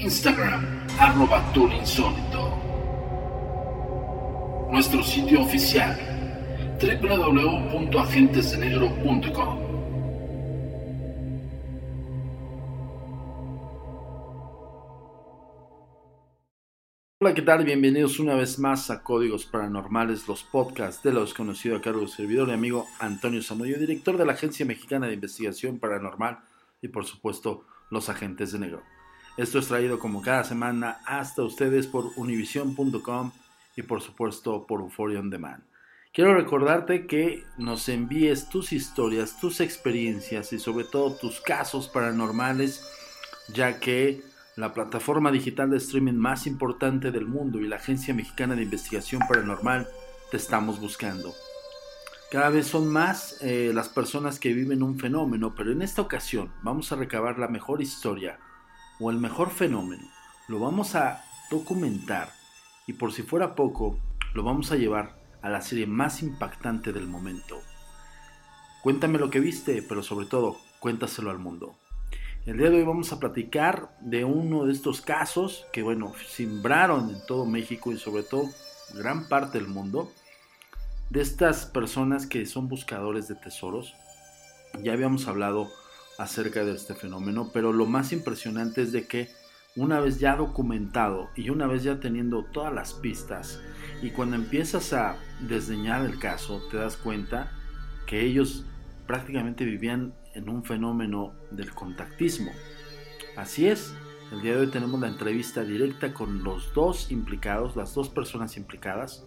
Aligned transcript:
Instagram, 0.00 0.86
arroba 1.00 1.42
insólito. 1.76 2.56
Nuestro 4.70 5.02
sitio 5.02 5.42
oficial, 5.42 5.98
www.agentesdenegro.com. 6.80 9.58
Hola, 17.20 17.34
¿qué 17.34 17.42
tal? 17.42 17.64
Bienvenidos 17.64 18.20
una 18.20 18.36
vez 18.36 18.60
más 18.60 18.90
a 18.90 19.02
Códigos 19.02 19.46
Paranormales, 19.46 20.28
los 20.28 20.44
podcasts 20.44 21.02
de 21.02 21.12
lo 21.12 21.22
desconocido 21.22 21.76
a 21.76 21.80
cargo 21.80 21.98
del 21.98 22.08
servidor 22.08 22.50
y 22.50 22.52
amigo 22.52 22.86
Antonio 23.00 23.42
Samudio, 23.42 23.80
director 23.80 24.16
de 24.16 24.24
la 24.24 24.34
Agencia 24.34 24.64
Mexicana 24.64 25.08
de 25.08 25.14
Investigación 25.14 25.80
Paranormal 25.80 26.38
y 26.80 26.86
por 26.86 27.04
supuesto 27.04 27.64
los 27.90 28.08
agentes 28.08 28.52
de 28.52 28.60
negro. 28.60 28.97
Esto 29.38 29.60
es 29.60 29.68
traído 29.68 30.00
como 30.00 30.20
cada 30.20 30.42
semana 30.42 30.98
hasta 31.06 31.44
ustedes 31.44 31.86
por 31.86 32.10
univision.com 32.16 33.30
y 33.76 33.82
por 33.82 34.00
supuesto 34.02 34.66
por 34.66 34.80
Euphoria 34.80 35.20
On 35.20 35.30
Demand. 35.30 35.62
Quiero 36.12 36.34
recordarte 36.34 37.06
que 37.06 37.44
nos 37.56 37.88
envíes 37.88 38.48
tus 38.48 38.72
historias, 38.72 39.38
tus 39.38 39.60
experiencias 39.60 40.52
y 40.52 40.58
sobre 40.58 40.82
todo 40.82 41.12
tus 41.12 41.40
casos 41.40 41.86
paranormales, 41.86 42.84
ya 43.54 43.78
que 43.78 44.22
la 44.56 44.74
plataforma 44.74 45.30
digital 45.30 45.70
de 45.70 45.76
streaming 45.76 46.14
más 46.14 46.48
importante 46.48 47.12
del 47.12 47.26
mundo 47.26 47.60
y 47.60 47.68
la 47.68 47.76
Agencia 47.76 48.12
Mexicana 48.14 48.56
de 48.56 48.64
Investigación 48.64 49.22
Paranormal 49.28 49.86
te 50.32 50.36
estamos 50.36 50.80
buscando. 50.80 51.32
Cada 52.32 52.50
vez 52.50 52.66
son 52.66 52.88
más 52.88 53.36
eh, 53.40 53.70
las 53.72 53.88
personas 53.88 54.40
que 54.40 54.52
viven 54.52 54.82
un 54.82 54.98
fenómeno, 54.98 55.54
pero 55.54 55.70
en 55.70 55.82
esta 55.82 56.02
ocasión 56.02 56.52
vamos 56.64 56.90
a 56.90 56.96
recabar 56.96 57.38
la 57.38 57.46
mejor 57.46 57.80
historia 57.80 58.40
o 59.00 59.10
el 59.10 59.18
mejor 59.18 59.50
fenómeno. 59.50 60.04
Lo 60.48 60.58
vamos 60.58 60.94
a 60.94 61.24
documentar 61.50 62.30
y 62.86 62.94
por 62.94 63.12
si 63.12 63.22
fuera 63.22 63.54
poco, 63.54 63.98
lo 64.34 64.42
vamos 64.42 64.72
a 64.72 64.76
llevar 64.76 65.18
a 65.42 65.48
la 65.48 65.60
serie 65.60 65.86
más 65.86 66.22
impactante 66.22 66.92
del 66.92 67.06
momento. 67.06 67.60
Cuéntame 68.82 69.18
lo 69.18 69.30
que 69.30 69.40
viste, 69.40 69.82
pero 69.82 70.02
sobre 70.02 70.26
todo, 70.26 70.56
cuéntaselo 70.80 71.30
al 71.30 71.38
mundo. 71.38 71.76
El 72.46 72.56
día 72.56 72.70
de 72.70 72.78
hoy 72.78 72.84
vamos 72.84 73.12
a 73.12 73.20
platicar 73.20 73.94
de 74.00 74.24
uno 74.24 74.64
de 74.64 74.72
estos 74.72 75.02
casos 75.02 75.66
que, 75.72 75.82
bueno, 75.82 76.14
simbraron 76.26 77.10
en 77.10 77.26
todo 77.26 77.44
México 77.44 77.92
y 77.92 77.98
sobre 77.98 78.22
todo 78.22 78.48
gran 78.94 79.28
parte 79.28 79.58
del 79.58 79.68
mundo, 79.68 80.10
de 81.10 81.20
estas 81.20 81.66
personas 81.66 82.26
que 82.26 82.46
son 82.46 82.68
buscadores 82.68 83.28
de 83.28 83.34
tesoros. 83.34 83.94
Ya 84.82 84.92
habíamos 84.94 85.28
hablado 85.28 85.68
acerca 86.18 86.64
de 86.64 86.74
este 86.74 86.94
fenómeno, 86.94 87.50
pero 87.52 87.72
lo 87.72 87.86
más 87.86 88.12
impresionante 88.12 88.82
es 88.82 88.92
de 88.92 89.06
que 89.06 89.30
una 89.76 90.00
vez 90.00 90.18
ya 90.18 90.34
documentado 90.34 91.28
y 91.36 91.50
una 91.50 91.68
vez 91.68 91.84
ya 91.84 92.00
teniendo 92.00 92.44
todas 92.44 92.74
las 92.74 92.92
pistas, 92.94 93.60
y 94.02 94.10
cuando 94.10 94.36
empiezas 94.36 94.92
a 94.92 95.16
desdeñar 95.40 96.04
el 96.04 96.18
caso, 96.18 96.60
te 96.70 96.76
das 96.76 96.96
cuenta 96.96 97.52
que 98.06 98.22
ellos 98.22 98.64
prácticamente 99.06 99.64
vivían 99.64 100.12
en 100.34 100.48
un 100.48 100.64
fenómeno 100.64 101.32
del 101.50 101.72
contactismo. 101.72 102.50
Así 103.36 103.68
es, 103.68 103.94
el 104.32 104.42
día 104.42 104.54
de 104.54 104.60
hoy 104.62 104.66
tenemos 104.66 105.00
la 105.00 105.08
entrevista 105.08 105.62
directa 105.62 106.12
con 106.12 106.42
los 106.42 106.74
dos 106.74 107.10
implicados, 107.12 107.76
las 107.76 107.94
dos 107.94 108.08
personas 108.08 108.56
implicadas, 108.56 109.24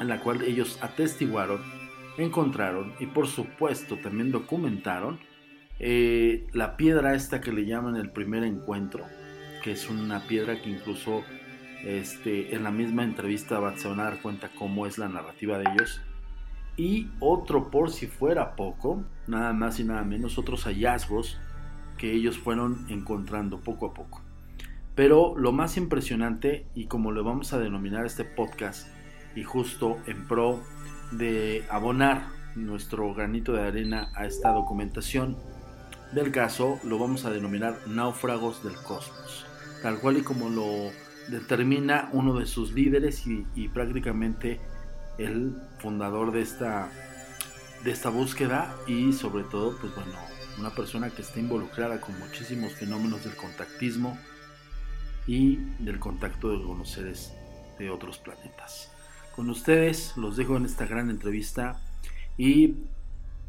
en 0.00 0.08
la 0.08 0.20
cual 0.20 0.42
ellos 0.42 0.78
atestiguaron, 0.80 1.60
encontraron 2.16 2.94
y 2.98 3.06
por 3.06 3.26
supuesto 3.26 3.98
también 3.98 4.32
documentaron 4.32 5.20
eh, 5.78 6.46
la 6.52 6.76
piedra 6.76 7.14
esta 7.14 7.40
que 7.40 7.52
le 7.52 7.66
llaman 7.66 7.96
el 7.96 8.10
primer 8.10 8.44
encuentro, 8.44 9.04
que 9.62 9.72
es 9.72 9.88
una 9.88 10.20
piedra 10.26 10.60
que 10.60 10.70
incluso 10.70 11.22
este, 11.84 12.54
en 12.54 12.64
la 12.64 12.70
misma 12.70 13.04
entrevista 13.04 13.58
van 13.58 13.74
a 13.76 14.04
dar 14.04 14.22
cuenta 14.22 14.50
cómo 14.56 14.86
es 14.86 14.98
la 14.98 15.08
narrativa 15.08 15.58
de 15.58 15.64
ellos 15.72 16.00
y 16.76 17.08
otro 17.20 17.70
por 17.70 17.90
si 17.90 18.06
fuera 18.06 18.56
poco, 18.56 19.04
nada 19.26 19.52
más 19.52 19.78
y 19.78 19.84
nada 19.84 20.02
menos, 20.02 20.38
otros 20.38 20.64
hallazgos 20.64 21.38
que 21.98 22.12
ellos 22.12 22.38
fueron 22.38 22.86
encontrando 22.88 23.60
poco 23.60 23.86
a 23.86 23.94
poco. 23.94 24.22
Pero 24.94 25.36
lo 25.36 25.52
más 25.52 25.76
impresionante, 25.76 26.66
y 26.74 26.86
como 26.86 27.12
lo 27.12 27.24
vamos 27.24 27.52
a 27.52 27.58
denominar 27.58 28.06
este 28.06 28.24
podcast, 28.24 28.88
y 29.36 29.42
justo 29.42 29.98
en 30.06 30.26
pro 30.26 30.62
de 31.12 31.64
abonar 31.68 32.26
nuestro 32.56 33.12
granito 33.14 33.52
de 33.52 33.62
arena 33.62 34.10
a 34.14 34.26
esta 34.26 34.52
documentación 34.52 35.36
del 36.14 36.30
caso, 36.30 36.78
lo 36.84 36.98
vamos 36.98 37.24
a 37.24 37.30
denominar 37.30 37.78
náufragos 37.86 38.62
del 38.62 38.76
cosmos. 38.76 39.46
Tal 39.82 39.98
cual 39.98 40.18
y 40.18 40.22
como 40.22 40.48
lo 40.48 40.92
determina 41.28 42.08
uno 42.12 42.38
de 42.38 42.46
sus 42.46 42.72
líderes 42.72 43.24
y, 43.26 43.68
prácticamente 43.68 44.60
el 45.18 45.56
fundador 45.78 46.32
de 46.32 46.42
esta, 46.42 46.88
de 47.82 47.90
esta 47.90 48.10
búsqueda 48.10 48.74
y 48.86 49.12
sobre 49.12 49.44
todo, 49.44 49.76
pues 49.78 49.94
bueno, 49.94 50.12
una 50.58 50.70
persona 50.70 51.10
que 51.10 51.22
está 51.22 51.40
involucrada 51.40 52.00
con 52.00 52.18
muchísimos 52.18 52.72
fenómenos 52.74 53.24
del 53.24 53.34
contactismo 53.34 54.18
y 55.26 55.56
del 55.78 55.98
contacto 55.98 56.48
con 56.64 56.78
los 56.78 56.90
seres 56.90 57.32
de 57.78 57.90
otros 57.90 58.18
planetas. 58.18 58.90
Con 59.34 59.50
ustedes 59.50 60.16
los 60.16 60.36
dejo 60.36 60.56
en 60.56 60.64
esta 60.64 60.86
gran 60.86 61.10
entrevista 61.10 61.80
y 62.36 62.76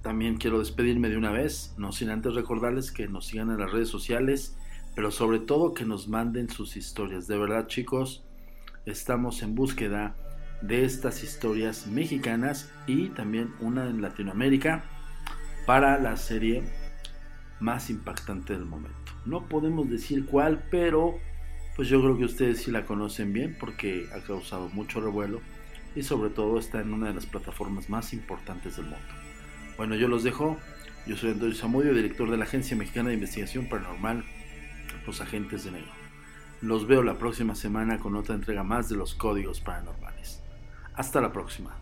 también 0.06 0.38
quiero 0.38 0.60
despedirme 0.60 1.10
de 1.10 1.18
una 1.18 1.32
vez, 1.32 1.74
no 1.80 1.92
sin 1.92 2.12
antes 2.12 2.36
recordarles 2.36 2.92
que 2.92 3.08
nos 3.08 3.26
sigan 3.26 3.50
en 3.50 3.58
las 3.58 3.72
redes 3.72 3.90
sociales, 3.90 4.56
pero 4.94 5.10
sobre 5.10 5.40
todo 5.40 5.74
que 5.74 5.84
nos 5.84 6.08
manden 6.08 6.48
sus 6.48 6.78
historias. 6.78 7.26
De 7.26 7.40
verdad 7.40 7.66
chicos, 7.66 8.24
estamos 8.86 9.42
en 9.42 9.56
búsqueda 9.56 10.16
de 10.62 10.86
estas 10.86 11.24
historias 11.24 11.88
mexicanas 11.88 12.72
y 12.86 13.10
también 13.10 13.56
una 13.60 13.90
en 13.90 14.04
Latinoamérica 14.04 14.84
para 15.66 15.98
la 15.98 16.18
serie 16.18 16.62
más 17.60 17.90
impactante 17.90 18.54
del 18.54 18.66
momento. 18.66 19.12
No 19.26 19.50
podemos 19.50 19.90
decir 19.90 20.28
cuál, 20.28 20.68
pero 20.70 21.16
pues 21.76 21.88
yo 21.88 22.00
creo 22.00 22.16
que 22.16 22.26
ustedes 22.26 22.62
sí 22.62 22.70
la 22.70 22.86
conocen 22.86 23.34
bien 23.34 23.58
porque 23.60 24.08
ha 24.14 24.20
causado 24.20 24.70
mucho 24.70 25.02
revuelo 25.02 25.42
y 25.96 26.04
sobre 26.04 26.30
todo 26.30 26.60
está 26.60 26.80
en 26.80 26.94
una 26.94 27.08
de 27.08 27.16
las 27.16 27.26
plataformas 27.26 27.90
más 27.90 28.14
importantes 28.14 28.76
del 28.76 28.86
mundo. 28.86 29.25
Bueno, 29.78 29.96
yo 29.96 30.08
los 30.08 30.24
dejo. 30.24 30.58
Yo 31.06 31.18
soy 31.18 31.32
Antonio 31.32 31.56
Zamudio, 31.56 31.94
director 31.94 32.32
de 32.32 32.38
la 32.38 32.46
Agencia 32.46 32.76
Mexicana 32.76 33.10
de 33.10 33.16
Investigación 33.16 33.68
Paranormal, 33.68 34.24
Los 35.06 35.22
Agentes 35.22 35.66
de 35.66 35.72
Negro. 35.72 35.92
Los 36.62 36.88
veo 36.88 37.04
la 37.04 37.16
próxima 37.16 37.54
semana 37.54 38.00
con 38.00 38.16
otra 38.16 38.34
entrega 38.34 38.64
más 38.64 38.90
de 38.90 38.96
los 38.96 39.14
códigos 39.14 39.60
paranormales. 39.60 40.42
Hasta 40.96 41.22
la 41.22 41.32
próxima. 41.32 41.76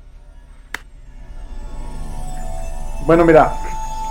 Bueno, 3.05 3.23
mira, 3.23 3.53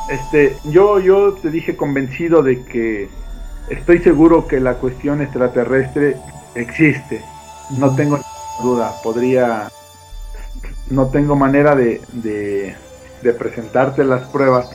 este, 0.08 0.56
yo, 0.70 1.00
yo 1.00 1.34
te 1.34 1.50
dije 1.50 1.76
convencido 1.76 2.43
de 2.43 2.64
que 2.64 3.08
estoy 3.69 3.99
seguro 3.99 4.46
que 4.46 4.61
la 4.61 4.75
cuestión 4.75 5.20
extraterrestre 5.20 6.17
existe. 6.55 7.23
No 7.79 7.94
tengo 7.94 8.20
duda. 8.62 8.93
Podría, 9.02 9.69
no 10.90 11.08
tengo 11.08 11.37
manera 11.37 11.75
de, 11.75 12.00
de, 12.12 12.76
de 13.23 13.33
presentarte 13.33 14.05
las 14.05 14.23
pruebas, 14.29 14.67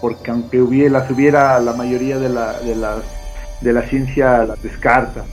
porque 0.00 0.30
aunque 0.30 0.60
hubiera, 0.60 1.00
las 1.00 1.10
hubiera, 1.10 1.58
la 1.60 1.72
mayoría 1.72 2.18
de 2.18 2.28
la, 2.28 2.60
de 2.60 2.74
las 2.74 3.02
de 3.60 3.72
la 3.72 3.82
ciencia 3.82 4.44
las 4.44 4.62
descarta. 4.62 5.24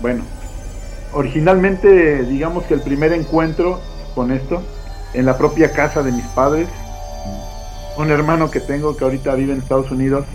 Bueno, 0.00 0.24
originalmente, 1.12 2.24
digamos 2.24 2.64
que 2.64 2.74
el 2.74 2.80
primer 2.80 3.12
encuentro 3.12 3.80
con 4.14 4.32
esto, 4.32 4.62
en 5.14 5.26
la 5.26 5.38
propia 5.38 5.72
casa 5.72 6.02
de 6.02 6.12
mis 6.12 6.26
padres, 6.28 6.68
un 7.96 8.10
hermano 8.10 8.50
que 8.50 8.60
tengo 8.60 8.96
que 8.96 9.04
ahorita 9.04 9.34
vive 9.34 9.52
en 9.52 9.60
Estados 9.60 9.90
Unidos, 9.90 10.26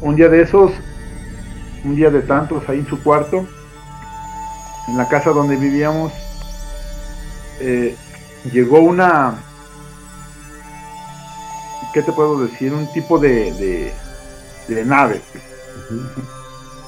un 0.00 0.16
día 0.16 0.28
de 0.28 0.42
esos, 0.42 0.72
un 1.84 1.96
día 1.96 2.10
de 2.10 2.22
tantos 2.22 2.68
ahí 2.68 2.78
en 2.78 2.86
su 2.86 3.02
cuarto, 3.02 3.46
en 4.88 4.96
la 4.96 5.08
casa 5.08 5.30
donde 5.30 5.56
vivíamos, 5.56 6.12
eh, 7.60 7.96
llegó 8.52 8.80
una, 8.80 9.34
¿qué 11.92 12.02
te 12.02 12.12
puedo 12.12 12.40
decir? 12.40 12.72
Un 12.72 12.90
tipo 12.92 13.18
de, 13.18 13.52
de, 13.52 13.94
de 14.68 14.84
nave. 14.84 15.20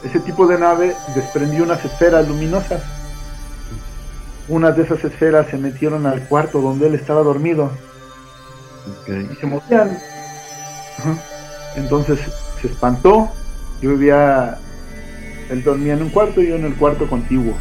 Ese 0.05 0.21
tipo 0.21 0.47
de 0.47 0.59
nave 0.59 0.97
desprendió 1.15 1.65
unas 1.65 1.85
esferas 1.85 2.27
luminosas. 2.29 2.83
Unas 4.49 4.77
de 4.77 4.83
esas 4.85 5.05
esferas 5.05 5.47
se 5.51 5.59
metieron 5.59 6.07
al 6.07 6.23
cuarto 6.23 6.61
donde 6.61 6.87
él 6.87 6.95
estaba 6.95 7.23
dormido. 7.23 7.71
Y 9.07 9.35
se 9.37 9.47
movían. 9.47 9.99
Entonces 11.77 12.19
se 12.61 12.69
espantó. 12.69 13.29
Yo 13.83 13.91
vivía, 13.91 14.59
él 15.51 15.63
dormía 15.63 15.93
en 15.93 16.03
un 16.03 16.11
cuarto 16.11 16.41
y 16.41 16.49
yo 16.49 16.57
en 16.57 16.65
el 16.65 16.75
cuarto 16.77 17.09
contiguo. 17.09 17.55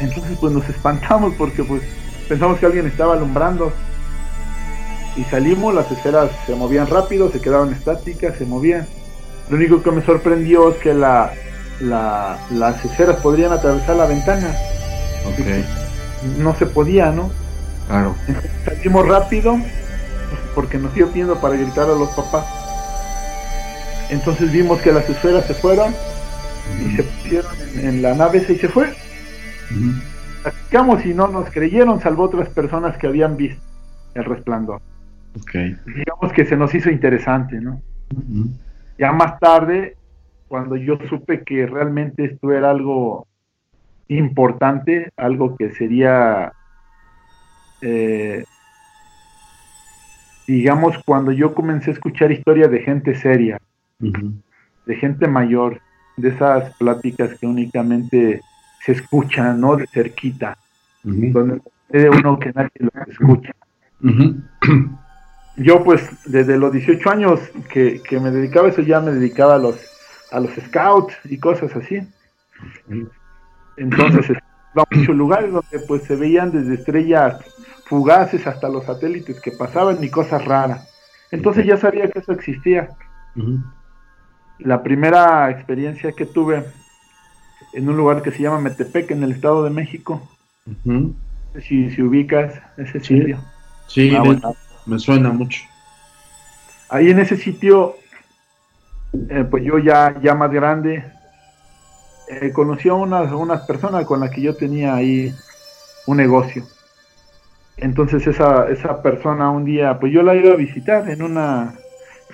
Entonces 0.00 0.36
pues 0.40 0.52
nos 0.52 0.68
espantamos 0.68 1.34
porque 1.36 1.64
pues 1.64 1.82
pensamos 2.28 2.58
que 2.58 2.66
alguien 2.66 2.86
estaba 2.86 3.14
alumbrando. 3.14 3.72
Y 5.16 5.24
salimos, 5.24 5.74
las 5.74 5.90
esferas 5.90 6.30
se 6.46 6.54
movían 6.54 6.86
rápido, 6.86 7.30
se 7.30 7.40
quedaban 7.40 7.72
estáticas, 7.72 8.36
se 8.36 8.44
movían. 8.44 8.86
Lo 9.50 9.56
único 9.56 9.82
que 9.82 9.90
me 9.90 10.04
sorprendió 10.04 10.70
es 10.70 10.76
que 10.76 10.94
la, 10.94 11.32
la, 11.80 12.38
las 12.50 12.84
esferas 12.84 13.16
podrían 13.16 13.52
atravesar 13.52 13.96
la 13.96 14.06
ventana. 14.06 14.54
No 16.38 16.54
se 16.56 16.66
podía, 16.66 17.10
¿no? 17.10 17.30
Claro. 17.88 18.14
Entonces, 18.28 18.50
salimos 18.64 19.08
rápido 19.08 19.58
porque 20.54 20.78
nos 20.78 20.94
dio 20.94 21.08
miedo 21.08 21.40
para 21.40 21.56
gritar 21.56 21.88
a 21.88 21.94
los 21.94 22.10
papás. 22.10 22.44
Entonces 24.10 24.52
vimos 24.52 24.80
que 24.80 24.92
las 24.92 25.08
esferas 25.08 25.46
se 25.46 25.54
fueron 25.54 25.94
y 26.80 26.96
se 26.96 27.02
pusieron 27.02 27.52
en, 27.74 27.88
en 27.88 28.02
la 28.02 28.14
nave 28.14 28.46
y 28.48 28.56
se 28.56 28.68
fue. 28.68 28.94
Platicamos 30.42 31.04
y 31.04 31.14
no 31.14 31.28
nos 31.28 31.50
creyeron, 31.50 32.00
salvo 32.00 32.24
otras 32.24 32.48
personas 32.48 32.96
que 32.96 33.06
habían 33.06 33.36
visto 33.36 33.62
el 34.14 34.24
resplandor. 34.24 34.80
Okay. 35.42 35.76
Digamos 35.86 36.32
que 36.32 36.44
se 36.44 36.56
nos 36.56 36.74
hizo 36.74 36.90
interesante, 36.90 37.60
¿no? 37.60 37.80
Ya 38.98 39.12
más 39.12 39.38
tarde, 39.38 39.96
cuando 40.48 40.76
yo 40.76 40.98
supe 41.08 41.42
que 41.44 41.66
realmente 41.66 42.24
esto 42.24 42.52
era 42.52 42.70
algo 42.70 43.26
importante, 44.08 45.10
algo 45.16 45.56
que 45.56 45.70
sería, 45.72 46.52
eh, 47.82 48.44
digamos, 50.46 50.96
cuando 51.04 51.30
yo 51.32 51.54
comencé 51.54 51.90
a 51.90 51.94
escuchar 51.94 52.32
historias 52.32 52.70
de 52.70 52.80
gente 52.80 53.14
seria, 53.14 53.60
de 54.00 54.96
gente 54.96 55.28
mayor, 55.28 55.80
de 56.16 56.30
esas 56.30 56.74
pláticas 56.76 57.38
que 57.38 57.46
únicamente 57.46 58.40
se 58.80 58.92
escuchan, 58.92 59.60
¿no? 59.60 59.76
De 59.76 59.86
cerquita, 59.86 60.56
donde 61.02 61.60
de 61.88 62.10
uno 62.10 62.38
que 62.38 62.52
nadie 62.52 62.70
lo 62.78 62.90
escucha. 63.06 63.52
Yo 65.56 65.82
pues 65.82 66.08
desde 66.24 66.56
los 66.56 66.72
18 66.72 67.10
años 67.10 67.40
que, 67.72 68.00
que, 68.02 68.20
me 68.20 68.30
dedicaba 68.30 68.68
a 68.68 68.70
eso 68.70 68.82
ya 68.82 69.00
me 69.00 69.12
dedicaba 69.12 69.56
a 69.56 69.58
los 69.58 69.76
a 70.30 70.40
los 70.40 70.52
scouts 70.52 71.14
y 71.24 71.38
cosas 71.38 71.74
así. 71.74 72.06
Entonces 73.76 74.36
a 74.76 74.84
muchos 74.94 75.16
lugares 75.16 75.52
donde 75.52 75.78
pues 75.86 76.02
se 76.04 76.14
veían 76.14 76.52
desde 76.52 76.74
estrellas 76.74 77.40
fugaces 77.86 78.46
hasta 78.46 78.68
los 78.68 78.84
satélites 78.84 79.40
que 79.40 79.50
pasaban 79.52 80.02
y 80.04 80.10
cosas 80.10 80.44
raras. 80.44 80.88
Entonces 81.30 81.66
ya 81.66 81.76
sabía 81.76 82.08
que 82.08 82.20
eso 82.20 82.32
existía. 82.32 82.90
La 84.58 84.82
primera 84.82 85.50
experiencia 85.50 86.12
que 86.12 86.26
tuve 86.26 86.64
en 87.72 87.88
un 87.88 87.96
lugar 87.96 88.22
que 88.22 88.30
se 88.32 88.42
llama 88.42 88.60
Metepec 88.60 89.10
en 89.10 89.22
el 89.22 89.32
Estado 89.32 89.64
de 89.64 89.70
México. 89.70 90.28
Si, 91.60 91.90
si 91.90 92.02
ubicas 92.02 92.54
ese 92.76 93.00
Sí. 93.00 93.18
sitio. 93.18 93.38
Sí, 93.86 94.10
Ah, 94.14 94.20
me, 94.22 94.28
bueno. 94.28 94.54
me 94.86 94.98
suena 94.98 95.30
mucho. 95.30 95.62
Ahí 96.90 97.10
en 97.10 97.18
ese 97.18 97.36
sitio, 97.36 97.96
eh, 99.30 99.44
pues 99.50 99.64
yo 99.64 99.78
ya, 99.78 100.14
ya 100.22 100.34
más 100.34 100.50
grande, 100.50 101.04
eh, 102.28 102.52
conocí 102.52 102.88
a 102.88 102.94
unas, 102.94 103.32
unas 103.32 103.62
personas 103.62 104.04
con 104.04 104.20
las 104.20 104.30
que 104.30 104.42
yo 104.42 104.54
tenía 104.56 104.94
ahí 104.94 105.34
un 106.06 106.16
negocio. 106.18 106.64
Entonces 107.78 108.26
esa, 108.26 108.68
esa 108.68 109.02
persona 109.02 109.50
un 109.50 109.64
día, 109.64 109.98
pues 110.00 110.12
yo 110.12 110.22
la 110.22 110.34
iba 110.34 110.52
a 110.52 110.56
visitar 110.56 111.08
en 111.08 111.22
una, 111.22 111.74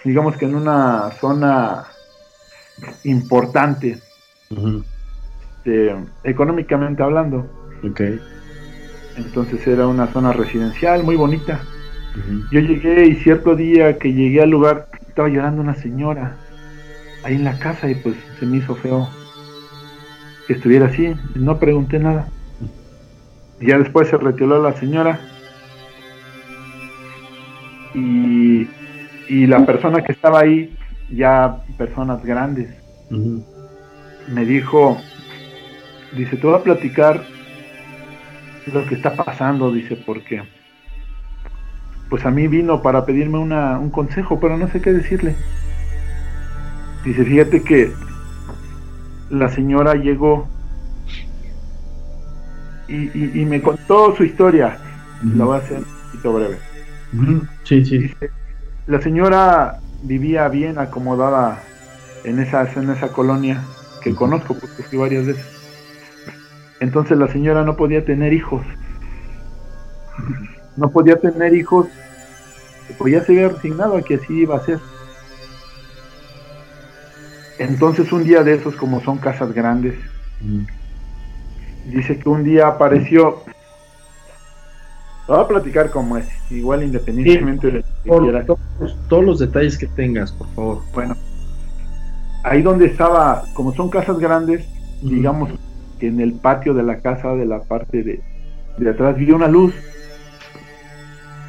digamos 0.04 0.36
que 0.36 0.46
en 0.46 0.54
una 0.54 1.10
zona 1.20 1.84
importante, 3.04 4.00
este, 5.64 5.94
económicamente 6.24 7.02
hablando. 7.02 7.46
Entonces 9.16 9.66
era 9.66 9.86
una 9.86 10.06
zona 10.08 10.32
residencial 10.32 11.02
muy 11.04 11.16
bonita. 11.16 11.60
Yo 12.52 12.60
llegué 12.60 13.06
y 13.06 13.16
cierto 13.16 13.56
día 13.56 13.98
que 13.98 14.12
llegué 14.12 14.42
al 14.42 14.50
lugar 14.50 14.88
estaba 15.08 15.28
llorando 15.28 15.62
una 15.62 15.74
señora 15.74 16.36
ahí 17.24 17.34
en 17.34 17.44
la 17.44 17.58
casa 17.58 17.88
y 17.88 17.94
pues 17.96 18.16
se 18.38 18.46
me 18.46 18.58
hizo 18.58 18.74
feo 18.76 19.08
que 20.46 20.54
estuviera 20.54 20.86
así. 20.86 21.14
No 21.34 21.58
pregunté 21.58 21.98
nada. 21.98 22.28
Y 23.60 23.68
ya 23.68 23.78
después 23.78 24.08
se 24.08 24.18
retiró 24.18 24.62
la 24.62 24.74
señora 24.74 25.20
y, 27.94 28.68
y 29.28 29.46
la 29.46 29.64
persona 29.64 30.02
que 30.02 30.12
estaba 30.12 30.40
ahí, 30.40 30.76
ya 31.10 31.62
personas 31.78 32.24
grandes, 32.24 32.68
me 34.28 34.44
dijo, 34.44 35.00
dice, 36.16 36.36
te 36.36 36.46
voy 36.46 36.56
a 36.56 36.62
platicar 36.62 37.24
lo 38.72 38.86
que 38.86 38.94
está 38.94 39.14
pasando, 39.14 39.72
dice, 39.72 39.96
porque 39.96 40.42
pues 42.08 42.24
a 42.24 42.30
mí 42.30 42.46
vino 42.48 42.82
para 42.82 43.04
pedirme 43.04 43.38
una, 43.38 43.78
un 43.78 43.90
consejo, 43.90 44.38
pero 44.40 44.56
no 44.56 44.68
sé 44.68 44.80
qué 44.80 44.92
decirle. 44.92 45.36
Dice, 47.04 47.24
fíjate 47.24 47.62
que 47.62 47.92
la 49.30 49.48
señora 49.48 49.94
llegó 49.94 50.48
y, 52.88 53.40
y, 53.40 53.44
me 53.44 53.60
contó 53.62 54.14
su 54.14 54.24
historia. 54.24 54.78
La 55.22 55.44
voy 55.44 55.56
a 55.56 55.60
hacer 55.60 55.78
un 55.78 55.84
poquito 55.84 56.32
breve. 56.34 56.58
Sí, 57.64 57.84
sí. 57.84 58.10
la 58.86 59.00
señora 59.00 59.78
vivía 60.02 60.48
bien 60.48 60.78
acomodada 60.78 61.62
en 62.24 62.40
esa, 62.40 62.70
en 62.72 62.90
esa 62.90 63.08
colonia 63.08 63.62
que 64.02 64.14
conozco 64.14 64.54
porque 64.54 64.82
fui 64.82 64.98
varias 64.98 65.26
veces. 65.26 65.53
Entonces 66.84 67.16
la 67.16 67.28
señora 67.28 67.64
no 67.64 67.76
podía 67.76 68.04
tener 68.04 68.34
hijos. 68.34 68.60
No 70.76 70.90
podía 70.90 71.16
tener 71.16 71.54
hijos, 71.54 71.86
pues 72.98 73.14
ya 73.14 73.24
se 73.24 73.32
había 73.32 73.48
resignado 73.48 73.96
a 73.96 74.02
que 74.02 74.16
así 74.16 74.40
iba 74.42 74.56
a 74.56 74.64
ser. 74.66 74.78
Entonces 77.58 78.12
un 78.12 78.24
día 78.24 78.42
de 78.42 78.56
esos, 78.56 78.76
como 78.76 79.00
son 79.00 79.16
casas 79.16 79.54
grandes, 79.54 79.94
dice 81.86 82.18
que 82.18 82.28
un 82.28 82.44
día 82.44 82.68
apareció. 82.68 83.42
Voy 85.26 85.40
a 85.40 85.48
platicar 85.48 85.90
como 85.90 86.18
es, 86.18 86.28
igual 86.50 86.82
independientemente 86.82 87.70
de 87.70 87.84
Todos, 89.08 89.24
los 89.24 89.38
detalles 89.38 89.78
que 89.78 89.86
tengas, 89.86 90.32
por 90.32 90.48
favor. 90.48 90.82
Bueno, 90.92 91.16
ahí 92.42 92.60
donde 92.60 92.84
estaba, 92.84 93.44
como 93.54 93.72
son 93.72 93.88
casas 93.88 94.18
grandes, 94.18 94.66
digamos 95.00 95.50
que 95.98 96.08
en 96.08 96.20
el 96.20 96.32
patio 96.32 96.74
de 96.74 96.82
la 96.82 96.98
casa, 96.98 97.34
de 97.34 97.46
la 97.46 97.62
parte 97.62 98.02
de, 98.02 98.20
de 98.78 98.90
atrás, 98.90 99.16
vio 99.16 99.36
una 99.36 99.48
luz. 99.48 99.74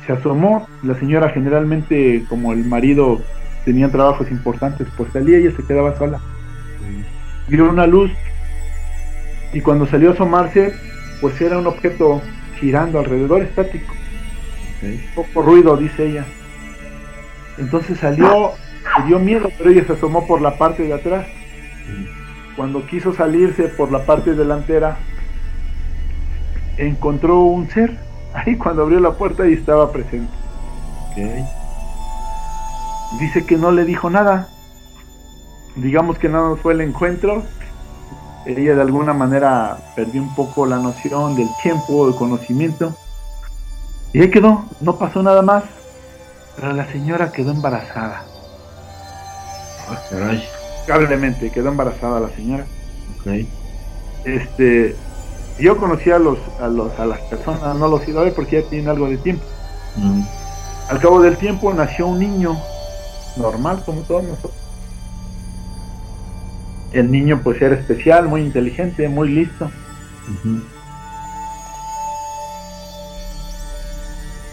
Se 0.05 0.13
asomó, 0.13 0.67
la 0.83 0.93
señora 0.99 1.29
generalmente, 1.29 2.23
como 2.29 2.53
el 2.53 2.65
marido 2.65 3.21
tenía 3.65 3.89
trabajos 3.89 4.29
importantes, 4.29 4.87
pues 4.95 5.11
salía 5.11 5.39
y 5.39 5.47
ella 5.47 5.55
se 5.55 5.63
quedaba 5.63 5.97
sola. 5.97 6.19
Vio 7.47 7.69
una 7.69 7.87
luz 7.87 8.11
y 9.53 9.61
cuando 9.61 9.87
salió 9.87 10.09
a 10.09 10.13
asomarse, 10.13 10.73
pues 11.21 11.39
era 11.41 11.57
un 11.57 11.67
objeto 11.67 12.21
girando 12.59 12.99
alrededor, 12.99 13.41
estático. 13.41 13.93
Poco 15.15 15.41
ruido, 15.41 15.77
dice 15.77 16.07
ella. 16.07 16.25
Entonces 17.57 17.97
salió, 17.97 18.51
le 18.99 19.05
dio 19.07 19.19
miedo, 19.19 19.49
pero 19.57 19.69
ella 19.69 19.85
se 19.85 19.93
asomó 19.93 20.27
por 20.27 20.41
la 20.41 20.57
parte 20.57 20.83
de 20.83 20.93
atrás. 20.93 21.25
Cuando 22.55 22.85
quiso 22.87 23.13
salirse 23.13 23.63
por 23.69 23.91
la 23.91 24.05
parte 24.05 24.33
delantera, 24.33 24.97
encontró 26.77 27.41
un 27.41 27.69
ser. 27.69 27.97
Ahí 28.33 28.57
cuando 28.57 28.83
abrió 28.83 28.99
la 28.99 29.11
puerta 29.11 29.47
y 29.47 29.53
estaba 29.53 29.91
presente. 29.91 30.31
Dice 33.19 33.45
que 33.45 33.57
no 33.57 33.71
le 33.71 33.85
dijo 33.85 34.09
nada. 34.09 34.49
Digamos 35.75 36.17
que 36.17 36.29
no 36.29 36.55
fue 36.57 36.73
el 36.73 36.81
encuentro, 36.81 37.43
ella 38.45 38.75
de 38.75 38.81
alguna 38.81 39.13
manera 39.13 39.77
perdió 39.95 40.21
un 40.21 40.33
poco 40.35 40.65
la 40.65 40.77
noción 40.77 41.35
del 41.35 41.49
tiempo, 41.61 42.05
del 42.07 42.15
conocimiento. 42.15 42.93
Y 44.13 44.21
ahí 44.21 44.29
quedó, 44.29 44.65
no 44.81 44.97
pasó 44.97 45.23
nada 45.23 45.41
más. 45.41 45.63
Pero 46.55 46.71
la 46.73 46.85
señora 46.91 47.31
quedó 47.31 47.51
embarazada. 47.51 48.23
Caray. 50.09 50.54
Probablemente 50.85 51.51
quedó 51.51 51.69
embarazada 51.69 52.19
la 52.19 52.29
señora. 52.29 52.65
Este, 54.23 54.95
yo 55.59 55.77
conocí 55.77 56.11
a 56.11 56.19
los, 56.19 56.37
a 56.59 56.67
los, 56.67 56.97
a 56.99 57.05
las 57.05 57.19
personas, 57.21 57.75
no 57.75 57.87
los 57.87 58.07
iba 58.07 58.21
a 58.21 58.25
ver 58.25 58.33
porque 58.33 58.61
ya 58.61 58.69
tienen 58.69 58.89
algo 58.89 59.09
de 59.09 59.17
tiempo. 59.17 59.43
Mm. 59.95 60.21
Al 60.89 60.99
cabo 60.99 61.21
del 61.21 61.37
tiempo 61.37 61.73
nació 61.73 62.07
un 62.07 62.19
niño 62.19 62.57
normal 63.37 63.81
como 63.85 64.01
todos 64.01 64.23
nosotros 64.23 64.65
el 66.95 67.11
niño 67.11 67.41
pues 67.43 67.61
era 67.61 67.75
especial, 67.75 68.27
muy 68.27 68.41
inteligente, 68.41 69.07
muy 69.09 69.29
listo. 69.29 69.69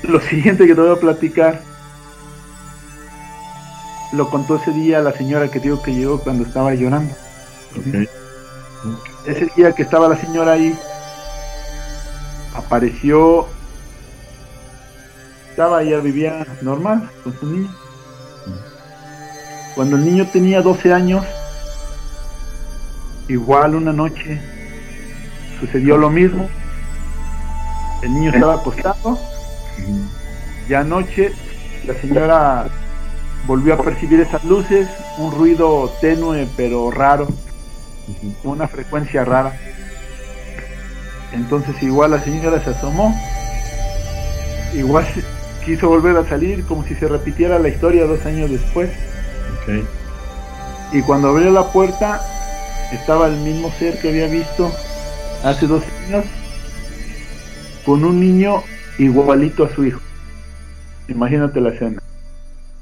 Lo 0.02 0.20
siguiente 0.20 0.66
que 0.66 0.74
te 0.74 0.80
voy 0.80 0.90
a 0.90 1.00
platicar 1.00 1.62
lo 4.12 4.28
contó 4.30 4.56
ese 4.56 4.72
día 4.72 5.00
la 5.00 5.12
señora 5.12 5.48
que 5.48 5.60
digo 5.60 5.82
que 5.82 5.94
llegó 5.94 6.18
cuando 6.20 6.44
estaba 6.44 6.74
llorando. 6.74 7.14
Ese 9.26 9.50
día 9.56 9.72
que 9.72 9.82
estaba 9.82 10.08
la 10.08 10.16
señora 10.16 10.52
ahí, 10.52 10.76
apareció, 12.54 13.46
estaba 15.50 15.82
ella 15.82 15.98
vivía 15.98 16.46
normal 16.60 17.10
con 17.22 17.38
su 17.38 17.46
niño. 17.46 17.74
Cuando 19.74 19.96
el 19.96 20.04
niño 20.04 20.28
tenía 20.30 20.60
12 20.60 20.92
años, 20.92 21.24
Igual 23.28 23.76
una 23.76 23.92
noche 23.92 24.40
sucedió 25.60 25.96
lo 25.96 26.10
mismo. 26.10 26.48
El 28.02 28.14
niño 28.14 28.30
estaba 28.30 28.54
acostado. 28.54 29.18
Y 30.68 30.74
anoche 30.74 31.32
la 31.86 31.94
señora 31.94 32.66
volvió 33.46 33.74
a 33.74 33.82
percibir 33.82 34.20
esas 34.20 34.44
luces, 34.44 34.88
un 35.18 35.32
ruido 35.32 35.90
tenue 36.00 36.48
pero 36.56 36.90
raro, 36.90 37.28
una 38.44 38.68
frecuencia 38.68 39.24
rara. 39.24 39.54
Entonces 41.32 41.82
igual 41.82 42.12
la 42.12 42.22
señora 42.22 42.62
se 42.62 42.70
asomó, 42.70 43.14
igual 44.74 45.06
quiso 45.64 45.88
volver 45.88 46.16
a 46.16 46.28
salir 46.28 46.64
como 46.64 46.84
si 46.84 46.94
se 46.94 47.08
repitiera 47.08 47.58
la 47.58 47.68
historia 47.68 48.04
dos 48.04 48.24
años 48.26 48.50
después. 48.50 48.90
Y 50.92 51.00
cuando 51.02 51.28
abrió 51.28 51.50
la 51.50 51.72
puerta 51.72 52.20
estaba 52.92 53.26
el 53.26 53.36
mismo 53.38 53.70
ser 53.78 53.98
que 54.00 54.10
había 54.10 54.26
visto 54.26 54.70
hace 55.42 55.66
dos 55.66 55.82
años 56.06 56.24
con 57.86 58.04
un 58.04 58.20
niño 58.20 58.62
igualito 58.98 59.64
a 59.64 59.74
su 59.74 59.84
hijo. 59.84 60.00
Imagínate 61.08 61.60
la 61.60 61.70
escena. 61.70 62.02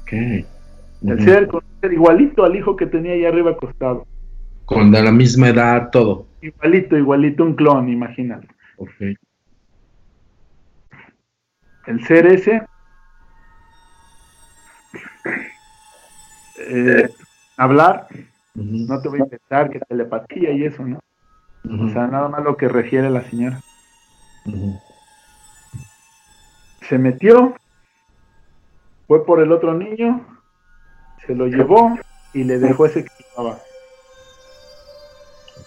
Okay. 0.03 0.45
El 1.03 1.23
ser 1.23 1.47
con 1.47 1.63
ser 1.81 1.93
igualito 1.93 2.43
al 2.43 2.55
hijo 2.55 2.75
que 2.75 2.85
tenía 2.85 3.13
ahí 3.13 3.25
arriba 3.25 3.51
acostado. 3.51 4.05
Con 4.65 4.91
la 4.91 5.11
misma 5.11 5.49
edad, 5.49 5.89
todo. 5.91 6.27
Igualito, 6.41 6.97
igualito, 6.97 7.43
un 7.43 7.55
clon, 7.55 7.89
imagínate. 7.89 8.47
Okay. 8.77 9.15
El 11.87 12.05
ser 12.05 12.27
ese 12.27 12.61
eh, 16.67 17.09
hablar 17.57 18.07
no 18.53 19.01
te 19.01 19.09
voy 19.09 19.21
a 19.21 19.23
inventar 19.23 19.69
que 19.69 19.79
telepatía 19.79 20.51
y 20.51 20.65
eso, 20.65 20.85
¿no? 20.85 20.99
O 21.63 21.89
sea, 21.89 22.07
nada 22.07 22.27
más 22.27 22.43
lo 22.43 22.57
que 22.57 22.67
refiere 22.67 23.09
la 23.09 23.21
señora. 23.21 23.61
Se 26.81 26.97
metió, 26.97 27.55
fue 29.07 29.25
por 29.25 29.41
el 29.41 29.51
otro 29.51 29.73
niño, 29.73 30.25
se 31.25 31.35
lo 31.35 31.47
llevó 31.47 31.97
y 32.33 32.43
le 32.43 32.59
dejó 32.59 32.85
ese 32.85 33.03
que 33.03 33.11
estaba. 33.19 33.59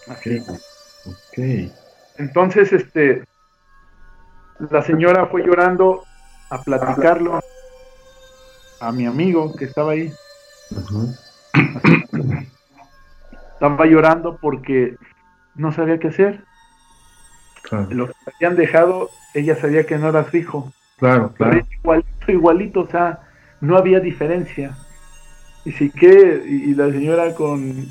Así. 0.09 0.43
Okay. 1.33 1.73
Entonces, 2.17 2.73
este, 2.73 3.25
la 4.71 4.83
señora 4.83 5.27
fue 5.27 5.43
llorando 5.43 6.05
a 6.51 6.63
platicarlo 6.63 7.41
a 8.81 8.93
mi 8.93 9.07
amigo 9.07 9.55
que 9.57 9.65
estaba 9.65 9.93
ahí 9.93 10.13
estaba 13.55 13.87
llorando 13.87 14.37
porque 14.41 14.97
no 15.55 15.73
sabía 15.73 15.99
qué 15.99 16.09
hacer. 16.09 16.45
Lo 17.91 18.09
que 18.09 18.15
habían 18.37 18.57
dejado, 18.57 19.11
ella 19.33 19.57
sabía 19.57 19.85
que 19.85 19.97
no 19.97 20.09
era 20.09 20.29
su 20.31 20.37
hijo. 20.37 20.73
Claro, 20.99 21.33
claro. 21.33 21.61
igualito, 21.81 22.33
igualito, 22.33 22.81
o 22.81 22.89
sea, 22.89 23.21
no 23.61 23.77
había 23.77 24.01
diferencia. 24.01 24.77
Y 25.65 25.73
sí 25.73 25.91
que, 25.91 26.43
y, 26.47 26.75
la 26.75 26.91
señora 26.91 27.35
con 27.35 27.87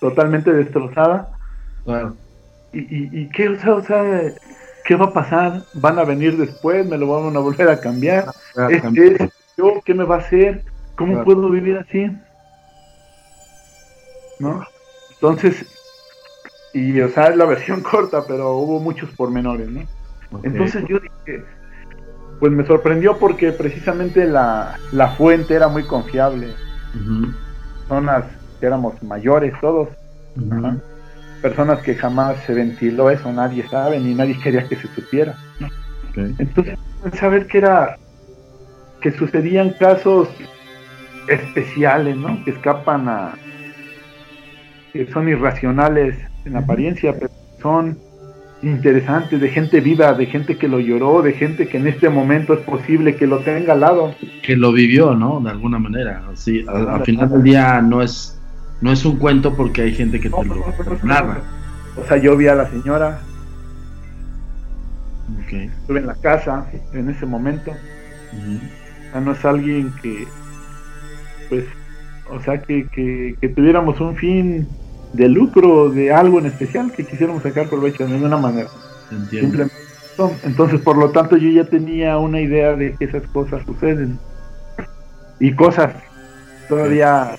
totalmente 0.00 0.52
destrozada. 0.52 1.30
Claro. 1.84 2.16
Y, 2.72 3.20
y, 3.20 3.28
qué, 3.30 3.48
o 3.48 3.82
sea, 3.82 4.32
¿qué 4.84 4.94
va 4.94 5.06
a 5.06 5.12
pasar? 5.12 5.62
¿Van 5.74 5.98
a 5.98 6.04
venir 6.04 6.36
después? 6.36 6.86
¿Me 6.86 6.98
lo 6.98 7.08
van 7.08 7.36
a 7.36 7.40
volver 7.40 7.68
a 7.68 7.80
cambiar? 7.80 8.26
¿Este 8.70 9.30
yo? 9.56 9.80
¿Qué 9.84 9.94
me 9.94 10.04
va 10.04 10.16
a 10.16 10.18
hacer? 10.18 10.64
¿Cómo 10.96 11.24
puedo 11.24 11.48
vivir 11.50 11.78
así? 11.78 12.10
¿No? 14.38 14.64
Entonces, 15.14 15.66
y 16.72 17.00
o 17.00 17.08
sea, 17.08 17.28
es 17.28 17.36
la 17.36 17.46
versión 17.46 17.80
corta, 17.90 18.24
pero 18.26 18.54
hubo 18.54 18.80
muchos 18.80 19.10
pormenores, 19.10 19.68
¿no? 19.68 19.82
Entonces 20.42 20.84
yo 20.88 20.98
dije, 20.98 21.44
pues 22.38 22.52
me 22.52 22.64
sorprendió 22.66 23.18
porque 23.18 23.52
precisamente 23.52 24.26
la, 24.26 24.78
fuente 25.16 25.54
era 25.54 25.68
muy 25.68 25.84
confiable. 25.84 26.54
Personas 27.80 28.24
que 28.60 28.66
éramos 28.66 29.02
mayores 29.02 29.54
todos. 29.60 29.88
Personas 31.42 31.80
que 31.82 31.94
jamás 31.94 32.36
se 32.44 32.54
ventiló 32.54 33.10
eso, 33.10 33.32
nadie 33.32 33.66
sabe, 33.68 34.00
ni 34.00 34.14
nadie 34.14 34.38
quería 34.42 34.66
que 34.68 34.76
se 34.76 34.88
supiera. 34.88 35.34
Entonces, 36.16 36.78
saber 37.18 37.46
que 37.46 37.58
era 37.58 37.96
que 39.00 39.12
sucedían 39.12 39.70
casos 39.78 40.28
especiales, 41.28 42.16
¿no? 42.16 42.42
Que 42.44 42.50
escapan 42.50 43.08
a, 43.08 43.34
que 44.92 45.06
son 45.12 45.28
irracionales 45.28 46.16
en 46.44 46.56
apariencia, 46.56 47.12
pero 47.14 47.30
son 47.60 47.98
interesantes, 48.62 49.40
de 49.40 49.48
gente 49.48 49.80
viva, 49.80 50.12
de 50.14 50.26
gente 50.26 50.56
que 50.56 50.68
lo 50.68 50.80
lloró, 50.80 51.22
de 51.22 51.32
gente 51.32 51.68
que 51.68 51.76
en 51.76 51.86
este 51.86 52.08
momento 52.08 52.54
es 52.54 52.60
posible 52.60 53.16
que 53.16 53.26
lo 53.26 53.38
tenga 53.40 53.74
al 53.74 53.80
lado. 53.80 54.14
Que 54.42 54.56
lo 54.56 54.72
vivió, 54.72 55.14
¿no? 55.14 55.40
De 55.40 55.50
alguna 55.50 55.78
manera. 55.78 56.24
Así, 56.32 56.64
al, 56.66 56.88
al 56.88 57.04
final 57.04 57.30
del 57.30 57.42
día 57.42 57.80
no 57.80 58.02
es 58.02 58.34
no 58.80 58.92
es 58.92 59.04
un 59.04 59.16
cuento 59.16 59.54
porque 59.56 59.82
hay 59.82 59.94
gente 59.94 60.20
que 60.20 60.30
te 60.30 60.44
lo 60.44 60.64
narra. 61.02 61.40
O 61.96 62.04
sea, 62.06 62.16
yo 62.16 62.36
vi 62.36 62.46
a 62.46 62.54
la 62.54 62.70
señora, 62.70 63.20
Okay. 65.44 65.70
estuve 65.80 66.00
en 66.00 66.06
la 66.06 66.14
casa 66.14 66.66
en 66.92 67.10
ese 67.10 67.26
momento. 67.26 67.70
Ujú. 67.70 68.56
O 68.56 69.10
sea, 69.12 69.20
no 69.20 69.32
es 69.32 69.44
alguien 69.44 69.92
que, 70.00 70.26
pues, 71.48 71.64
o 72.30 72.40
sea, 72.40 72.60
que, 72.62 72.86
que, 72.88 73.36
que 73.40 73.48
tuviéramos 73.48 74.00
un 74.00 74.16
fin 74.16 74.68
de 75.12 75.28
lucro, 75.28 75.90
de 75.90 76.12
algo 76.12 76.38
en 76.38 76.46
especial, 76.46 76.92
que 76.92 77.04
quisiéramos 77.04 77.42
sacar 77.42 77.68
provecho 77.68 78.04
de 78.04 78.12
ninguna 78.12 78.36
manera. 78.36 78.68
Entiendo. 79.10 79.40
Simplemente. 79.40 79.74
eso. 80.12 80.32
Entonces, 80.44 80.80
por 80.80 80.96
lo 80.96 81.10
tanto, 81.10 81.36
yo 81.36 81.50
ya 81.50 81.64
tenía 81.64 82.18
una 82.18 82.40
idea 82.40 82.74
de 82.74 82.94
que 82.94 83.04
esas 83.04 83.26
cosas 83.28 83.64
suceden. 83.64 84.18
Y 85.40 85.54
cosas 85.54 85.94
todavía 86.68 87.36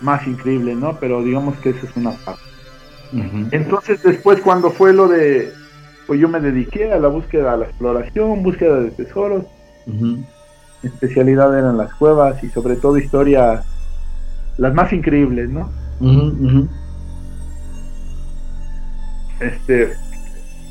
más 0.00 0.26
increíbles, 0.26 0.76
¿no? 0.76 0.96
Pero 0.98 1.22
digamos 1.22 1.56
que 1.58 1.70
esa 1.70 1.86
es 1.86 1.96
una 1.96 2.12
parte. 2.12 2.42
Entonces 3.50 4.02
después 4.02 4.40
cuando 4.40 4.70
fue 4.70 4.94
lo 4.94 5.06
de, 5.06 5.52
pues 6.06 6.18
yo 6.18 6.28
me 6.28 6.40
dediqué 6.40 6.92
a 6.92 6.98
la 6.98 7.08
búsqueda, 7.08 7.52
a 7.52 7.56
la 7.58 7.66
exploración, 7.66 8.42
búsqueda 8.42 8.80
de 8.80 8.90
tesoros, 8.90 9.44
mi 9.86 10.24
especialidad 10.82 11.56
eran 11.56 11.76
las 11.76 11.92
cuevas 11.94 12.42
y 12.42 12.48
sobre 12.48 12.76
todo 12.76 12.96
historias 12.96 13.66
las 14.56 14.72
más 14.72 14.92
increíbles, 14.94 15.50
¿no? 15.50 15.70
Este, 19.42 19.92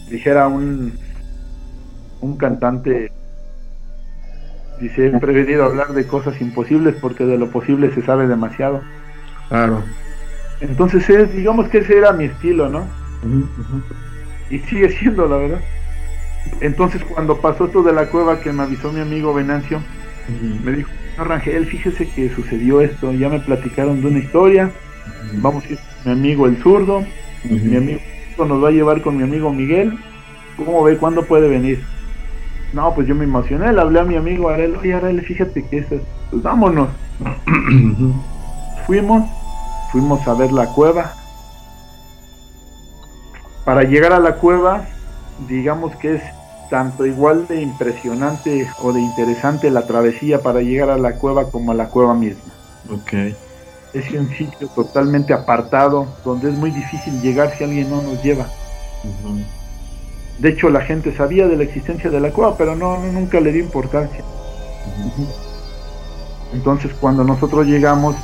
dijera 0.10 0.48
un, 0.48 0.94
un 2.22 2.38
cantante, 2.38 3.12
dice, 4.80 5.08
he 5.08 5.20
preferido 5.20 5.66
hablar 5.66 5.94
de 5.94 6.08
cosas 6.08 6.40
imposibles 6.40 6.96
porque 7.01 7.25
de 7.25 7.38
lo 7.38 7.50
posible 7.50 7.94
se 7.94 8.01
sabe 8.01 8.28
demasiado. 8.28 8.82
Claro. 9.50 9.84
Entonces 10.62 11.10
es, 11.10 11.34
digamos 11.34 11.68
que 11.68 11.80
ese 11.80 11.98
era 11.98 12.13
mi 12.13 12.25
estilo, 12.25 12.70
¿no? 12.70 12.86
Y 14.50 14.60
sigue 14.60 14.90
siendo 14.90 15.28
la 15.28 15.38
verdad. 15.38 15.62
Entonces 16.62 17.04
cuando 17.04 17.42
pasó 17.42 17.66
esto 17.66 17.84
de 17.84 17.94
la 17.94 18.06
cueva 18.08 18.40
que 18.40 18.54
me 18.54 18.63
avisó 18.63 18.92
mi 18.92 19.01
amigo 19.01 19.34
Venancio, 19.34 19.82
me 20.63 20.72
dijo, 20.72 20.90
"No, 21.18 21.25
Rangel, 21.25 21.66
fíjese 21.66 22.08
que 22.10 22.30
sucedió 22.30 22.82
esto, 22.82 23.12
ya 23.12 23.28
me 23.28 23.40
platicaron 23.40 24.01
de 24.01 24.08
una 24.08 24.20
historia, 24.20 24.72
vamos 25.34 25.66
a 25.66 25.70
ir 25.70 25.80
mi 26.06 26.12
amigo 26.13 26.48
el 26.48 26.58
zurdo, 26.58 27.04
mi 27.44 27.75
amigo 27.75 28.00
nos 28.38 28.64
va 28.64 28.70
a 28.70 28.72
llevar 28.72 29.02
con 29.02 29.18
mi 29.18 29.24
amigo 29.24 29.52
Miguel, 29.52 29.98
¿cómo 30.58 30.84
ve 30.84 30.98
cuándo 30.98 31.24
puede 31.24 31.48
venir? 31.48 31.84
No, 32.74 32.94
pues 32.96 33.08
yo 33.08 33.16
me 33.16 33.26
emocioné, 33.26 33.72
le 33.74 33.82
hablé 33.82 34.00
a 34.00 34.04
mi 34.04 34.16
amigo 34.16 34.50
Arel, 34.50 34.76
oye 34.78 34.94
Arel, 34.94 35.22
fíjate 35.22 35.66
que 35.68 35.80
eso, 35.80 35.98
pues 36.30 36.42
vámonos. 36.42 36.90
Fuimos, 38.88 39.30
fuimos 39.92 40.28
a 40.28 40.34
ver 40.34 40.52
la 40.52 40.68
cueva. 40.68 41.14
Para 43.66 43.84
llegar 43.84 44.14
a 44.14 44.20
la 44.20 44.36
cueva, 44.36 44.86
digamos 45.48 45.96
que 45.98 46.16
es 46.16 46.24
tanto 46.70 47.06
igual 47.06 47.48
de 47.48 47.62
impresionante 47.62 48.68
o 48.80 48.94
de 48.94 49.02
interesante 49.02 49.70
la 49.70 49.86
travesía 49.86 50.42
para 50.42 50.62
llegar 50.62 50.90
a 50.90 50.98
la 50.98 51.16
cueva 51.16 51.52
como 51.52 51.74
a 51.74 51.76
la 51.76 51.90
cueva 51.90 52.14
misma. 52.14 52.52
Ok. 52.90 53.36
Es 53.93 54.10
un 54.12 54.29
sitio 54.36 54.67
totalmente 54.69 55.33
apartado 55.33 56.07
donde 56.24 56.50
es 56.50 56.55
muy 56.55 56.71
difícil 56.71 57.21
llegar 57.21 57.53
si 57.57 57.63
alguien 57.63 57.89
no 57.89 58.01
nos 58.01 58.24
lleva. 58.24 58.48
De 60.39 60.50
hecho, 60.50 60.69
la 60.69 60.81
gente 60.81 61.15
sabía 61.15 61.48
de 61.48 61.57
la 61.57 61.63
existencia 61.63 62.10
de 62.10 62.19
la 62.19 62.31
cueva, 62.31 62.55
pero 62.57 62.75
no, 62.75 62.98
no- 62.98 63.12
nunca 63.12 63.39
le 63.41 63.51
dio 63.51 63.63
importancia. 63.63 64.23
Entonces, 66.54 66.91
cuando 66.99 67.23
nosotros 67.23 67.65
llegamos, 67.67 68.15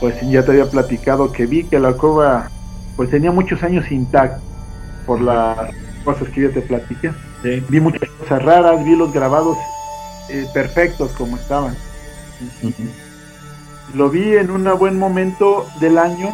pues 0.00 0.14
ya 0.28 0.44
te 0.44 0.50
había 0.52 0.68
platicado 0.70 1.32
que 1.32 1.46
vi 1.46 1.64
que 1.64 1.78
la 1.78 1.92
cueva 1.94 2.48
pues 2.96 3.10
tenía 3.10 3.32
muchos 3.32 3.62
años 3.62 3.90
intacta 3.90 4.40
por 5.06 5.20
las 5.20 5.56
cosas 6.04 6.28
que 6.28 6.42
yo 6.42 6.50
te 6.52 6.60
platiqué. 6.62 7.10
Sí. 7.42 7.62
Vi 7.68 7.80
muchas 7.80 8.08
cosas 8.18 8.42
raras, 8.42 8.84
vi 8.84 8.94
los 8.96 9.12
grabados 9.12 9.56
eh, 10.30 10.46
perfectos 10.52 11.10
como 11.12 11.36
estaban. 11.36 11.74
Lo 13.94 14.10
vi 14.10 14.36
en 14.36 14.50
un 14.50 14.64
buen 14.76 14.98
momento 14.98 15.66
del 15.78 15.98
año 15.98 16.32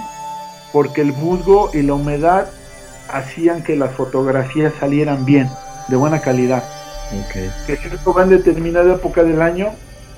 porque 0.72 1.02
el 1.02 1.12
musgo 1.12 1.70
y 1.74 1.82
la 1.82 1.94
humedad 1.94 2.48
hacían 3.12 3.62
que 3.62 3.76
las 3.76 3.92
fotografías 3.92 4.72
salieran 4.80 5.26
bien, 5.26 5.50
de 5.88 5.96
buena 5.96 6.20
calidad. 6.20 6.64
Ok. 7.12 7.66
Que 7.66 7.76
si 7.76 7.88
uno 7.88 8.14
va 8.14 8.22
en 8.22 8.30
determinada 8.30 8.94
época 8.94 9.24
del 9.24 9.42
año, 9.42 9.74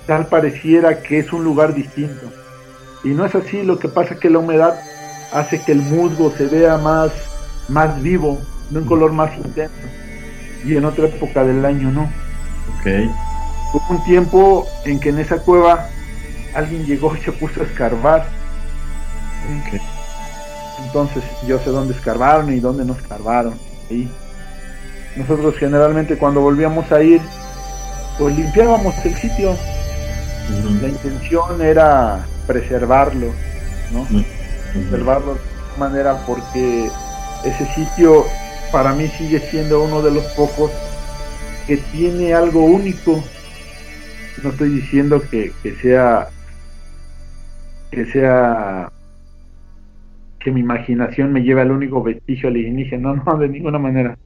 tal 0.06 0.26
pareciera 0.26 1.02
que 1.02 1.18
es 1.18 1.32
un 1.32 1.42
lugar 1.42 1.74
distinto. 1.74 2.30
Y 3.02 3.08
no 3.08 3.24
es 3.24 3.34
así, 3.34 3.62
lo 3.62 3.78
que 3.78 3.88
pasa 3.88 4.14
es 4.14 4.20
que 4.20 4.30
la 4.30 4.38
humedad 4.38 4.80
hace 5.32 5.60
que 5.60 5.72
el 5.72 5.80
musgo 5.80 6.32
se 6.36 6.46
vea 6.46 6.76
más, 6.76 7.10
más 7.68 8.00
vivo, 8.02 8.38
de 8.70 8.78
un 8.78 8.84
color 8.84 9.12
más 9.12 9.36
intenso. 9.36 9.74
Y 10.64 10.76
en 10.76 10.84
otra 10.84 11.06
época 11.06 11.42
del 11.42 11.64
año 11.64 11.90
no. 11.90 12.02
Ok. 12.02 13.10
Hubo 13.74 13.86
un 13.88 14.04
tiempo 14.04 14.66
en 14.84 15.00
que 15.00 15.08
en 15.08 15.18
esa 15.18 15.38
cueva 15.38 15.88
alguien 16.54 16.84
llegó 16.86 17.14
y 17.16 17.20
se 17.20 17.32
puso 17.32 17.60
a 17.60 17.64
escarbar. 17.64 18.26
Entonces 20.84 21.22
yo 21.46 21.58
sé 21.60 21.70
dónde 21.70 21.94
escarbaron 21.94 22.52
y 22.52 22.60
dónde 22.60 22.84
no 22.84 22.94
escarbaron. 22.94 23.54
Ahí. 23.90 24.08
Nosotros 25.16 25.54
generalmente 25.58 26.16
cuando 26.16 26.40
volvíamos 26.40 26.90
a 26.90 27.02
ir, 27.02 27.20
pues 28.18 28.36
limpiábamos 28.36 28.94
el 29.04 29.14
sitio. 29.14 29.56
La 30.80 30.88
intención 30.88 31.62
era 31.62 32.24
preservarlo, 32.46 33.28
¿no? 33.92 34.06
Preservarlo 34.72 35.34
de 35.34 35.40
alguna 35.40 35.78
manera 35.78 36.26
porque 36.26 36.90
ese 37.44 37.66
sitio 37.74 38.24
para 38.70 38.92
mí 38.92 39.08
sigue 39.08 39.38
siendo 39.50 39.82
uno 39.82 40.02
de 40.02 40.10
los 40.10 40.24
pocos 40.32 40.70
que 41.66 41.76
tiene 41.76 42.34
algo 42.34 42.64
único. 42.64 43.22
No 44.42 44.50
estoy 44.50 44.70
diciendo 44.70 45.22
que, 45.30 45.52
que 45.62 45.76
sea 45.76 46.28
que 47.92 48.06
sea 48.06 48.90
que 50.40 50.50
mi 50.50 50.60
imaginación 50.60 51.32
me 51.32 51.42
lleve 51.42 51.60
al 51.60 51.70
único 51.70 52.02
vestigio 52.02 52.48
alienígena, 52.48 53.12
no, 53.14 53.22
no, 53.22 53.38
de 53.38 53.48
ninguna 53.48 53.78
manera. 53.78 54.16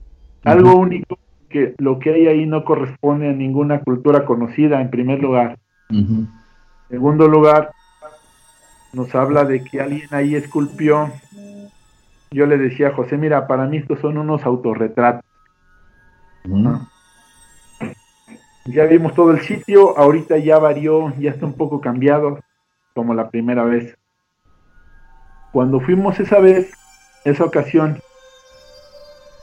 Algo 0.44 0.76
único 0.76 1.18
que 1.48 1.74
lo 1.78 1.98
que 1.98 2.14
hay 2.14 2.26
ahí 2.28 2.46
no 2.46 2.64
corresponde 2.64 3.28
a 3.28 3.32
ninguna 3.32 3.80
cultura 3.80 4.24
conocida 4.24 4.80
en 4.80 4.90
primer 4.90 5.20
lugar. 5.20 5.58
En 5.90 6.28
segundo 6.88 7.26
lugar, 7.26 7.72
nos 8.92 9.12
habla 9.14 9.44
de 9.44 9.64
que 9.64 9.80
alguien 9.80 10.08
ahí 10.12 10.36
esculpió. 10.36 11.12
Yo 12.30 12.46
le 12.46 12.58
decía 12.58 12.88
a 12.88 12.94
José, 12.94 13.16
mira, 13.16 13.48
para 13.48 13.66
mí 13.66 13.78
estos 13.78 13.98
son 13.98 14.18
unos 14.18 14.44
autorretratos. 14.44 15.24
Ujú. 16.48 16.78
Ya 18.66 18.84
vimos 18.84 19.14
todo 19.14 19.32
el 19.32 19.40
sitio, 19.40 19.96
ahorita 19.98 20.38
ya 20.38 20.58
varió, 20.58 21.12
ya 21.18 21.30
está 21.30 21.46
un 21.46 21.54
poco 21.54 21.80
cambiado, 21.80 22.40
como 22.96 23.14
la 23.14 23.28
primera 23.30 23.62
vez. 23.62 23.94
Cuando 25.52 25.78
fuimos 25.80 26.18
esa 26.18 26.40
vez, 26.40 26.70
esa 27.24 27.44
ocasión, 27.44 28.00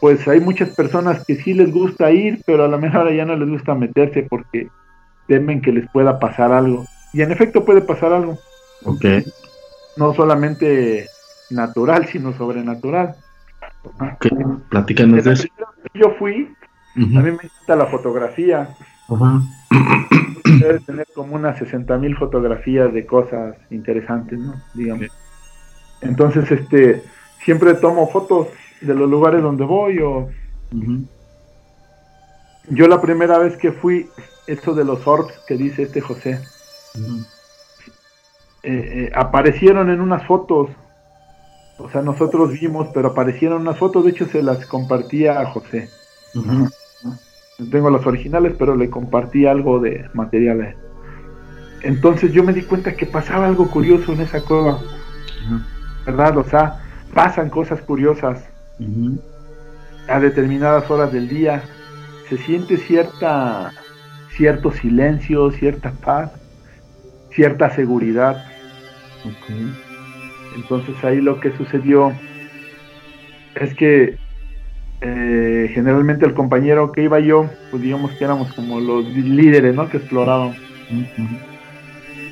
pues 0.01 0.27
hay 0.27 0.39
muchas 0.41 0.69
personas 0.71 1.23
que 1.25 1.35
sí 1.35 1.53
les 1.53 1.71
gusta 1.71 2.11
ir, 2.11 2.41
pero 2.45 2.65
a 2.65 2.67
la 2.67 2.77
mejor 2.77 3.13
ya 3.13 3.25
no 3.25 3.35
les 3.37 3.47
gusta 3.47 3.75
meterse 3.75 4.23
porque 4.23 4.67
temen 5.27 5.61
que 5.61 5.71
les 5.71 5.87
pueda 5.91 6.19
pasar 6.19 6.51
algo. 6.51 6.85
Y 7.13 7.21
en 7.21 7.31
efecto 7.31 7.63
puede 7.63 7.81
pasar 7.81 8.11
algo, 8.11 8.39
Ok. 8.85 9.05
no 9.97 10.13
solamente 10.15 11.07
natural, 11.51 12.07
sino 12.07 12.33
sobrenatural. 12.35 13.15
Ok. 13.83 14.27
Platícanos 14.69 15.23
de 15.23 15.33
eso. 15.33 15.47
Yo 15.93 16.09
fui, 16.17 16.51
a 16.95 16.99
mí 16.99 17.21
me 17.21 17.29
encanta 17.43 17.75
la 17.75 17.85
fotografía, 17.85 18.75
Ajá. 19.09 19.41
debe 20.59 20.79
tener 20.79 21.07
como 21.13 21.35
unas 21.35 21.57
60 21.57 21.97
mil 21.97 22.15
fotografías 22.17 22.93
de 22.93 23.05
cosas 23.05 23.55
interesantes, 23.69 24.39
¿no? 24.39 24.53
Digamos. 24.73 25.07
Entonces, 26.01 26.49
este, 26.51 27.03
siempre 27.43 27.73
tomo 27.75 28.07
fotos 28.09 28.47
de 28.81 28.93
los 28.93 29.09
lugares 29.09 29.41
donde 29.41 29.63
voy 29.63 29.99
o 29.99 30.29
yo 32.69 32.87
la 32.87 33.01
primera 33.01 33.37
vez 33.37 33.57
que 33.57 33.71
fui, 33.71 34.09
eso 34.47 34.73
de 34.73 34.83
los 34.83 35.05
orbs 35.05 35.33
que 35.47 35.55
dice 35.55 35.83
este 35.83 36.01
José, 36.01 36.39
eh, 38.63 38.71
eh, 38.71 39.11
aparecieron 39.15 39.89
en 39.89 40.01
unas 40.01 40.25
fotos, 40.25 40.69
o 41.77 41.89
sea, 41.89 42.01
nosotros 42.01 42.51
vimos, 42.53 42.87
pero 42.93 43.09
aparecieron 43.09 43.61
unas 43.61 43.77
fotos, 43.77 44.05
de 44.05 44.11
hecho 44.11 44.27
se 44.27 44.41
las 44.41 44.65
compartía 44.65 45.39
a 45.39 45.45
José. 45.51 45.89
No 46.33 46.69
tengo 47.71 47.89
las 47.89 48.05
originales, 48.05 48.53
pero 48.57 48.75
le 48.75 48.89
compartí 48.89 49.45
algo 49.45 49.79
de 49.79 50.09
material 50.13 50.61
a 50.61 50.69
él. 50.69 50.75
Entonces 51.81 52.31
yo 52.31 52.43
me 52.43 52.53
di 52.53 52.61
cuenta 52.61 52.95
que 52.95 53.05
pasaba 53.05 53.47
algo 53.47 53.69
curioso 53.69 54.13
en 54.13 54.21
esa 54.21 54.41
cueva. 54.41 54.79
¿verdad? 56.05 56.37
O 56.37 56.43
sea, 56.43 56.79
pasan 57.13 57.49
cosas 57.49 57.81
curiosas 57.81 58.43
a 60.07 60.19
determinadas 60.19 60.89
horas 60.89 61.11
del 61.11 61.27
día. 61.29 61.63
Se 62.29 62.37
siente 62.37 62.77
cierta, 62.77 63.71
cierto 64.35 64.71
silencio, 64.71 65.51
cierta 65.51 65.91
paz, 65.91 66.31
cierta 67.31 67.69
seguridad. 67.75 68.45
Entonces 70.55 70.95
ahí 71.03 71.21
lo 71.21 71.39
que 71.39 71.55
sucedió 71.55 72.13
es 73.55 73.73
que 73.75 74.17
eh, 75.05 75.69
generalmente 75.73 76.25
el 76.25 76.33
compañero 76.33 76.91
que 76.91 77.03
iba 77.03 77.19
yo, 77.19 77.49
pues 77.69 77.83
digamos 77.83 78.11
que 78.13 78.23
éramos 78.23 78.53
como 78.53 78.79
los 78.79 79.05
líderes, 79.05 79.75
¿no? 79.75 79.89
Que 79.89 79.97
exploraban. 79.97 80.55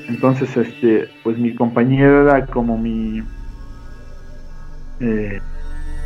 Entonces, 0.08 0.56
este, 0.56 1.10
pues 1.24 1.38
mi 1.38 1.54
compañero 1.54 2.24
era 2.24 2.46
como 2.46 2.78
mi 2.78 3.22
eh, 5.02 5.40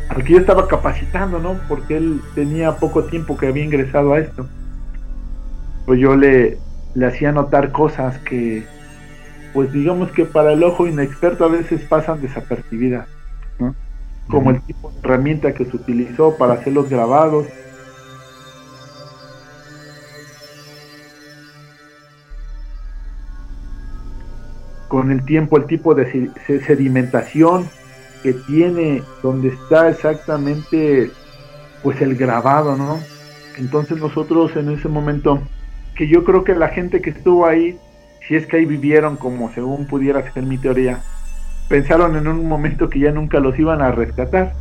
al 0.08 0.24
que 0.24 0.32
yo 0.32 0.38
estaba 0.38 0.66
capacitando, 0.66 1.38
¿no? 1.38 1.60
Porque 1.68 1.96
él 1.96 2.20
tenía 2.34 2.76
poco 2.76 3.04
tiempo 3.04 3.36
que 3.36 3.46
había 3.46 3.64
ingresado 3.64 4.14
a 4.14 4.20
esto. 4.20 4.48
Pues 5.84 6.00
yo 6.00 6.16
le, 6.16 6.58
le 6.94 7.06
hacía 7.06 7.30
notar 7.30 7.70
cosas 7.70 8.18
que, 8.20 8.66
pues 9.52 9.72
digamos 9.72 10.10
que 10.12 10.24
para 10.24 10.52
el 10.52 10.62
ojo 10.64 10.86
inexperto 10.86 11.44
a 11.44 11.48
veces 11.48 11.82
pasan 11.82 12.20
desapercibidas, 12.20 13.08
¿no? 13.58 13.74
Como 14.28 14.50
el 14.50 14.60
tipo 14.62 14.90
de 14.90 14.98
herramienta 14.98 15.52
que 15.54 15.64
se 15.64 15.76
utilizó 15.76 16.36
para 16.36 16.54
hacer 16.54 16.72
los 16.72 16.88
grabados. 16.88 17.46
Con 24.88 25.10
el 25.10 25.24
tiempo, 25.24 25.56
el 25.56 25.66
tipo 25.66 25.94
de 25.94 26.30
sedimentación 26.66 27.68
que 28.22 28.32
tiene 28.32 29.02
donde 29.22 29.48
está 29.48 29.88
exactamente 29.90 31.10
pues 31.82 32.00
el 32.00 32.16
grabado, 32.16 32.76
¿no? 32.76 32.98
Entonces 33.56 33.98
nosotros 33.98 34.56
en 34.56 34.70
ese 34.70 34.88
momento, 34.88 35.40
que 35.94 36.08
yo 36.08 36.24
creo 36.24 36.42
que 36.42 36.54
la 36.54 36.68
gente 36.68 37.00
que 37.00 37.10
estuvo 37.10 37.46
ahí, 37.46 37.78
si 38.26 38.34
es 38.34 38.46
que 38.46 38.56
ahí 38.56 38.64
vivieron 38.64 39.16
como 39.16 39.52
según 39.52 39.86
pudiera 39.86 40.32
ser 40.32 40.42
mi 40.42 40.58
teoría, 40.58 41.00
pensaron 41.68 42.16
en 42.16 42.28
un 42.28 42.46
momento 42.46 42.88
que 42.88 43.00
ya 43.00 43.10
nunca 43.12 43.40
los 43.40 43.58
iban 43.58 43.82
a 43.82 43.90
rescatar. 43.90 44.52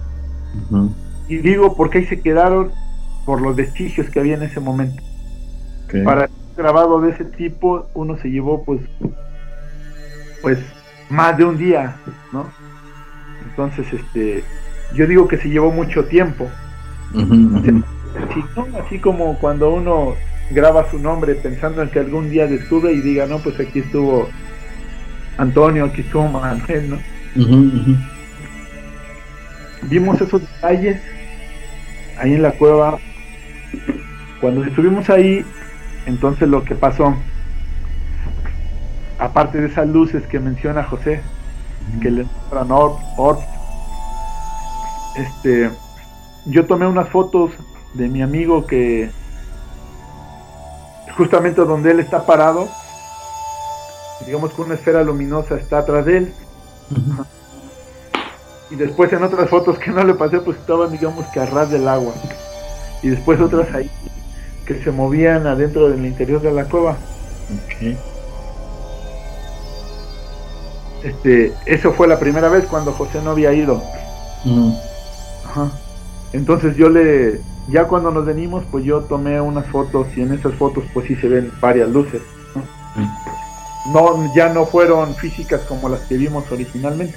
Y 1.27 1.37
digo 1.37 1.75
porque 1.75 1.99
ahí 1.99 2.05
se 2.05 2.21
quedaron 2.21 2.71
por 3.25 3.41
los 3.41 3.55
vestigios 3.55 4.09
que 4.09 4.19
había 4.19 4.35
en 4.35 4.43
ese 4.43 4.59
momento. 4.59 5.01
Para 6.03 6.29
grabado 6.55 7.01
de 7.01 7.11
ese 7.11 7.25
tipo, 7.25 7.87
uno 7.93 8.17
se 8.17 8.29
llevó 8.29 8.63
pues 8.63 8.81
pues 10.41 10.59
más 11.09 11.37
de 11.37 11.43
un 11.43 11.57
día, 11.57 11.95
¿no? 12.31 12.45
Entonces, 13.49 13.87
este, 13.91 14.43
yo 14.93 15.07
digo 15.07 15.27
que 15.27 15.37
se 15.37 15.49
llevó 15.49 15.71
mucho 15.71 16.05
tiempo. 16.05 16.47
Así, 18.85 18.99
como 18.99 19.37
cuando 19.39 19.73
uno 19.73 20.13
graba 20.51 20.89
su 20.91 20.99
nombre 20.99 21.35
pensando 21.35 21.81
en 21.81 21.89
que 21.89 21.99
algún 21.99 22.29
día 22.29 22.47
descubre 22.47 22.93
y 22.93 23.01
diga, 23.01 23.25
no, 23.25 23.39
pues 23.39 23.59
aquí 23.59 23.79
estuvo 23.79 24.29
Antonio, 25.37 25.85
aquí 25.85 26.01
estuvo 26.01 26.27
Manuel, 26.27 26.89
¿no? 26.89 26.99
Vimos 29.83 30.19
esos 30.21 30.41
detalles 30.41 31.01
ahí 32.17 32.33
en 32.33 32.41
la 32.41 32.51
cueva. 32.51 32.97
Cuando 34.41 34.63
estuvimos 34.63 35.09
ahí, 35.09 35.45
entonces 36.05 36.47
lo 36.47 36.63
que 36.63 36.75
pasó, 36.75 37.15
aparte 39.19 39.59
de 39.59 39.67
esas 39.67 39.87
luces 39.87 40.25
que 40.27 40.39
menciona 40.39 40.83
José, 40.83 41.21
que 42.01 42.11
le 42.11 42.25
nombran 42.51 42.71
Orb, 43.17 43.39
este, 45.15 45.71
yo 46.45 46.65
tomé 46.65 46.85
unas 46.87 47.09
fotos 47.09 47.51
de 47.93 48.07
mi 48.07 48.21
amigo 48.21 48.65
que 48.65 49.09
justamente 51.15 51.61
donde 51.61 51.91
él 51.91 51.99
está 51.99 52.25
parado, 52.25 52.67
digamos 54.25 54.53
que 54.53 54.61
una 54.61 54.75
esfera 54.75 55.03
luminosa 55.03 55.55
está 55.55 55.79
atrás 55.79 56.05
de 56.05 56.17
él. 56.17 56.33
Y 58.69 58.75
después 58.75 59.11
en 59.13 59.23
otras 59.23 59.49
fotos 59.49 59.77
que 59.77 59.91
no 59.91 60.03
le 60.03 60.13
pasé, 60.13 60.39
pues 60.39 60.57
estaban 60.57 60.91
digamos 60.91 61.25
que 61.27 61.39
a 61.39 61.45
ras 61.45 61.69
del 61.69 61.87
agua. 61.87 62.13
Y 63.01 63.09
después 63.09 63.39
otras 63.39 63.73
ahí 63.73 63.89
que 64.65 64.81
se 64.83 64.91
movían 64.91 65.45
adentro 65.47 65.89
del 65.89 66.05
interior 66.05 66.41
de 66.41 66.51
la 66.51 66.65
cueva. 66.65 66.97
Este, 71.03 71.53
eso 71.67 71.93
fue 71.93 72.07
la 72.07 72.19
primera 72.19 72.49
vez 72.49 72.65
cuando 72.65 72.91
José 72.91 73.21
no 73.21 73.31
había 73.31 73.53
ido. 73.53 73.81
Mm. 74.43 74.71
Entonces 76.33 76.75
yo 76.75 76.89
le, 76.89 77.39
ya 77.69 77.85
cuando 77.85 78.11
nos 78.11 78.25
venimos, 78.25 78.63
pues 78.71 78.83
yo 78.83 79.01
tomé 79.01 79.39
unas 79.39 79.67
fotos 79.67 80.07
y 80.17 80.21
en 80.21 80.33
esas 80.33 80.55
fotos 80.55 80.83
pues 80.93 81.07
sí 81.07 81.15
se 81.15 81.27
ven 81.27 81.51
varias 81.61 81.89
luces. 81.89 82.21
¿No? 83.95 84.35
Ya 84.35 84.49
no 84.49 84.65
fueron 84.65 85.15
físicas 85.15 85.61
como 85.61 85.89
las 85.89 86.01
que 86.01 86.17
vimos 86.17 86.43
originalmente. 86.51 87.15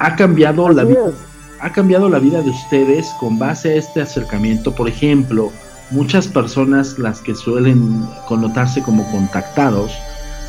Ha 0.00 0.16
cambiado 0.16 0.68
la 0.68 0.84
vida. 0.84 1.12
Ha 1.60 1.72
cambiado 1.72 2.08
la 2.08 2.18
vida 2.18 2.42
de 2.42 2.50
ustedes 2.50 3.08
con 3.20 3.38
base 3.38 3.70
a 3.70 3.76
este 3.76 4.02
acercamiento. 4.02 4.74
Por 4.74 4.88
ejemplo, 4.88 5.52
muchas 5.90 6.26
personas 6.26 6.98
las 6.98 7.20
que 7.20 7.36
suelen 7.36 8.04
connotarse 8.26 8.82
como 8.82 9.08
contactados, 9.12 9.92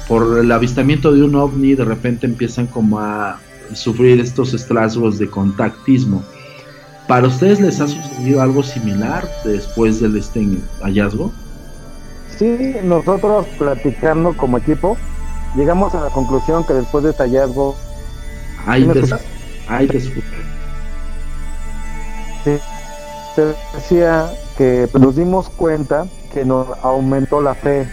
por 0.08 0.39
el 0.39 0.52
avistamiento 0.52 1.13
de 1.13 1.24
un 1.24 1.36
ovni 1.36 1.76
de 1.76 1.86
repente 1.86 2.26
empiezan 2.26 2.68
como 2.68 3.00
a 3.00 3.39
sufrir 3.74 4.20
estos 4.20 4.54
estragos 4.54 5.20
de 5.20 5.30
contactismo. 5.30 6.24
¿Para 7.08 7.28
ustedes 7.28 7.60
les 7.60 7.80
ha 7.80 7.88
sucedido 7.88 8.42
algo 8.42 8.63
similar 8.63 9.28
después 9.46 10.02
del 10.02 10.18
este 10.18 10.46
hallazgo? 10.82 11.32
Sí, 12.38 12.76
nosotros 12.84 13.46
platicando 13.58 14.36
como 14.36 14.58
equipo, 14.58 14.98
llegamos 15.56 15.94
a 15.96 16.02
la 16.02 16.10
conclusión 16.10 16.63
que 16.63 16.74
después 16.74 17.04
de 17.04 17.12
este 17.12 17.24
hallazgo... 17.24 17.76
Hay 18.66 18.88
hay 19.68 19.88
te 23.36 23.56
decía 23.74 24.32
que 24.58 24.88
nos 25.00 25.16
dimos 25.16 25.50
cuenta 25.50 26.06
que 26.32 26.46
nos 26.46 26.68
aumentó 26.84 27.42
la 27.42 27.56
fe. 27.56 27.88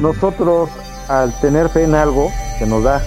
Nosotros 0.00 0.70
al 1.08 1.32
tener 1.40 1.68
fe 1.68 1.84
en 1.84 1.94
algo 1.94 2.30
que 2.58 2.66
nos 2.66 2.82
da. 2.82 3.02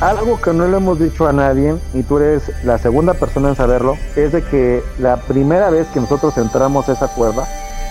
Algo 0.00 0.40
que 0.40 0.52
no 0.52 0.66
le 0.66 0.78
hemos 0.78 0.98
dicho 0.98 1.28
a 1.28 1.32
nadie, 1.32 1.76
y 1.94 2.02
tú 2.02 2.18
eres 2.18 2.50
la 2.64 2.78
segunda 2.78 3.14
persona 3.14 3.50
en 3.50 3.56
saberlo, 3.56 3.96
es 4.16 4.32
de 4.32 4.42
que 4.42 4.82
la 4.98 5.16
primera 5.16 5.70
vez 5.70 5.86
que 5.88 6.00
nosotros 6.00 6.36
entramos 6.38 6.88
a 6.88 6.92
esa 6.92 7.08
cueva, 7.08 7.46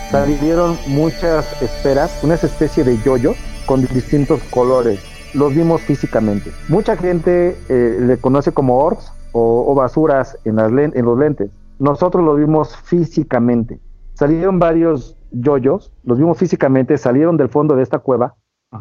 salieron 0.10 0.78
muchas 0.88 1.46
esferas, 1.62 2.12
una 2.22 2.36
especie 2.36 2.84
de 2.84 2.98
yoyos 3.02 3.38
con 3.72 3.88
distintos 3.88 4.44
colores. 4.50 5.00
Los 5.34 5.56
vimos 5.56 5.80
físicamente. 5.84 6.52
Mucha 6.68 6.98
gente 6.98 7.58
eh, 7.70 7.98
le 8.02 8.18
conoce 8.18 8.52
como 8.52 8.80
orbs 8.80 9.14
o, 9.32 9.74
basuras 9.74 10.38
en, 10.44 10.58
las 10.58 10.74
en 10.74 11.06
los 11.06 11.18
lentes. 11.18 11.50
Nosotros 11.80 12.22
lo 12.26 12.36
vimos 12.36 12.76
físicamente. 12.76 13.80
Salieron 14.14 14.60
varios 14.60 15.16
yoyos, 15.32 15.94
los 16.04 16.18
vimos 16.18 16.38
físicamente, 16.38 16.98
salieron 16.98 17.38
del 17.38 17.48
fondo 17.48 17.78
de 17.78 17.84
esta 17.84 18.00
cueva 18.00 18.36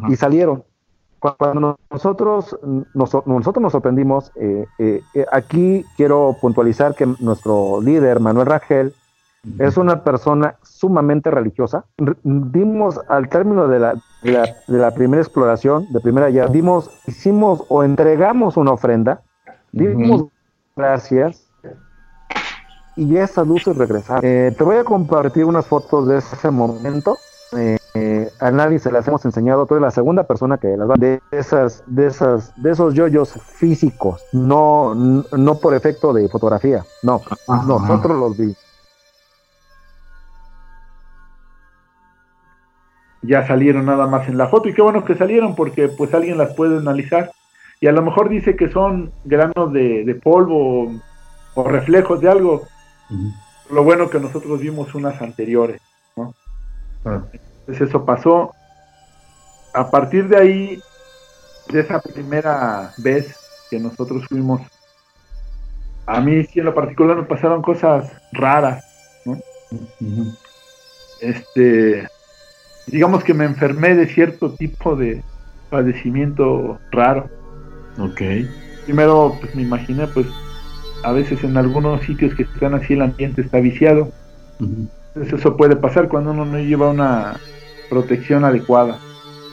y 0.09 0.17
salieron. 0.17 0.65
Cuando 1.21 1.79
nosotros, 1.89 2.59
nosotros 2.93 3.63
nos 3.63 3.71
sorprendimos, 3.71 4.33
eh, 4.35 4.65
eh, 4.81 5.03
aquí 5.31 5.85
quiero 5.97 6.37
puntualizar 6.41 6.97
que 6.97 7.07
nuestro 7.21 7.81
líder, 7.81 8.19
Manuel 8.19 8.47
Rangel, 8.47 8.93
es 9.59 9.77
una 9.77 10.05
persona 10.05 10.57
sumamente 10.63 11.31
religiosa. 11.31 11.85
Dimos 12.23 13.01
al 13.09 13.29
término 13.29 13.69
de 13.69 13.79
la, 13.79 13.95
de 14.23 14.79
la, 14.79 14.91
primera 14.93 15.23
exploración, 15.23 15.91
de 15.93 16.01
primera 16.01 16.31
ya, 16.31 16.47
dimos, 16.47 16.91
hicimos 17.07 17.65
o 17.69 17.83
entregamos 17.83 18.57
una 18.57 18.73
ofrenda, 18.73 19.23
dimos 19.73 20.27
gracias 20.77 21.47
y 22.97 23.17
esas 23.17 23.47
luces 23.47 23.77
regresaron. 23.77 24.23
te 24.23 24.65
voy 24.65 24.77
a 24.77 24.85
compartir 24.85 25.45
unas 25.45 25.67
fotos 25.67 26.07
de 26.07 26.19
ese 26.19 26.51
momento. 26.51 27.17
Eh, 27.53 28.31
a 28.39 28.53
nadie 28.53 28.79
se 28.79 28.93
las 28.93 29.09
hemos 29.09 29.25
enseñado, 29.25 29.67
tú 29.67 29.75
eres 29.75 29.83
la 29.83 29.91
segunda 29.91 30.23
persona 30.23 30.59
que 30.59 30.77
las 30.77 30.89
va 30.89 30.95
de 30.97 31.21
esas, 31.33 31.83
de 31.87 32.07
esas, 32.07 32.53
de 32.63 32.71
esos 32.71 32.95
yoyos 32.95 33.33
físicos, 33.33 34.23
no, 34.33 34.95
no 34.95 35.55
por 35.57 35.75
efecto 35.75 36.13
de 36.13 36.29
fotografía, 36.29 36.85
no, 37.03 37.21
nosotros 37.67 38.17
los 38.17 38.37
vi. 38.37 38.55
Ya 43.23 43.47
salieron 43.47 43.87
nada 43.87 44.07
más 44.07 44.29
en 44.29 44.39
la 44.39 44.49
foto 44.49 44.69
y 44.69 44.75
qué 44.75 44.83
bueno 44.83 45.05
que 45.05 45.15
salieron 45.15 45.55
porque 45.55 45.89
pues 45.89 46.15
alguien 46.15 46.39
las 46.39 46.55
puede 46.55 46.79
analizar 46.79 47.31
y 47.81 47.87
a 47.87 47.93
lo 47.93 48.03
mejor 48.03 48.29
dice 48.29 48.57
que 48.57 48.71
son 48.71 49.13
granos 49.25 49.73
de, 49.73 50.21
polvo 50.23 50.93
o, 51.55 51.65
reflejos 51.65 52.21
de 52.21 52.31
algo. 52.31 52.67
Lo 53.71 53.85
bueno 53.85 54.11
que 54.11 54.21
nosotros 54.21 54.61
vimos 54.61 54.95
unas 54.95 55.21
anteriores, 55.23 55.81
¿no? 56.17 56.35
Ah. 57.05 57.23
Entonces 57.61 57.89
eso 57.89 58.05
pasó. 58.05 58.53
A 59.73 59.91
partir 59.91 60.29
de 60.29 60.37
ahí, 60.37 60.83
de 61.69 61.81
esa 61.81 62.01
primera 62.01 62.93
vez 62.99 63.37
que 63.71 63.79
nosotros 63.79 64.27
fuimos 64.29 64.61
a 66.11 66.21
mí 66.21 66.45
sí 66.45 66.59
en 66.59 66.65
lo 66.65 66.75
particular 66.75 67.17
me 67.17 67.23
pasaron 67.23 67.63
cosas 67.63 68.11
raras, 68.33 68.85
¿no? 69.25 69.39
Este, 71.21 72.09
digamos 72.91 73.25
que 73.25 73.35
me 73.35 73.45
enfermé 73.45 73.95
de 73.95 74.07
cierto 74.07 74.53
tipo 74.53 74.97
de 74.97 75.23
padecimiento 75.71 76.79
raro. 76.91 77.29
Ok. 77.99 78.21
Primero, 78.85 79.37
pues 79.41 79.55
me 79.55 79.63
imaginé, 79.63 80.07
pues 80.09 80.27
a 81.03 81.13
veces 81.13 81.43
en 81.45 81.57
algunos 81.57 82.03
sitios 82.03 82.35
que 82.35 82.43
están 82.43 82.75
así 82.75 82.95
el 82.95 83.03
ambiente 83.03 83.43
está 83.43 83.59
viciado. 83.61 84.13
Entonces 84.59 85.41
eso 85.41 85.57
puede 85.57 85.77
pasar 85.77 86.09
cuando 86.09 86.33
uno 86.33 86.45
no 86.45 86.59
lleva 86.59 86.91
una 86.91 87.37
protección 87.89 88.45
adecuada. 88.45 88.99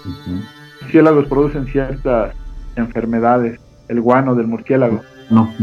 Los 0.06 0.82
murciélagos 0.82 1.28
producen 1.28 1.67
ciertas 1.67 2.36
enfermedades, 2.76 3.60
el 3.88 4.02
guano 4.02 4.36
del 4.36 4.47
murciélago. 4.47 5.02
No. 5.30 5.54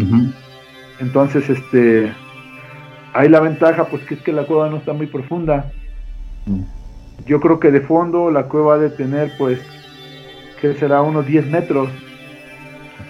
Entonces, 1.00 1.48
este, 1.48 2.12
hay 3.12 3.28
la 3.28 3.40
ventaja, 3.40 3.87
pues 3.87 4.04
que 4.04 4.14
es 4.14 4.22
que 4.22 4.32
la 4.32 4.44
cueva 4.44 4.68
no 4.68 4.78
está 4.78 4.92
muy 4.92 5.06
profunda. 5.06 5.70
Yo 7.27 7.40
creo 7.40 7.59
que 7.59 7.70
de 7.70 7.81
fondo 7.81 8.31
la 8.31 8.44
cueva 8.44 8.74
ha 8.74 8.79
de 8.79 8.90
tener, 8.90 9.33
pues, 9.38 9.61
que 10.61 10.74
será 10.74 11.03
unos 11.03 11.27
10 11.27 11.46
metros. 11.46 11.90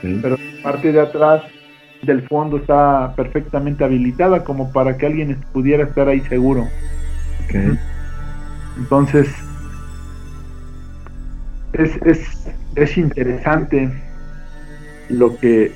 Pero 0.03 0.37
la 0.37 0.63
parte 0.63 0.93
de 0.93 1.01
atrás 1.01 1.43
del 2.03 2.23
fondo 2.29 2.59
está 2.59 3.15
perfectamente 3.17 3.85
habilitada 3.85 4.45
como 4.45 4.73
para 4.73 4.97
que 4.97 5.07
alguien 5.07 5.41
pudiera 5.53 5.85
estar 5.85 6.09
ahí 6.09 6.21
seguro. 6.23 6.69
Entonces, 8.77 9.29
es, 11.73 11.97
es, 12.03 12.49
es 12.77 12.97
interesante 12.99 13.91
lo 15.09 15.37
que 15.37 15.73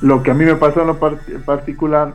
lo 0.00 0.22
que 0.22 0.30
a 0.30 0.34
mí 0.34 0.44
me 0.44 0.56
pasó 0.56 0.82
en 0.82 0.88
lo 0.88 0.98
particular 1.46 2.14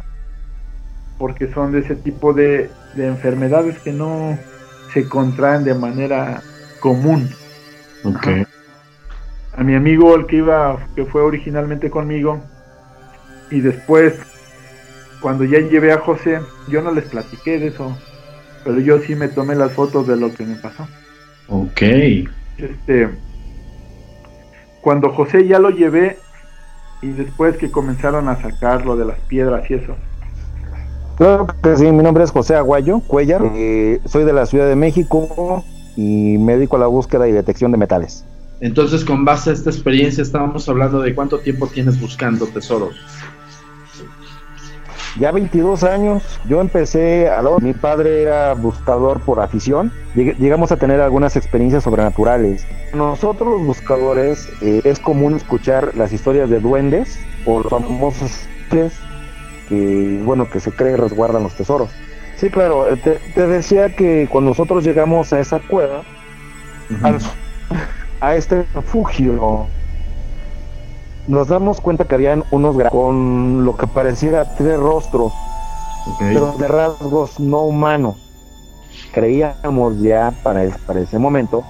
porque 1.19 1.51
son 1.53 1.73
de 1.73 1.79
ese 1.79 1.95
tipo 1.95 2.34
de, 2.34 2.71
de, 2.95 3.08
enfermedades 3.08 3.77
que 3.79 3.91
no 3.91 4.39
se 4.93 5.08
contraen 5.08 5.65
de 5.65 5.75
manera 5.75 6.41
común. 6.79 7.29
Okay. 8.03 8.45
A 9.55 9.63
mi 9.63 9.75
amigo, 9.75 10.15
el 10.15 10.25
que 10.25 10.38
iba, 10.38 10.79
que 10.95 11.05
fue 11.05 11.21
originalmente 11.21 11.91
conmigo, 11.91 12.41
y 13.51 13.60
después, 13.60 14.13
cuando 15.19 15.43
ya 15.43 15.60
llevé 15.60 15.91
a 15.91 15.99
José, 15.99 16.39
yo 16.69 16.82
no 16.82 16.91
les 16.91 17.03
platiqué 17.03 17.60
de 17.60 17.67
eso, 17.67 17.95
pero 18.63 18.79
yo 18.79 18.99
sí 18.99 19.13
me 19.15 19.27
tomé 19.27 19.55
las 19.55 19.73
fotos 19.73 20.08
de 20.08 20.15
lo 20.15 20.34
que 20.34 20.45
me 20.45 20.55
pasó. 20.55 20.88
Ok. 21.49 21.82
Este, 22.58 23.10
cuando 24.82 25.12
José 25.12 25.45
ya 25.45 25.60
lo 25.60 25.69
llevé, 25.69 26.17
y 27.01 27.10
después 27.10 27.58
que 27.58 27.71
comenzaron 27.71 28.29
a 28.29 28.41
sacarlo 28.41 28.95
de 28.95 29.05
las 29.05 29.19
piedras 29.21 29.69
y 29.69 29.75
eso, 29.75 29.95
Claro 31.19 31.47
que 31.62 31.75
sí, 31.75 31.84
mi 31.91 32.01
nombre 32.01 32.23
es 32.23 32.32
José 32.32 32.55
Aguayo 32.55 33.01
Cuellar, 33.01 33.41
eh, 33.53 33.99
soy 34.05 34.23
de 34.23 34.32
la 34.32 34.45
Ciudad 34.45 34.69
de 34.69 34.77
México 34.77 35.65
y 35.97 36.38
me 36.38 36.53
dedico 36.53 36.77
a 36.77 36.79
la 36.79 36.88
búsqueda 36.88 37.27
y 37.27 37.34
detección 37.34 37.73
de 37.73 37.77
metales. 37.77 38.23
Entonces, 38.62 39.03
con 39.03 39.25
base 39.25 39.49
a 39.49 39.53
esta 39.53 39.69
experiencia, 39.69 40.21
estábamos 40.21 40.69
hablando 40.69 41.01
de 41.01 41.13
cuánto 41.13 41.39
tiempo 41.39 41.67
tienes 41.67 41.99
buscando 41.99 42.47
tesoros. 42.47 42.95
Ya 45.19 45.34
22 45.34 45.84
años, 45.84 46.23
yo 46.47 46.62
empecé, 46.62 47.27
a 47.27 47.41
lo, 47.41 47.60
mi 47.60 47.73
padre 47.73 48.21
era 48.21 48.53
buscador 48.53 49.19
por 49.19 49.41
afición, 49.41 49.91
llegamos 50.15 50.71
a 50.71 50.77
tener 50.77 51.01
algunas 51.01 51.36
experiencias 51.36 51.84
sobrenaturales. 51.84 52.65
Nosotros 52.93 53.58
los 53.58 53.67
buscadores 53.67 54.47
eh, 54.62 54.79
es 54.86 54.99
común 54.99 55.36
escuchar 55.36 55.91
las 55.97 56.13
historias 56.13 56.49
de 56.49 56.62
duendes 56.62 57.19
o 57.45 57.60
los 57.60 57.69
famosos 57.69 58.47
que, 59.69 60.19
bueno, 60.25 60.49
que 60.49 60.60
se 60.60 60.71
cree 60.71 60.97
resguardan 60.97 61.43
los 61.43 61.55
tesoros. 61.55 61.89
Sí, 62.36 62.49
claro, 62.49 62.91
eh, 62.91 62.97
te, 62.97 63.47
decía 63.47 63.95
que 63.95 64.27
cuando 64.29 64.51
nosotros 64.51 64.84
llegamos 64.84 65.32
a 65.32 65.39
esa 65.39 65.60
cueva, 65.60 66.03
a 68.21 68.36
este 68.36 68.65
refugio, 68.73 69.67
nos 71.27 71.47
damos 71.47 71.79
cuenta 71.79 72.05
que 72.05 72.15
habían 72.15 72.43
unos 72.51 72.75
con 72.89 73.63
lo 73.63 73.77
que 73.77 73.88
pareciera 73.88 74.55
tres 74.55 74.77
rostros, 74.79 75.32
pero 76.17 76.55
de 76.58 76.67
rasgos 76.67 77.39
no 77.39 77.60
humanos. 77.60 78.15
Creíamos 79.13 79.99
ya 80.01 80.34
para, 80.43 80.67
para 80.86 81.01
ese 81.01 81.19
momento 81.19 81.63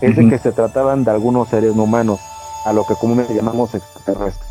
es 0.00 0.16
de 0.16 0.28
que 0.28 0.38
se 0.38 0.52
trataban 0.52 1.04
de 1.04 1.10
algunos 1.10 1.48
seres 1.48 1.76
no 1.76 1.84
humanos, 1.84 2.20
a 2.64 2.72
lo 2.72 2.84
que 2.84 2.94
comúnmente 2.94 3.34
llamamos 3.34 3.74
extraterrestres. 3.74 4.50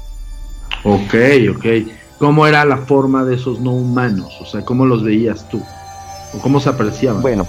Ok, 0.83 1.15
ok 1.55 2.02
cómo 2.23 2.47
era 2.47 2.63
la 2.63 2.77
forma 2.77 3.25
de 3.25 3.35
esos 3.35 3.59
no 3.59 3.71
humanos, 3.71 4.39
o 4.39 4.45
sea, 4.45 4.63
cómo 4.63 4.85
los 4.85 5.03
veías 5.03 5.45
tú, 5.49 5.61
o 6.33 6.39
cómo 6.39 6.61
se 6.61 6.69
apreciaban. 6.69 7.21
Bueno, 7.21 7.45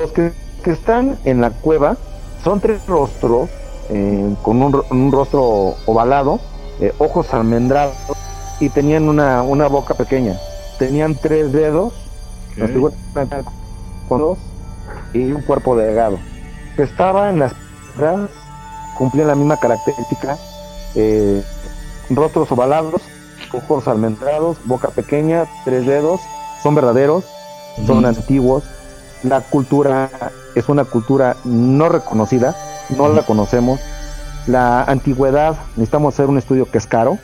los 0.00 0.10
que, 0.10 0.32
están 0.64 1.16
en 1.24 1.40
la 1.40 1.50
cueva 1.50 1.96
son 2.42 2.58
tres 2.58 2.84
rostros, 2.88 3.48
eh, 3.90 4.34
con 4.42 4.60
un, 4.60 5.12
rostro 5.12 5.76
ovalado, 5.86 6.40
eh, 6.80 6.92
ojos 6.98 7.32
almendrados, 7.32 7.94
y 8.58 8.70
tenían 8.70 9.08
una, 9.08 9.42
una 9.42 9.68
boca 9.68 9.94
pequeña. 9.94 10.36
Tenían 10.80 11.14
tres 11.14 11.52
dedos, 11.52 11.92
con 14.08 14.18
dos, 14.18 14.38
y 15.14 15.30
un 15.30 15.42
cuerpo 15.42 15.76
delgado. 15.76 16.18
Estaba 16.76 17.30
en 17.30 17.38
las 17.38 17.54
cumplían 18.98 19.28
la 19.28 19.36
misma 19.36 19.58
característica, 19.58 20.36
eh, 20.96 21.40
rostros 22.10 22.50
ovalados, 22.50 23.02
ojos 23.52 23.88
almendrados, 23.88 24.58
boca 24.64 24.88
pequeña, 24.88 25.46
tres 25.64 25.86
dedos, 25.86 26.20
son 26.62 26.74
verdaderos, 26.74 27.24
son 27.86 28.04
antiguos. 28.04 28.64
La 29.22 29.40
cultura 29.40 30.10
es 30.54 30.68
una 30.68 30.84
cultura 30.84 31.36
no 31.44 31.88
reconocida, 31.88 32.56
no 32.96 33.08
la 33.08 33.22
conocemos. 33.22 33.80
La 34.46 34.82
antigüedad, 34.82 35.56
necesitamos 35.76 36.14
hacer 36.14 36.26
un 36.26 36.38
estudio 36.38 36.70
que 36.70 36.78
es 36.78 36.86
caro, 36.86 37.18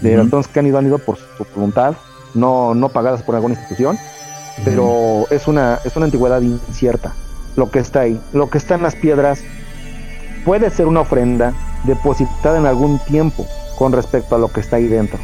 de 0.00 0.16
ratones 0.16 0.48
que 0.48 0.58
han 0.58 0.66
ido, 0.66 0.78
han 0.78 0.86
ido 0.86 0.98
por 0.98 1.16
su 1.16 1.46
voluntad, 1.54 1.94
no, 2.34 2.74
no 2.74 2.88
pagadas 2.88 3.22
por 3.22 3.34
alguna 3.34 3.54
institución, 3.54 3.98
pero 4.64 5.26
es 5.30 5.46
una, 5.46 5.78
es 5.84 5.96
una 5.96 6.06
antigüedad 6.06 6.40
incierta 6.40 7.12
lo 7.56 7.70
que 7.70 7.78
está 7.78 8.00
ahí. 8.00 8.20
Lo 8.32 8.50
que 8.50 8.58
está 8.58 8.74
en 8.74 8.82
las 8.82 8.96
piedras 8.96 9.40
puede 10.44 10.70
ser 10.70 10.86
una 10.86 11.00
ofrenda 11.00 11.52
depositada 11.84 12.58
en 12.58 12.66
algún 12.66 12.98
tiempo 13.00 13.46
con 13.78 13.92
respecto 13.92 14.34
a 14.34 14.38
lo 14.38 14.48
que 14.48 14.60
está 14.60 14.76
ahí 14.76 14.86
dentro 14.86 15.18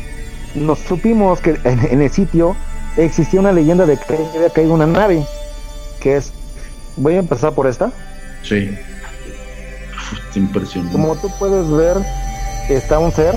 nos 0.54 0.78
supimos 0.80 1.40
que 1.40 1.58
en, 1.64 2.00
el 2.00 2.10
sitio 2.10 2.56
existía 2.96 3.40
una 3.40 3.52
leyenda 3.52 3.86
de 3.86 3.96
que 3.96 4.14
había 4.14 4.50
caído 4.50 4.74
una 4.74 4.86
nave, 4.86 5.24
que 6.00 6.16
es, 6.16 6.32
voy 6.96 7.14
a 7.14 7.18
empezar 7.18 7.52
por 7.52 7.66
esta. 7.66 7.92
Sí. 8.42 8.76
impresionante. 10.34 10.92
Como 10.92 11.16
tú 11.16 11.30
puedes 11.38 11.68
ver, 11.70 11.96
está 12.68 12.98
un 12.98 13.12
ser 13.12 13.36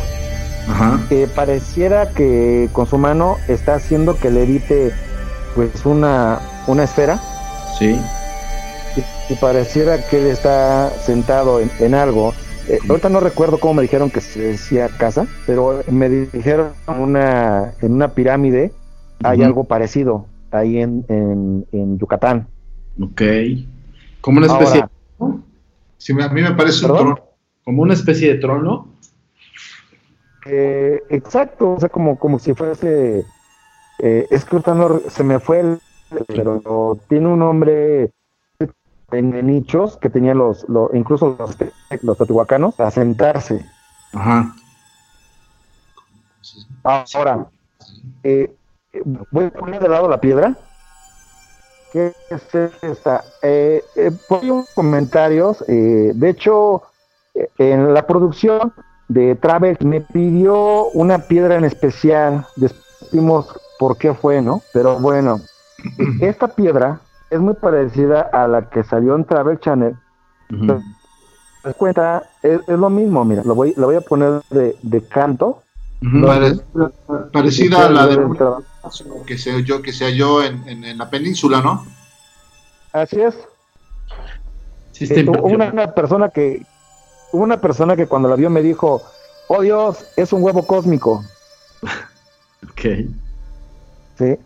que 1.09 1.27
pareciera 1.27 2.09
que 2.09 2.69
con 2.71 2.87
su 2.87 2.97
mano 2.97 3.37
está 3.49 3.75
haciendo 3.75 4.17
que 4.17 4.31
le 4.31 4.43
evite 4.43 4.93
pues 5.55 5.85
una, 5.85 6.39
una 6.67 6.83
esfera. 6.83 7.19
Sí. 7.77 7.99
Y, 9.29 9.35
pareciera 9.35 9.97
que 10.07 10.19
él 10.19 10.27
está 10.27 10.91
sentado 11.03 11.59
en 11.59 11.95
algo 11.95 12.33
eh, 12.69 12.79
ahorita 12.87 13.09
no 13.09 13.19
recuerdo 13.19 13.59
cómo 13.59 13.75
me 13.75 13.81
dijeron 13.81 14.09
que 14.09 14.21
se 14.21 14.39
decía 14.39 14.87
casa, 14.89 15.27
pero 15.45 15.83
me 15.91 16.09
dijeron 16.09 16.71
una, 16.87 17.73
en 17.81 17.93
una 17.93 18.09
pirámide 18.09 18.71
hay 19.23 19.43
algo 19.43 19.63
parecido 19.63 20.27
ahí 20.51 20.79
en, 20.79 21.05
en, 21.09 21.97
Yucatán. 21.97 22.47
Ok. 23.01 23.21
Como 24.21 24.37
una 24.37 24.47
especie. 24.47 24.85
sí, 25.97 26.13
a 26.13 26.29
mí 26.29 26.41
me 26.41 26.51
parece 26.51 26.85
un 26.85 26.95
trono. 26.95 27.19
Como 27.63 27.81
una 27.81 27.93
especie 27.93 28.33
de 28.33 28.39
trono. 28.39 28.87
Eh, 30.45 31.01
exacto, 31.09 31.71
o 31.71 31.79
sea, 31.79 31.89
como, 31.89 32.19
como 32.19 32.39
si 32.39 32.53
fuese. 32.53 33.25
Eh, 33.99 34.27
es 34.29 34.43
que 34.45 34.57
ahorita 34.57 35.09
se 35.09 35.23
me 35.23 35.39
fue 35.39 35.61
el. 35.61 35.79
Pero 36.27 36.99
tiene 37.07 37.27
un 37.27 37.39
nombre 37.39 38.11
en, 39.13 39.45
nichos 39.45 39.97
que 39.97 40.09
tenían 40.09 40.37
los, 40.37 40.65
incluso 40.93 41.35
los, 41.37 41.57
los 42.01 42.17
teotihuacanos 42.17 42.79
a 42.79 42.91
sentarse. 42.91 43.65
Ajá. 44.13 44.53
Ahora, 46.83 47.47
eh, 48.23 48.53
voy 49.31 49.45
a 49.45 49.51
poner 49.51 49.81
de 49.81 49.89
lado 49.89 50.09
la 50.09 50.19
piedra. 50.19 50.55
¿Qué 51.91 52.13
es 52.29 52.55
esta? 52.81 53.23
Eh, 53.41 53.83
eh, 53.95 54.11
comentarios. 54.73 55.63
Eh, 55.67 56.11
de 56.13 56.29
hecho, 56.29 56.83
en 57.57 57.93
la 57.93 58.05
producción 58.07 58.73
de 59.07 59.35
Travel 59.35 59.77
me 59.81 60.01
pidió 60.01 60.89
una 60.89 61.19
piedra 61.19 61.55
en 61.55 61.65
especial. 61.65 62.45
Después 62.55 62.83
por 63.79 63.97
qué 63.97 64.13
fue, 64.13 64.41
¿no? 64.41 64.61
Pero 64.73 64.99
bueno, 64.99 65.41
esta 66.21 66.47
piedra 66.47 66.99
es 67.33 67.39
muy 67.39 67.55
parecida 67.55 68.21
a 68.21 68.47
la 68.47 68.69
que 68.69 68.83
salió 68.83 69.15
en 69.15 69.25
Travel 69.25 69.59
Channel. 69.59 69.95
cuenta, 71.77 72.29
es, 72.43 72.61
lo 72.67 72.89
mismo, 72.89 73.25
mira, 73.25 73.43
lo 73.43 73.55
voy, 73.55 73.73
lo 73.75 73.87
voy 73.87 73.95
a 73.95 74.01
poner 74.01 74.41
de, 74.51 75.01
canto 75.07 75.63
parecida 77.31 77.87
a 77.87 77.89
la 77.89 78.07
de 78.07 78.19
que 79.25 79.37
se 79.37 79.63
yo 79.63 79.81
que 79.81 79.93
se 79.93 80.05
halló 80.05 80.43
en, 80.43 80.67
en, 80.67 80.97
la 80.97 81.09
península, 81.09 81.61
¿no? 81.61 81.85
Así 82.91 83.21
es. 83.21 83.35
Eh, 84.99 85.25
una, 85.41 85.71
una, 85.71 85.95
persona 85.95 86.29
que 86.29 86.61
una 87.31 87.59
persona 87.59 87.95
que 87.95 88.05
cuando 88.05 88.29
la 88.29 88.35
vio 88.35 88.49
me 88.49 88.61
dijo, 88.61 89.01
oh 89.47 89.61
Dios, 89.61 90.05
es 90.17 90.33
un 90.33 90.43
huevo 90.43 90.67
cósmico. 90.67 91.23
ok. 92.69 93.07
Sí. 94.19 94.37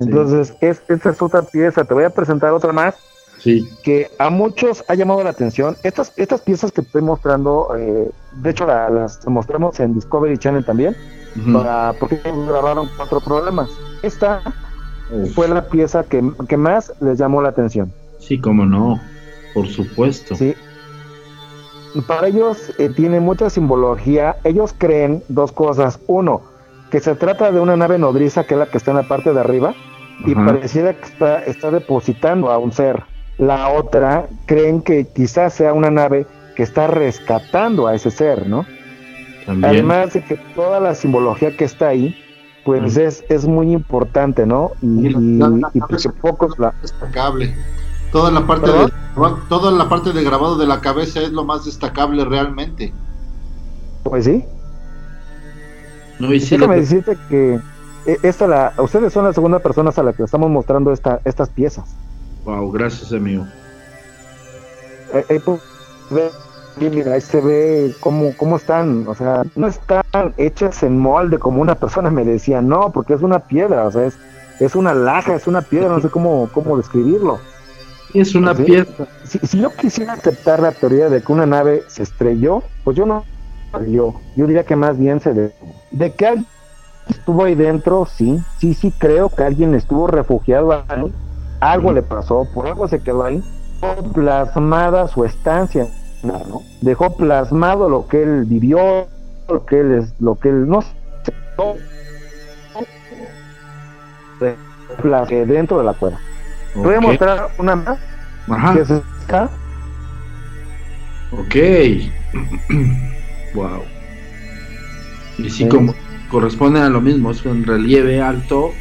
Entonces, 0.00 0.54
Es, 0.60 0.82
esta 0.88 1.10
es 1.10 1.22
otra 1.22 1.42
pieza. 1.42 1.84
Te 1.84 1.94
voy 1.94 2.04
a 2.04 2.10
presentar 2.10 2.52
otra 2.52 2.72
más. 2.72 2.94
Sí. 3.38 3.68
Que 3.82 4.10
a 4.18 4.30
muchos 4.30 4.84
ha 4.88 4.94
llamado 4.94 5.22
la 5.22 5.30
atención. 5.30 5.76
Estas, 5.82 6.12
estas 6.16 6.40
piezas 6.40 6.72
que 6.72 6.80
estoy 6.80 7.02
mostrando, 7.02 7.68
eh, 7.76 8.10
de 8.32 8.50
hecho 8.50 8.66
las 8.66 9.26
mostramos 9.28 9.78
en 9.78 9.94
Discovery 9.94 10.38
Channel 10.38 10.64
también, 10.64 10.96
para, 11.52 11.92
porque 12.00 12.20
grabaron 12.24 12.88
cuatro 12.96 13.20
programas. 13.20 13.70
Esta 14.02 14.42
fue 15.34 15.46
la 15.46 15.68
pieza 15.68 16.02
que, 16.02 16.32
que, 16.48 16.56
más 16.56 16.92
les 17.00 17.18
llamó 17.18 17.40
la 17.40 17.50
atención. 17.50 17.92
Sí, 18.18 18.40
cómo 18.40 18.66
no, 18.66 19.00
por 19.54 19.68
supuesto. 19.68 20.34
Sí. 20.34 20.54
Para 22.08 22.26
ellos 22.26 22.72
eh, 22.78 22.90
tiene 22.90 23.20
mucha 23.20 23.50
simbología. 23.50 24.36
Ellos 24.42 24.74
creen 24.76 25.22
dos 25.28 25.52
cosas. 25.52 26.00
Uno, 26.08 26.42
que 26.90 26.98
se 27.00 27.14
trata 27.14 27.52
de 27.52 27.60
una 27.60 27.76
nave 27.76 27.98
nodriza 27.98 28.44
que 28.44 28.54
es 28.54 28.58
la 28.58 28.66
que 28.66 28.78
está 28.78 28.90
en 28.90 28.98
la 28.98 29.08
parte 29.08 29.32
de 29.32 29.40
arriba 29.40 29.74
y 30.24 30.34
pareciera 30.34 30.94
que 30.94 31.04
está, 31.04 31.44
está 31.44 31.70
depositando 31.70 32.50
a 32.50 32.58
un 32.58 32.72
ser. 32.72 33.02
La 33.38 33.68
otra 33.68 34.26
creen 34.46 34.82
que 34.82 35.06
quizás 35.06 35.54
sea 35.54 35.72
una 35.72 35.90
nave 35.90 36.26
que 36.56 36.62
está 36.62 36.88
rescatando 36.88 37.86
a 37.86 37.94
ese 37.94 38.10
ser, 38.10 38.46
¿no? 38.48 38.66
Además 39.62 40.12
de 40.12 40.24
que 40.24 40.36
toda 40.54 40.80
la 40.80 40.94
simbología 40.94 41.56
que 41.56 41.64
está 41.64 41.88
ahí, 41.88 42.16
pues 42.64 42.96
es, 42.96 43.24
es 43.28 43.46
muy 43.46 43.72
importante, 43.72 44.44
¿no? 44.44 44.72
Y, 44.82 45.08
y, 45.08 45.80
porque 45.80 46.08
pocos 46.20 46.58
la... 46.58 46.74
Destacable. 46.82 47.54
Toda 48.12 48.30
la 48.30 48.46
parte 48.46 48.70
de, 48.70 48.92
toda 49.48 49.70
la 49.70 49.88
parte 49.88 50.12
de 50.12 50.24
grabado 50.24 50.56
de 50.56 50.66
la 50.66 50.80
cabeza 50.80 51.20
es 51.20 51.30
lo 51.30 51.44
más 51.44 51.64
destacable 51.64 52.24
realmente. 52.24 52.92
Pues 54.02 54.24
sí. 54.24 54.44
No, 56.18 56.32
y 56.32 56.40
Déjame 56.40 56.76
decirte 56.76 57.16
que 57.28 57.60
esta 58.22 58.46
la, 58.46 58.72
ustedes 58.78 59.12
son 59.12 59.24
las 59.24 59.34
segunda 59.34 59.58
personas 59.58 59.98
a 59.98 60.02
la 60.02 60.12
que 60.12 60.22
estamos 60.22 60.50
mostrando 60.50 60.92
esta, 60.92 61.20
estas 61.24 61.48
piezas. 61.50 61.84
Wow, 62.44 62.70
gracias 62.72 63.12
amigo. 63.12 63.46
Eh, 65.12 65.24
eh, 65.28 65.40
pues, 65.44 65.60
mira, 66.80 67.14
ahí 67.14 67.20
se 67.20 67.40
ve 67.40 67.94
cómo, 68.00 68.32
cómo 68.36 68.56
están, 68.56 69.06
o 69.08 69.14
sea, 69.14 69.42
no 69.56 69.66
están 69.66 70.02
hechas 70.36 70.82
en 70.82 70.98
molde 70.98 71.38
como 71.38 71.60
una 71.60 71.74
persona 71.74 72.10
me 72.10 72.24
decía, 72.24 72.62
no, 72.62 72.92
porque 72.92 73.14
es 73.14 73.22
una 73.22 73.40
piedra, 73.40 73.86
o 73.86 73.92
sea, 73.92 74.06
es, 74.06 74.18
es 74.60 74.74
una 74.74 74.94
laja, 74.94 75.34
es 75.34 75.46
una 75.46 75.62
piedra, 75.62 75.88
no 75.88 76.00
sé 76.00 76.08
cómo, 76.08 76.48
cómo 76.52 76.76
describirlo. 76.76 77.38
Es 78.14 78.34
una 78.34 78.54
piedra. 78.54 79.06
Si, 79.24 79.38
si 79.40 79.60
yo 79.60 79.70
quisiera 79.74 80.14
aceptar 80.14 80.60
la 80.60 80.72
teoría 80.72 81.10
de 81.10 81.22
que 81.22 81.32
una 81.32 81.46
nave 81.46 81.82
se 81.88 82.02
estrelló, 82.02 82.62
pues 82.84 82.96
yo 82.96 83.04
no, 83.04 83.24
yo, 83.86 84.18
yo 84.36 84.46
diría 84.46 84.64
que 84.64 84.76
más 84.76 84.98
bien 84.98 85.20
se 85.20 85.34
de, 85.34 85.52
de 85.90 86.12
que 86.14 86.26
alguien 86.26 86.46
estuvo 87.08 87.44
ahí 87.44 87.54
dentro, 87.54 88.06
sí, 88.06 88.40
sí, 88.58 88.74
sí 88.74 88.92
creo 88.96 89.28
que 89.28 89.42
alguien 89.42 89.74
estuvo 89.74 90.06
refugiado 90.06 90.72
ahí, 90.72 91.12
algo 91.60 91.92
le 91.92 92.02
pasó, 92.02 92.46
por 92.54 92.66
algo 92.66 92.88
se 92.88 93.00
quedó 93.00 93.24
ahí, 93.24 93.42
plasmada 94.14 95.08
su 95.08 95.24
estancia, 95.24 95.86
¿no? 96.22 96.62
Dejó 96.80 97.16
plasmado 97.16 97.88
lo 97.88 98.06
que 98.06 98.22
él 98.22 98.44
vivió, 98.44 99.06
lo 99.48 99.64
que 99.66 99.80
él 99.80 99.92
es, 99.92 100.14
lo 100.20 100.36
que 100.36 100.48
él 100.48 100.68
no 100.68 100.82
sé, 100.82 100.92
dentro 105.46 105.78
de 105.78 105.84
la 105.84 105.94
cueva. 105.94 106.18
Voy 106.74 106.94
a 106.94 107.00
mostrar 107.00 107.48
una 107.58 107.76
más. 107.76 107.98
Ajá. 108.48 108.74
Que 108.74 108.80
es 108.80 108.90
acá. 108.90 109.50
Ok. 111.32 111.54
wow. 113.54 113.82
Y 115.38 115.50
sí, 115.50 115.68
como 115.68 115.94
corresponde 116.28 116.80
a 116.80 116.88
lo 116.88 117.00
mismo, 117.00 117.30
es 117.30 117.44
un 117.44 117.64
relieve 117.64 118.20
alto 118.20 118.72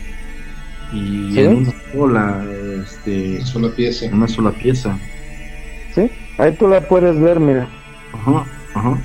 y 0.91 1.39
en 1.39 1.57
una 1.57 1.73
sola, 1.91 2.45
este, 2.83 3.37
una 3.37 3.45
sola 3.45 3.69
pieza. 3.69 4.05
Una 4.11 4.27
sola 4.27 4.51
pieza. 4.51 4.97
Sí, 5.93 6.09
ahí 6.37 6.53
tú 6.53 6.67
la 6.67 6.87
puedes 6.87 7.19
ver, 7.19 7.39
mira. 7.39 7.67
Ajá, 8.13 8.45
ajá. 8.73 8.97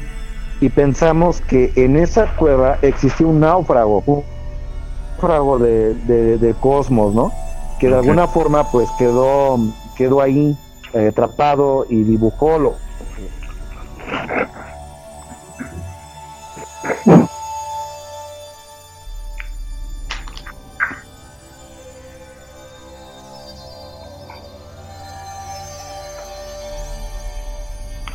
Y 0.60 0.68
pensamos 0.68 1.40
que 1.40 1.72
en 1.74 1.96
esa 1.96 2.36
cueva 2.36 2.78
existió 2.82 3.28
un 3.28 3.40
náufrago, 3.40 4.02
un 4.06 4.22
náufrago 5.16 5.58
de, 5.58 5.94
de, 6.38 6.54
cosmos, 6.54 7.14
¿no? 7.14 7.32
Que 7.80 7.88
de 7.88 7.96
alguna 7.96 8.28
forma 8.28 8.70
pues 8.70 8.88
quedó, 8.96 9.58
quedó 9.96 10.20
ahí 10.20 10.56
eh, 10.94 11.08
atrapado 11.08 11.86
y 11.90 12.04
dibujó 12.04 12.58
lo, 12.58 12.76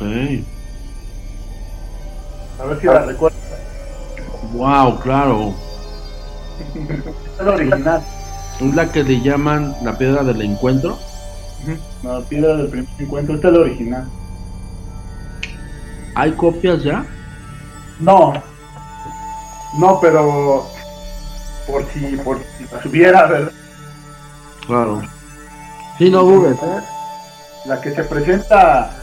A 0.00 0.04
ver 2.64 2.80
si 2.80 2.86
la 2.86 3.04
recuerdo. 3.04 3.36
Wow, 4.52 5.00
claro. 5.00 5.54
es 7.38 7.44
la 7.44 7.52
original. 7.52 8.02
¿Es 8.60 8.74
la 8.74 8.92
que 8.92 9.02
le 9.02 9.20
llaman 9.20 9.74
la 9.82 9.96
piedra 9.96 10.22
del 10.22 10.42
encuentro? 10.42 10.98
La 12.02 12.20
piedra 12.20 12.56
del 12.56 12.68
primer 12.68 12.88
encuentro. 12.98 13.34
Esta 13.34 13.48
es 13.48 13.54
la 13.54 13.60
original. 13.60 14.08
¿Hay 16.14 16.32
copias 16.32 16.82
ya? 16.82 17.04
No. 18.00 18.34
No, 19.78 20.00
pero 20.00 20.66
por 21.66 21.84
si, 21.92 22.16
por 22.18 22.38
si 22.38 22.64
la 22.72 22.82
subiera, 22.82 23.26
¿verdad? 23.26 23.52
Claro. 24.66 25.02
Sí, 25.98 26.10
no 26.10 26.22
dudes. 26.22 26.58
La 27.66 27.80
que 27.80 27.94
se 27.94 28.04
presenta 28.04 28.97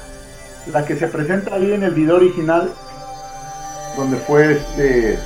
la 0.72 0.86
que 0.86 0.96
se 0.96 1.08
presenta 1.08 1.56
ahí 1.56 1.74
en 1.74 1.84
el 1.84 1.94
video 1.94 2.16
original, 2.16 2.72
donde 3.98 4.18
fue 4.18 4.54
este, 4.54 5.20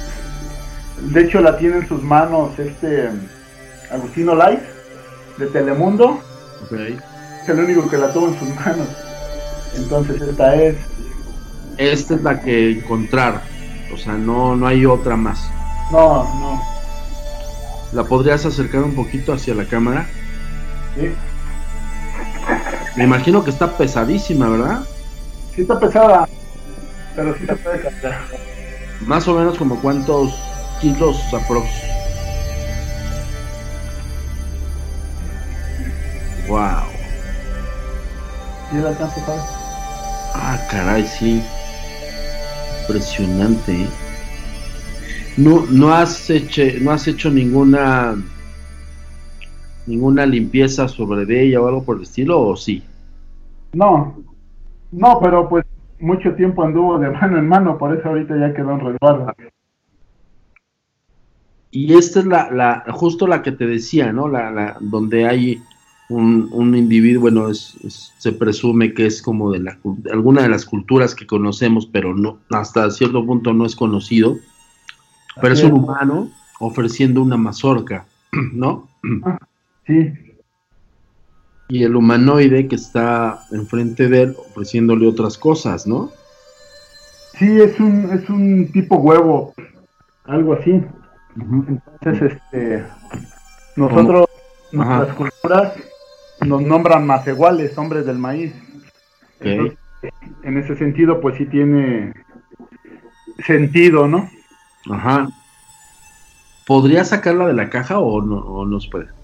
de 1.01 1.21
hecho 1.21 1.39
la 1.41 1.57
tiene 1.57 1.77
en 1.77 1.87
sus 1.87 2.03
manos 2.03 2.57
este 2.59 3.09
Agustino 3.91 4.35
Light 4.35 4.59
de 5.37 5.47
Telemundo, 5.47 6.19
es 6.71 7.49
el 7.49 7.59
único 7.59 7.89
que 7.89 7.97
la 7.97 8.11
tuvo 8.11 8.27
en 8.27 8.39
sus 8.39 8.49
manos, 8.55 8.87
entonces 9.75 10.21
esta 10.21 10.55
es, 10.55 10.75
esta 11.77 12.15
es 12.15 12.21
la 12.21 12.41
que 12.41 12.71
encontrar, 12.71 13.41
o 13.93 13.97
sea 13.97 14.13
no 14.13 14.55
no 14.55 14.67
hay 14.67 14.85
otra 14.85 15.15
más, 15.15 15.49
no 15.91 16.23
no, 16.23 16.61
la 17.93 18.03
podrías 18.03 18.45
acercar 18.45 18.83
un 18.83 18.93
poquito 18.93 19.33
hacia 19.33 19.55
la 19.55 19.65
cámara, 19.65 20.05
sí, 20.95 21.09
me 22.97 23.05
imagino 23.05 23.43
que 23.43 23.51
está 23.51 23.77
pesadísima, 23.77 24.49
¿verdad? 24.49 24.83
Sí 25.59 25.63
está 25.63 25.77
pesada, 25.77 26.29
pero 27.17 27.37
sí 27.37 27.45
se 27.45 27.53
puede 27.57 27.81
cambiar. 27.81 28.21
Más 29.05 29.27
o 29.27 29.33
menos 29.37 29.57
como 29.57 29.75
cuántos 29.81 30.33
kilos 30.79 31.21
aprox. 31.33 31.67
Wow. 36.47 36.85
¿Y 38.71 38.77
el 38.77 38.87
alcance, 38.87 39.19
sabes? 39.19 39.41
Ah, 40.33 40.57
caray, 40.71 41.05
sí. 41.05 41.43
Impresionante. 42.83 43.81
¿eh? 43.81 43.89
No, 45.35 45.65
no 45.69 45.93
has 45.93 46.29
hecho, 46.29 46.61
no 46.79 46.91
has 46.91 47.05
hecho 47.05 47.29
ninguna 47.29 48.15
ninguna 49.85 50.25
limpieza 50.25 50.87
sobre 50.87 51.43
ella 51.43 51.59
o 51.59 51.67
algo 51.67 51.83
por 51.83 51.97
el 51.97 52.03
estilo, 52.03 52.39
o 52.39 52.55
sí? 52.55 52.81
No, 53.73 54.28
no, 54.91 55.19
pero 55.19 55.47
pues 55.49 55.65
mucho 55.99 56.33
tiempo 56.35 56.63
anduvo 56.63 56.97
de 56.99 57.09
mano 57.11 57.37
en 57.37 57.47
mano, 57.47 57.77
por 57.77 57.97
eso 57.97 58.09
ahorita 58.09 58.37
ya 58.37 58.53
quedó 58.53 58.73
en 58.73 58.79
resguardo. 58.79 59.33
Y 61.71 61.93
esta 61.93 62.19
es 62.19 62.25
la, 62.25 62.49
la, 62.49 62.83
justo 62.91 63.27
la 63.27 63.43
que 63.43 63.51
te 63.51 63.67
decía, 63.67 64.11
¿no? 64.11 64.27
La, 64.27 64.49
la 64.49 64.77
donde 64.79 65.27
hay 65.27 65.61
un, 66.09 66.49
un 66.51 66.75
individuo, 66.75 67.21
bueno, 67.21 67.49
es, 67.49 67.77
se 68.17 68.31
presume 68.31 68.93
que 68.95 69.05
es 69.05 69.21
como 69.21 69.51
de, 69.51 69.59
la, 69.59 69.77
alguna 70.11 70.41
de 70.41 70.49
las 70.49 70.65
culturas 70.65 71.13
que 71.13 71.27
conocemos, 71.27 71.85
pero 71.85 72.15
no, 72.15 72.39
hasta 72.49 72.89
cierto 72.89 73.23
punto 73.23 73.53
no 73.53 73.65
es 73.65 73.75
conocido. 73.75 74.37
Pero 75.39 75.53
es 75.53 75.63
un 75.63 75.73
humano 75.73 76.31
ofreciendo 76.59 77.21
una 77.21 77.37
mazorca, 77.37 78.07
¿no? 78.53 78.89
Ah, 79.23 79.37
sí, 79.85 80.11
y 81.69 81.83
el 81.83 81.95
humanoide 81.95 82.67
que 82.67 82.75
está 82.75 83.45
enfrente 83.51 84.09
de 84.09 84.23
él 84.23 84.35
ofreciéndole 84.37 85.07
otras 85.07 85.37
cosas, 85.37 85.85
¿no? 85.85 86.11
Sí, 87.37 87.61
es 87.61 87.79
un, 87.79 88.09
es 88.11 88.27
un 88.27 88.71
tipo 88.71 88.97
huevo. 88.97 89.53
algo 90.25 90.53
así. 90.53 90.83
Entonces, 91.37 92.33
este, 92.33 92.83
nosotros, 93.75 94.25
nuestras 94.71 95.15
culturas 95.15 95.73
nos 96.45 96.61
nombran 96.63 97.05
más 97.05 97.25
iguales, 97.27 97.77
hombres 97.77 98.05
del 98.05 98.17
maíz. 98.17 98.51
en 99.41 100.57
ese 100.57 100.75
sentido, 100.75 101.21
pues 101.21 101.37
sí 101.37 101.45
tiene 101.45 102.13
sentido, 103.45 104.07
¿no? 104.07 104.27
Ajá. 104.89 105.29
¿Podría 106.65 107.05
sacarla 107.05 107.45
de 107.45 107.53
la 107.53 107.69
caja 107.69 107.99
o 107.99 108.21
no, 108.21 108.37
o 108.39 108.65
no 108.65 108.79
se 108.79 108.89
puede? 108.89 109.18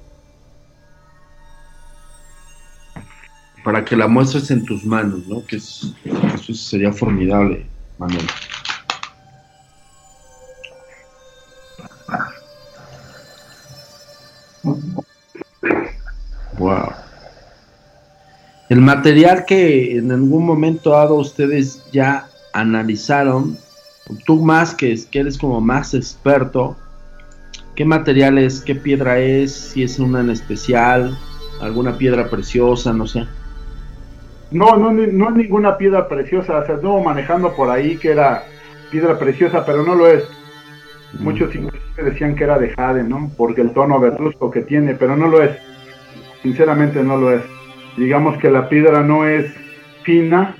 Para 3.65 3.83
que 3.83 3.95
la 3.95 4.07
muestres 4.07 4.51
en 4.51 4.63
tus 4.63 4.85
manos, 4.85 5.25
¿no? 5.27 5.43
Que 5.43 5.55
es, 5.55 5.91
eso 6.35 6.53
sería 6.53 6.93
formidable, 6.93 7.65
Manuel. 7.97 8.27
Wow. 16.59 16.91
El 18.69 18.81
material 18.81 19.45
que 19.45 19.97
en 19.97 20.11
algún 20.11 20.45
momento 20.45 20.91
dado 20.91 21.15
ustedes 21.15 21.83
ya 21.91 22.27
analizaron, 22.53 23.57
tú 24.27 24.43
más 24.43 24.75
que, 24.75 24.95
que 25.09 25.19
eres 25.21 25.39
como 25.39 25.59
más 25.59 25.95
experto, 25.95 26.77
¿qué 27.75 27.83
material 27.83 28.37
es? 28.37 28.61
¿Qué 28.61 28.75
piedra 28.75 29.19
es? 29.19 29.51
Si 29.55 29.81
es 29.81 29.97
una 29.97 30.19
en 30.19 30.29
especial, 30.29 31.17
alguna 31.61 31.97
piedra 31.97 32.29
preciosa, 32.29 32.93
no 32.93 33.07
sé. 33.07 33.25
No, 34.55 34.77
no, 34.77 34.89
no 34.93 35.29
es 35.29 35.35
ninguna 35.35 35.77
piedra 35.77 36.07
preciosa, 36.07 36.65
se 36.65 36.75
estuvo 36.75 37.03
manejando 37.03 37.53
por 37.53 37.69
ahí 37.69 37.97
que 37.97 38.11
era 38.11 38.43
piedra 38.89 39.19
preciosa, 39.19 39.65
pero 39.65 39.83
no 39.83 39.95
lo 39.95 40.07
es. 40.07 40.23
Muchos 41.19 41.51
decían 41.97 42.35
que 42.35 42.45
era 42.45 42.57
de 42.57 42.69
jade, 42.69 43.03
¿no? 43.03 43.29
Porque 43.35 43.59
el 43.59 43.71
tono 43.71 43.99
verduzco 43.99 44.49
que 44.51 44.61
tiene, 44.61 44.95
pero 44.95 45.17
no 45.17 45.27
lo 45.27 45.43
es. 45.43 45.57
Sinceramente 46.41 47.03
no 47.03 47.17
lo 47.17 47.33
es. 47.33 47.41
Digamos 47.97 48.37
que 48.37 48.49
la 48.49 48.69
piedra 48.69 49.03
no 49.03 49.27
es 49.27 49.53
fina, 50.03 50.55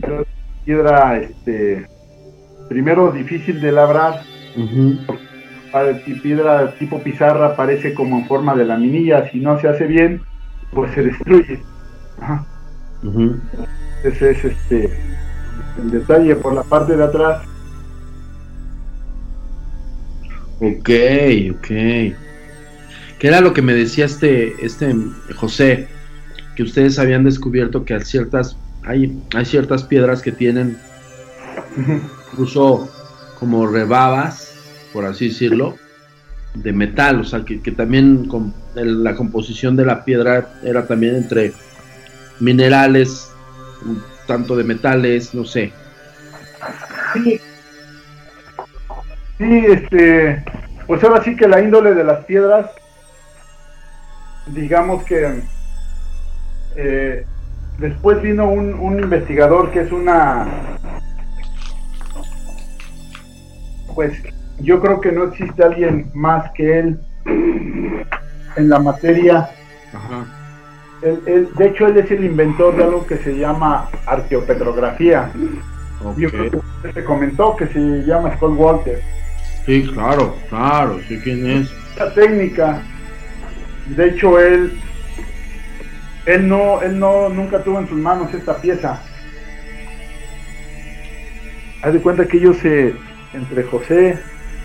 pero 0.00 0.22
es 0.22 0.28
piedra, 0.64 1.18
este, 1.18 1.86
primero 2.70 3.12
difícil 3.12 3.60
de 3.60 3.72
labrar. 3.72 4.22
Piedra 6.22 6.74
tipo 6.78 6.98
pizarra 7.02 7.56
parece 7.56 7.92
como 7.92 8.18
en 8.18 8.24
forma 8.24 8.54
de 8.54 8.64
laminilla. 8.64 9.28
Si 9.30 9.38
no 9.38 9.60
se 9.60 9.68
hace 9.68 9.86
bien, 9.86 10.22
pues 10.72 10.92
se 10.92 11.02
destruye. 11.02 11.60
Ese 14.04 14.30
es 14.30 14.44
este 14.44 14.98
el 15.82 15.90
detalle 15.90 16.36
por 16.36 16.54
la 16.54 16.62
parte 16.62 16.96
de 16.96 17.04
atrás 17.04 17.42
Ok, 20.64 20.90
ok. 21.56 21.66
¿Qué 21.66 22.14
era 23.28 23.40
lo 23.40 23.52
que 23.52 23.62
me 23.62 23.74
decía 23.74 24.04
este, 24.04 24.64
este 24.64 24.94
José? 25.34 25.88
Que 26.54 26.62
ustedes 26.62 27.00
habían 27.00 27.24
descubierto 27.24 27.84
que 27.84 27.94
hay 27.94 28.02
ciertas, 28.02 28.56
hay, 28.84 29.20
hay 29.34 29.44
ciertas 29.44 29.82
piedras 29.82 30.22
que 30.22 30.30
tienen 30.30 30.78
incluso 32.30 32.88
como 33.40 33.66
rebabas, 33.66 34.54
por 34.92 35.04
así 35.04 35.30
decirlo, 35.30 35.74
de 36.54 36.72
metal, 36.72 37.22
o 37.22 37.24
sea, 37.24 37.44
que, 37.44 37.58
también 37.72 38.28
con 38.28 38.54
la 38.76 39.16
composición 39.16 39.74
de 39.74 39.84
la 39.84 40.04
piedra 40.04 40.60
era 40.62 40.86
también 40.86 41.16
entre 41.16 41.54
minerales, 42.42 43.32
tanto 44.26 44.56
de 44.56 44.64
metales, 44.64 45.34
no 45.34 45.44
sé. 45.44 45.72
Sí, 49.38 49.64
este, 49.68 50.44
pues 50.86 51.02
ahora 51.04 51.22
sí 51.22 51.36
que 51.36 51.48
la 51.48 51.60
índole 51.60 51.94
de 51.94 52.04
las 52.04 52.24
piedras, 52.24 52.70
digamos 54.48 55.04
que 55.04 55.42
eh, 56.76 57.26
después 57.78 58.20
vino 58.22 58.48
un, 58.48 58.74
un 58.74 59.00
investigador 59.00 59.70
que 59.70 59.80
es 59.80 59.92
una, 59.92 60.46
pues 63.94 64.12
yo 64.58 64.80
creo 64.80 65.00
que 65.00 65.12
no 65.12 65.24
existe 65.24 65.62
alguien 65.62 66.10
más 66.14 66.50
que 66.52 66.78
él 66.78 67.00
en 68.56 68.68
la 68.68 68.78
materia. 68.78 69.50
De 71.02 71.66
hecho, 71.66 71.88
él 71.88 71.96
es 71.96 72.10
el 72.10 72.24
inventor 72.24 72.76
de 72.76 72.84
algo 72.84 73.06
que 73.06 73.18
se 73.18 73.36
llama 73.36 73.88
arqueopetrografía. 74.06 75.32
Yo 76.16 76.30
creo 76.30 76.62
que 76.82 76.92
se 76.92 77.04
comentó 77.04 77.56
que 77.56 77.66
se 77.66 77.80
llama 78.04 78.34
Scott 78.36 78.54
Walter. 78.56 79.02
Sí, 79.66 79.88
claro, 79.92 80.36
claro, 80.48 81.00
sé 81.08 81.20
quién 81.20 81.46
es. 81.46 81.72
La 81.96 82.12
técnica, 82.14 82.82
de 83.96 84.08
hecho 84.08 84.38
él, 84.38 84.72
él 86.26 86.48
no, 86.48 86.82
él 86.82 86.98
no, 86.98 87.28
nunca 87.28 87.62
tuvo 87.62 87.78
en 87.78 87.88
sus 87.88 87.98
manos 87.98 88.32
esta 88.34 88.56
pieza. 88.56 89.00
Haz 91.82 91.92
de 91.92 92.00
cuenta 92.00 92.26
que 92.26 92.36
ellos 92.36 92.56
se, 92.58 92.94
entre 93.34 93.64
José, 93.64 94.18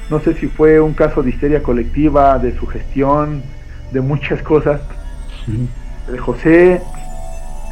no 0.09 0.19
sé 0.19 0.33
si 0.35 0.47
fue 0.47 0.79
un 0.79 0.93
caso 0.93 1.21
de 1.21 1.31
histeria 1.31 1.61
colectiva, 1.61 2.37
de 2.39 2.57
sugestión, 2.57 3.43
de 3.91 4.01
muchas 4.01 4.41
cosas. 4.41 4.81
De 6.07 6.17
José, 6.17 6.81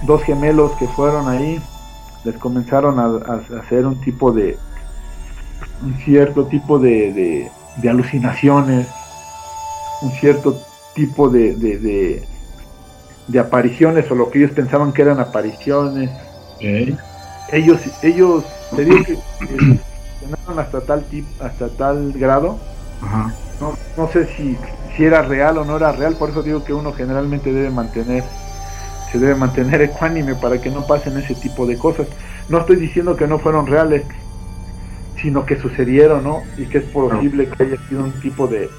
dos 0.05 0.23
gemelos 0.23 0.71
que 0.73 0.87
fueron 0.87 1.29
ahí, 1.29 1.61
les 2.23 2.35
comenzaron 2.35 2.99
a 2.99 3.59
hacer 3.59 3.85
un 3.85 4.01
tipo 4.01 4.31
de, 4.31 4.57
un 5.83 5.95
cierto 5.99 6.45
tipo 6.45 6.79
de, 6.79 7.49
de, 7.77 7.89
alucinaciones, 7.89 8.87
un 10.01 10.11
cierto 10.11 10.59
tipo 10.93 11.29
de, 11.29 11.55
de, 11.55 12.23
de, 13.27 13.39
apariciones 13.39 14.09
o 14.09 14.15
lo 14.15 14.29
que 14.29 14.39
ellos 14.39 14.51
pensaban 14.51 14.93
que 14.93 15.01
eran 15.01 15.19
apariciones. 15.19 16.09
Ellos, 17.51 17.79
ellos, 18.01 18.43
te 18.75 18.85
digo 18.85 19.03
que 19.03 19.17
hasta 20.57 20.81
tal 20.81 21.03
tip, 21.05 21.25
hasta 21.41 21.69
tal 21.69 22.13
grado. 22.13 22.57
No, 23.59 23.73
no 23.97 24.09
sé 24.09 24.25
si, 24.35 24.57
si 24.95 25.03
era 25.03 25.21
real 25.21 25.57
o 25.57 25.65
no 25.65 25.77
era 25.77 25.91
real, 25.91 26.15
por 26.15 26.29
eso 26.29 26.41
digo 26.41 26.63
que 26.63 26.73
uno 26.73 26.93
generalmente 26.93 27.51
debe 27.51 27.69
mantener, 27.69 28.23
se 29.11 29.19
debe 29.19 29.35
mantener 29.35 29.81
ecuánime 29.81 30.35
para 30.35 30.59
que 30.59 30.69
no 30.69 30.85
pasen 30.85 31.17
ese 31.17 31.35
tipo 31.35 31.65
de 31.65 31.77
cosas. 31.77 32.07
No 32.49 32.59
estoy 32.59 32.77
diciendo 32.77 33.15
que 33.15 33.27
no 33.27 33.39
fueron 33.39 33.67
reales, 33.67 34.03
sino 35.21 35.45
que 35.45 35.59
sucedieron, 35.59 36.23
¿no? 36.23 36.43
Y 36.57 36.65
que 36.65 36.79
es 36.79 36.83
posible 36.85 37.49
que 37.49 37.63
haya 37.63 37.77
sido 37.87 38.03
un 38.03 38.11
tipo 38.21 38.47
de, 38.47 38.69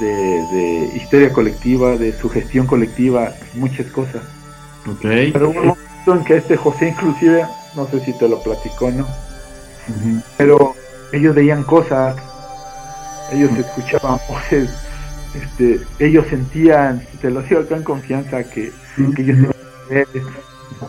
de, 0.00 0.90
histeria 0.94 1.32
colectiva, 1.32 1.96
de 1.96 2.12
sugestión 2.18 2.66
colectiva, 2.66 3.32
muchas 3.54 3.86
cosas. 3.86 4.22
Okay. 4.96 5.32
Pero 5.32 5.50
hubo 5.50 5.60
un 5.60 5.66
momento 5.68 6.14
en 6.14 6.24
que 6.24 6.36
este 6.36 6.56
José 6.56 6.88
inclusive, 6.88 7.44
no 7.74 7.86
sé 7.88 8.00
si 8.00 8.12
te 8.12 8.28
lo 8.28 8.40
platicó, 8.42 8.90
¿no? 8.90 9.06
Pero 10.36 10.74
ellos 11.12 11.34
veían 11.34 11.62
cosas, 11.62 12.16
ellos 13.32 13.50
escuchaban 13.58 14.18
voces, 14.28 14.70
este, 15.42 15.80
ellos 15.98 16.26
sentían, 16.28 17.02
te 17.20 17.30
lo 17.30 17.42
digo 17.42 17.62
en 17.70 17.82
confianza, 17.82 18.44
que, 18.44 18.72
que 19.14 19.22
ellos 19.22 19.54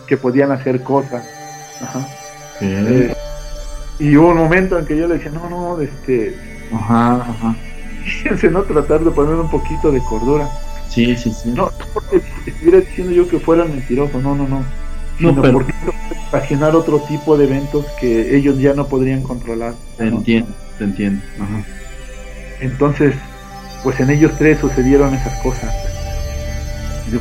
que 0.08 0.18
podían 0.18 0.52
hacer 0.52 0.84
cosas. 0.84 1.24
Ajá. 1.82 2.08
Eh, 2.62 3.14
y 4.00 4.16
hubo 4.16 4.30
un 4.30 4.38
momento 4.38 4.78
en 4.78 4.86
que 4.86 4.98
yo 4.98 5.08
le 5.08 5.16
decía, 5.16 5.32
no, 5.32 5.50
no, 5.50 5.80
este... 5.82 6.36
Ajá, 6.74 7.16
ajá. 7.16 7.56
Fíjense, 8.04 8.50
¿no? 8.50 8.64
Tratar 8.64 9.02
de 9.02 9.12
poner 9.12 9.36
un 9.36 9.50
poquito 9.50 9.92
de 9.92 10.00
cordura. 10.00 10.50
Sí, 10.90 11.16
sí, 11.16 11.32
sí. 11.32 11.50
No, 11.50 11.72
porque 11.94 12.22
estuviera 12.46 12.80
diciendo 12.80 13.14
yo 13.14 13.28
que 13.28 13.40
fuera 13.40 13.66
mentiroso, 13.66 14.20
no, 14.20 14.36
no, 14.36 14.48
no. 14.48 14.64
Sino 15.18 15.32
no, 15.34 15.42
pero... 15.42 15.54
porque 15.60 15.74
imaginar 16.32 16.76
otro 16.76 17.00
tipo 17.02 17.38
de 17.38 17.46
eventos 17.46 17.86
que 18.00 18.36
ellos 18.36 18.60
ya 18.60 18.74
no 18.74 18.88
podrían 18.88 19.22
controlar. 19.22 19.74
Te 19.98 20.08
entiendo, 20.08 20.52
te 20.78 20.84
entiendo. 20.84 21.22
Ajá. 21.40 21.64
Entonces, 22.60 23.16
pues 23.84 24.00
en 24.00 24.10
ellos 24.10 24.32
tres 24.38 24.60
sucedieron 24.60 25.14
esas 25.14 25.42
cosas. 25.42 25.74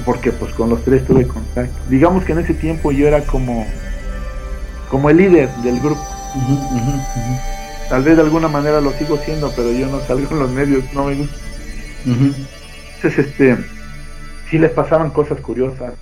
Porque 0.05 0.33
pues 0.33 0.53
con 0.55 0.69
los 0.69 0.83
tres 0.85 1.05
tuve 1.05 1.27
contacto. 1.27 1.77
Digamos 1.89 2.25
que 2.25 2.33
en 2.33 2.41
ese 2.41 2.55
tiempo 2.55 2.91
yo 2.91 3.07
era 3.07 3.21
como, 3.23 3.67
como 4.91 5.11
el 5.11 5.19
líder 5.19 5.49
del 5.63 5.79
grupo. 5.81 6.05
Tal 7.89 8.03
vez 8.03 8.17
de 8.17 8.23
alguna 8.23 8.49
manera 8.49 8.81
lo 8.81 8.91
sigo 8.93 9.17
siendo, 9.19 9.53
pero 9.55 9.71
yo 9.73 9.87
no 9.89 10.01
salgo 10.01 10.29
en 10.33 10.39
los 10.41 10.51
medios, 10.51 10.85
no 10.93 11.05
me 11.05 11.15
gusta. 11.15 11.37
Entonces, 12.05 13.27
este, 13.27 13.57
sí 14.51 14.59
les 14.59 14.71
pasaban 14.73 15.11
cosas 15.11 15.41
curiosas. 15.41 15.95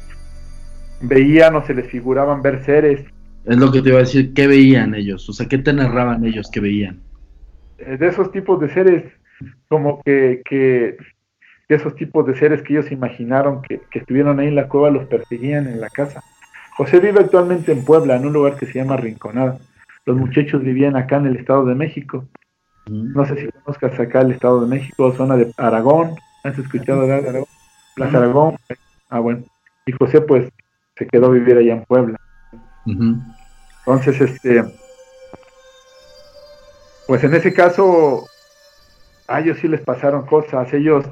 Veían 1.00 1.54
o 1.56 1.66
se 1.66 1.74
les 1.74 1.90
figuraban 1.90 2.40
ver 2.40 2.64
seres. 2.64 3.04
Es 3.44 3.56
lo 3.58 3.70
que 3.70 3.82
te 3.82 3.90
iba 3.90 3.98
a 3.98 4.02
decir, 4.02 4.32
¿qué 4.32 4.46
veían 4.46 4.94
ellos? 4.94 5.28
O 5.28 5.32
sea, 5.34 5.46
¿qué 5.46 5.58
te 5.58 5.72
narraban 5.72 6.24
ellos 6.24 6.50
que 6.50 6.60
veían? 6.60 7.00
Eh, 7.78 7.98
de 7.98 8.08
esos 8.08 8.32
tipos 8.32 8.58
de 8.60 8.72
seres, 8.72 9.04
como 9.68 10.02
que, 10.02 10.42
que 10.44 10.96
esos 11.68 11.94
tipos 11.96 12.26
de 12.26 12.36
seres 12.36 12.62
que 12.62 12.74
ellos 12.74 12.92
imaginaron 12.92 13.62
que, 13.62 13.80
que 13.90 14.00
estuvieron 14.00 14.38
ahí 14.38 14.48
en 14.48 14.56
la 14.56 14.68
cueva 14.68 14.90
los 14.90 15.06
perseguían 15.06 15.66
en 15.66 15.80
la 15.80 15.88
casa. 15.88 16.22
José 16.76 16.98
vive 17.00 17.20
actualmente 17.20 17.72
en 17.72 17.84
Puebla, 17.84 18.16
en 18.16 18.26
un 18.26 18.32
lugar 18.32 18.56
que 18.56 18.66
se 18.66 18.74
llama 18.74 18.96
Rinconada. 18.96 19.58
Los 20.06 20.16
muchachos 20.16 20.62
vivían 20.62 20.96
acá 20.96 21.16
en 21.16 21.26
el 21.26 21.36
Estado 21.36 21.64
de 21.64 21.74
México. 21.74 22.26
No 22.86 23.24
sé 23.24 23.36
si 23.36 23.48
conozcas 23.48 23.98
acá 23.98 24.20
el 24.20 24.32
Estado 24.32 24.60
de 24.60 24.66
México, 24.66 25.12
zona 25.14 25.36
de 25.36 25.52
Aragón. 25.56 26.16
¿Has 26.42 26.58
escuchado 26.58 27.06
de 27.06 27.14
Aragón? 27.14 27.46
Plaza 27.94 28.18
Aragón. 28.18 28.56
Ah, 29.08 29.20
bueno. 29.20 29.44
Y 29.86 29.92
José, 29.92 30.20
pues, 30.20 30.50
se 30.96 31.06
quedó 31.06 31.26
a 31.26 31.30
vivir 31.30 31.56
allá 31.56 31.74
en 31.74 31.84
Puebla. 31.84 32.18
Entonces, 32.86 34.20
este. 34.20 34.64
Pues 37.06 37.24
en 37.24 37.34
ese 37.34 37.54
caso, 37.54 38.26
a 39.28 39.40
ellos 39.40 39.58
sí 39.60 39.68
les 39.68 39.80
pasaron 39.80 40.26
cosas. 40.26 40.72
Ellos 40.72 41.06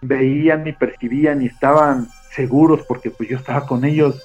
veían 0.00 0.66
y 0.66 0.72
percibían 0.72 1.42
y 1.42 1.46
estaban 1.46 2.08
seguros 2.30 2.82
porque 2.86 3.10
pues 3.10 3.28
yo 3.28 3.36
estaba 3.36 3.66
con 3.66 3.84
ellos. 3.84 4.22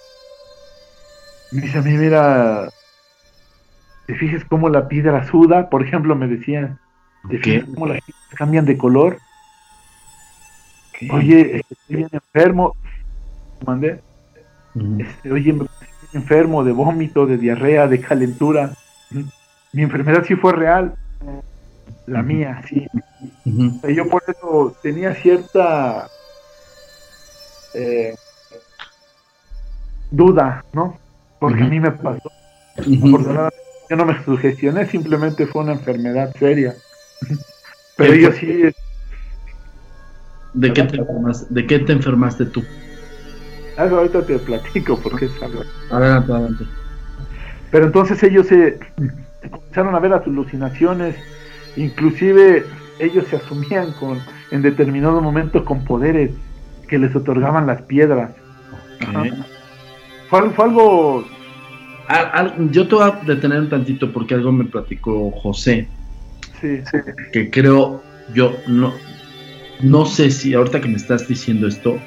Me 1.52 1.62
dice 1.62 1.78
a 1.78 1.82
mí, 1.82 1.94
mira, 1.94 2.70
¿te 4.06 4.16
fijas 4.16 4.44
cómo 4.46 4.70
la 4.70 4.88
piedra 4.88 5.26
suda? 5.28 5.70
Por 5.70 5.84
ejemplo, 5.84 6.16
me 6.16 6.28
decían, 6.28 6.80
¿te 7.30 7.38
fijas 7.38 7.70
cómo 7.74 7.88
las 7.88 8.00
cambian 8.36 8.66
de 8.66 8.78
color? 8.78 9.18
Oye, 11.12 11.64
estoy 11.70 11.96
bien 11.96 12.10
enfermo. 12.12 12.76
Mandé. 13.66 14.02
Este, 15.00 15.32
oye, 15.32 15.54
me 15.54 15.66
estoy 15.66 15.88
enfermo 16.14 16.64
de 16.64 16.72
vómito, 16.72 17.26
de 17.26 17.38
diarrea, 17.38 17.88
de 17.88 18.02
calentura. 18.02 18.74
Mi 19.74 19.84
enfermedad 19.84 20.24
sí 20.28 20.36
fue 20.36 20.54
real. 20.54 20.96
La 22.06 22.24
mía, 22.24 22.62
sí. 22.68 22.88
Yo 23.94 24.08
por 24.08 24.24
eso 24.28 24.76
tenía 24.82 25.14
cierta 25.16 26.08
eh, 27.74 28.16
duda, 30.12 30.64
¿no? 30.74 30.98
Porque 31.40 31.64
a 31.64 31.68
mí 31.68 31.80
me 31.80 31.92
pasó. 31.92 32.32
yo 32.86 33.96
no 33.96 34.06
me 34.06 34.24
sugestioné, 34.24 34.86
simplemente 34.88 35.46
fue 35.46 35.64
una 35.64 35.74
enfermedad 35.74 36.34
seria. 36.38 36.76
Pero 37.98 38.16
yo 38.16 38.32
sí. 38.32 38.64
¿De 40.54 40.74
qué, 40.74 40.84
te 40.84 40.98
enfermaste, 40.98 41.54
¿De 41.54 41.68
qué 41.68 41.80
te 41.80 41.94
enfermaste 41.94 42.46
tú? 42.46 42.64
Algo 43.78 43.98
ahorita 43.98 44.26
te 44.26 44.40
platico 44.40 44.98
porque 44.98 45.26
es 45.26 45.44
algo. 45.44 45.62
Adelante, 45.92 46.32
adelante. 46.32 46.64
Pero 47.70 47.86
entonces 47.86 48.22
ellos 48.24 48.48
se 48.48 48.80
comenzaron 49.52 49.94
a 49.94 50.00
ver 50.00 50.12
las 50.12 50.26
alucinaciones, 50.26 51.16
inclusive 51.78 52.66
ellos 53.00 53.26
se 53.30 53.38
asumían 53.38 53.92
con 53.94 54.20
en 54.52 54.62
determinados 54.62 55.22
momentos 55.22 55.64
con 55.64 55.84
poderes 55.84 56.32
que 56.88 56.98
les 56.98 57.16
otorgaban 57.16 57.68
las 57.68 57.82
piedras. 57.84 58.32
Fue, 60.30 60.40
algo... 60.40 61.26
yo 62.72 62.88
te 62.88 62.96
voy 62.96 63.04
a 63.04 63.20
detener 63.26 63.60
un 63.60 63.70
tantito 63.70 64.12
porque 64.12 64.34
algo 64.36 64.52
me 64.52 64.66
platicó 64.66 65.32
José. 65.32 65.88
Sí, 66.62 66.80
sí. 66.90 66.98
Que 67.32 67.50
creo, 67.52 68.02
yo 68.34 68.56
no, 68.68 68.94
no 69.82 70.06
sé 70.06 70.32
si 70.32 70.54
ahorita 70.54 70.82
que 70.82 70.88
me 70.88 70.96
estás 70.96 71.28
diciendo 71.28 71.68
esto, 71.68 72.00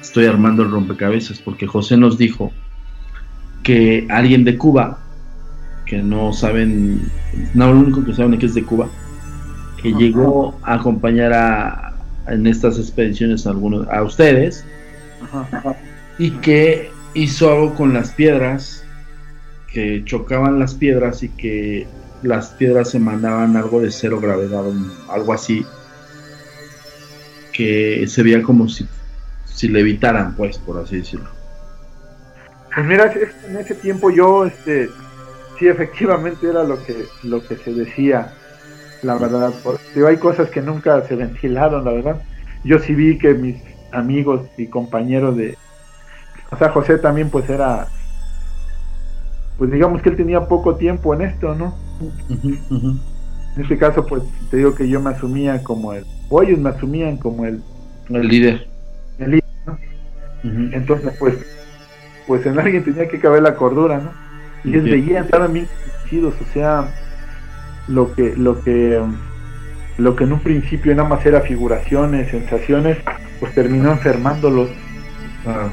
estoy 0.00 0.26
armando 0.26 0.62
el 0.62 0.70
rompecabezas, 0.70 1.38
porque 1.38 1.66
José 1.66 1.96
nos 1.96 2.18
dijo 2.18 2.52
que 3.62 4.06
alguien 4.10 4.44
de 4.44 4.56
Cuba, 4.56 4.98
que 5.86 6.02
no 6.02 6.32
saben, 6.32 7.10
no, 7.54 7.72
lo 7.72 7.80
único 7.80 8.04
que 8.04 8.14
saben 8.14 8.34
es 8.34 8.40
que 8.40 8.46
es 8.46 8.54
de 8.54 8.64
Cuba, 8.64 8.88
que 9.86 9.92
llegó 9.92 10.58
a 10.64 10.74
acompañar 10.74 11.32
a, 11.32 11.94
en 12.26 12.48
estas 12.48 12.76
expediciones 12.76 13.46
a, 13.46 13.50
algunos, 13.50 13.86
a 13.88 14.02
ustedes 14.02 14.64
y 16.18 16.32
que 16.38 16.90
hizo 17.14 17.52
algo 17.52 17.74
con 17.76 17.94
las 17.94 18.10
piedras, 18.10 18.84
que 19.72 20.02
chocaban 20.04 20.58
las 20.58 20.74
piedras 20.74 21.22
y 21.22 21.28
que 21.28 21.86
las 22.24 22.48
piedras 22.48 22.90
se 22.90 22.98
mandaban 22.98 23.56
algo 23.56 23.80
de 23.80 23.92
cero 23.92 24.18
gravedad, 24.20 24.64
algo 25.08 25.32
así, 25.32 25.64
que 27.52 28.06
se 28.08 28.24
veía 28.24 28.42
como 28.42 28.68
si, 28.68 28.88
si 29.44 29.68
levitaran, 29.68 30.34
pues, 30.34 30.58
por 30.58 30.82
así 30.82 30.96
decirlo. 30.96 31.30
Pues 32.74 32.86
mira, 32.86 33.14
en 33.48 33.56
ese 33.56 33.76
tiempo 33.76 34.10
yo, 34.10 34.46
este, 34.46 34.88
sí, 35.60 35.68
efectivamente 35.68 36.48
era 36.48 36.64
lo 36.64 36.84
que, 36.84 37.06
lo 37.22 37.46
que 37.46 37.56
se 37.56 37.72
decía 37.72 38.32
la 39.02 39.16
verdad. 39.16 39.52
Porque 39.62 40.06
hay 40.06 40.16
cosas 40.16 40.50
que 40.50 40.60
nunca 40.60 41.02
se 41.06 41.16
ventilaron, 41.16 41.84
la 41.84 41.92
verdad. 41.92 42.22
Yo 42.64 42.78
sí 42.78 42.94
vi 42.94 43.18
que 43.18 43.34
mis 43.34 43.56
amigos 43.92 44.42
y 44.56 44.66
compañeros 44.66 45.36
de... 45.36 45.56
O 46.50 46.56
sea, 46.56 46.70
José 46.70 46.98
también 46.98 47.30
pues 47.30 47.48
era... 47.48 47.86
Pues 49.58 49.70
digamos 49.70 50.02
que 50.02 50.10
él 50.10 50.16
tenía 50.16 50.46
poco 50.46 50.76
tiempo 50.76 51.14
en 51.14 51.22
esto, 51.22 51.54
¿no? 51.54 51.74
En 52.28 53.62
este 53.62 53.78
caso 53.78 54.04
pues 54.04 54.22
te 54.50 54.58
digo 54.58 54.74
que 54.74 54.88
yo 54.88 55.00
me 55.00 55.10
asumía 55.10 55.62
como 55.62 55.92
el... 55.92 56.04
O 56.28 56.42
ellos 56.42 56.58
me 56.58 56.70
asumían 56.70 57.16
como 57.16 57.46
el... 57.46 57.62
El 58.10 58.28
líder. 58.28 58.68
El 59.18 59.30
líder, 59.32 59.44
¿no? 59.66 59.78
Entonces 60.72 61.14
pues... 61.18 61.34
Pues 62.26 62.44
en 62.44 62.58
alguien 62.58 62.84
tenía 62.84 63.08
que 63.08 63.20
caber 63.20 63.42
la 63.42 63.54
cordura, 63.54 63.98
¿no? 63.98 64.10
Y 64.64 64.70
ellos 64.70 64.84
veían, 64.84 65.24
estaban 65.24 65.52
bien 65.52 65.68
o 66.24 66.32
sea 66.52 66.88
lo 67.88 68.12
que 68.14 68.34
lo 68.36 68.62
que 68.62 69.00
lo 69.98 70.16
que 70.16 70.24
en 70.24 70.32
un 70.32 70.40
principio 70.40 70.94
nada 70.94 71.08
más 71.08 71.24
era 71.24 71.40
figuraciones, 71.40 72.30
sensaciones, 72.30 72.98
pues 73.40 73.54
terminó 73.54 73.92
enfermándolos. 73.92 74.68
Ah. 75.46 75.68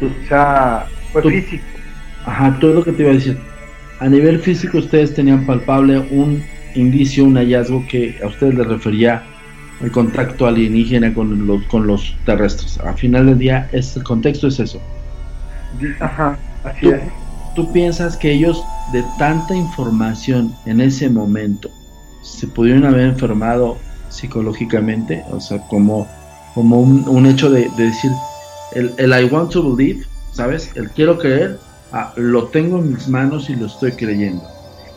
O 0.00 0.28
sea, 0.28 0.86
fue 1.12 1.22
físico. 1.22 1.64
Ajá, 2.24 2.56
todo 2.58 2.74
lo 2.74 2.84
que 2.84 2.92
te 2.92 3.02
iba 3.02 3.10
a 3.10 3.14
decir. 3.14 3.38
A 4.00 4.08
nivel 4.08 4.40
físico 4.40 4.78
ustedes 4.78 5.14
tenían 5.14 5.44
palpable 5.46 5.98
un 6.10 6.42
indicio, 6.74 7.24
un 7.24 7.36
hallazgo 7.36 7.84
que 7.88 8.18
a 8.22 8.26
ustedes 8.26 8.54
les 8.54 8.66
refería 8.66 9.22
el 9.82 9.90
contacto 9.90 10.46
alienígena 10.46 11.12
con 11.12 11.46
los, 11.46 11.62
con 11.64 11.86
los 11.86 12.16
terrestres. 12.24 12.78
A 12.80 12.94
final 12.94 13.26
del 13.26 13.38
día, 13.38 13.68
el 13.72 14.02
contexto 14.02 14.48
es 14.48 14.60
eso. 14.60 14.80
Ajá, 16.00 16.38
así 16.64 16.88
es. 16.88 17.02
¿Tú 17.54 17.70
piensas 17.72 18.16
que 18.16 18.32
ellos 18.32 18.64
de 18.92 19.04
tanta 19.16 19.54
información 19.54 20.54
en 20.66 20.80
ese 20.80 21.08
momento 21.08 21.70
se 22.22 22.48
pudieron 22.48 22.84
haber 22.84 23.02
enfermado 23.02 23.76
psicológicamente? 24.08 25.24
O 25.30 25.40
sea, 25.40 25.60
como, 25.68 26.08
como 26.54 26.80
un, 26.80 27.26
hecho 27.26 27.50
de, 27.50 27.70
decir, 27.76 28.10
el, 28.72 29.12
I 29.12 29.24
want 29.26 29.52
to 29.52 29.74
believe, 29.74 30.04
¿sabes? 30.32 30.72
El 30.74 30.90
quiero 30.90 31.16
creer, 31.16 31.60
ah, 31.92 32.12
lo 32.16 32.48
tengo 32.48 32.78
en 32.78 32.94
mis 32.94 33.06
manos 33.08 33.48
y 33.48 33.54
lo 33.54 33.66
estoy 33.66 33.92
creyendo. 33.92 34.42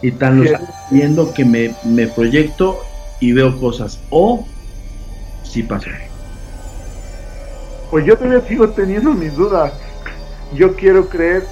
Y 0.01 0.12
tan 0.12 0.39
lo 0.39 0.45
estoy 0.45 0.68
viendo 0.89 1.32
que 1.34 1.45
me, 1.45 1.76
me 1.84 2.08
proyecto 2.08 2.80
y 3.20 3.34
veo 3.34 3.60
cosas. 3.60 3.99
O 4.10 4.47
sí 5.43 5.62
pasó. 5.62 5.89
Pues 7.91 8.05
yo 8.05 8.18
todavía 8.18 8.41
sigo 8.47 8.70
teniendo 8.70 9.14
mis 9.14 9.36
dudas. 9.36 9.74
Yo 10.55 10.76
quiero 10.76 11.08
creer 11.08 11.43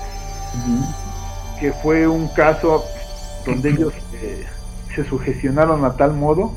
que 1.59 1.71
fue 1.73 2.07
un 2.07 2.27
caso 2.29 2.83
donde 3.45 3.69
ellos 3.69 3.93
eh, 4.13 4.45
se 4.95 5.03
sugestionaron 5.03 5.85
a 5.85 5.93
tal 5.93 6.13
modo 6.13 6.53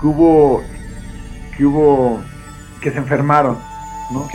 que 0.00 0.06
hubo 0.06 0.62
que 1.56 1.64
hubo 1.66 2.20
que 2.80 2.90
se 2.90 2.98
enfermaron, 2.98 3.58
¿no? 4.12 4.28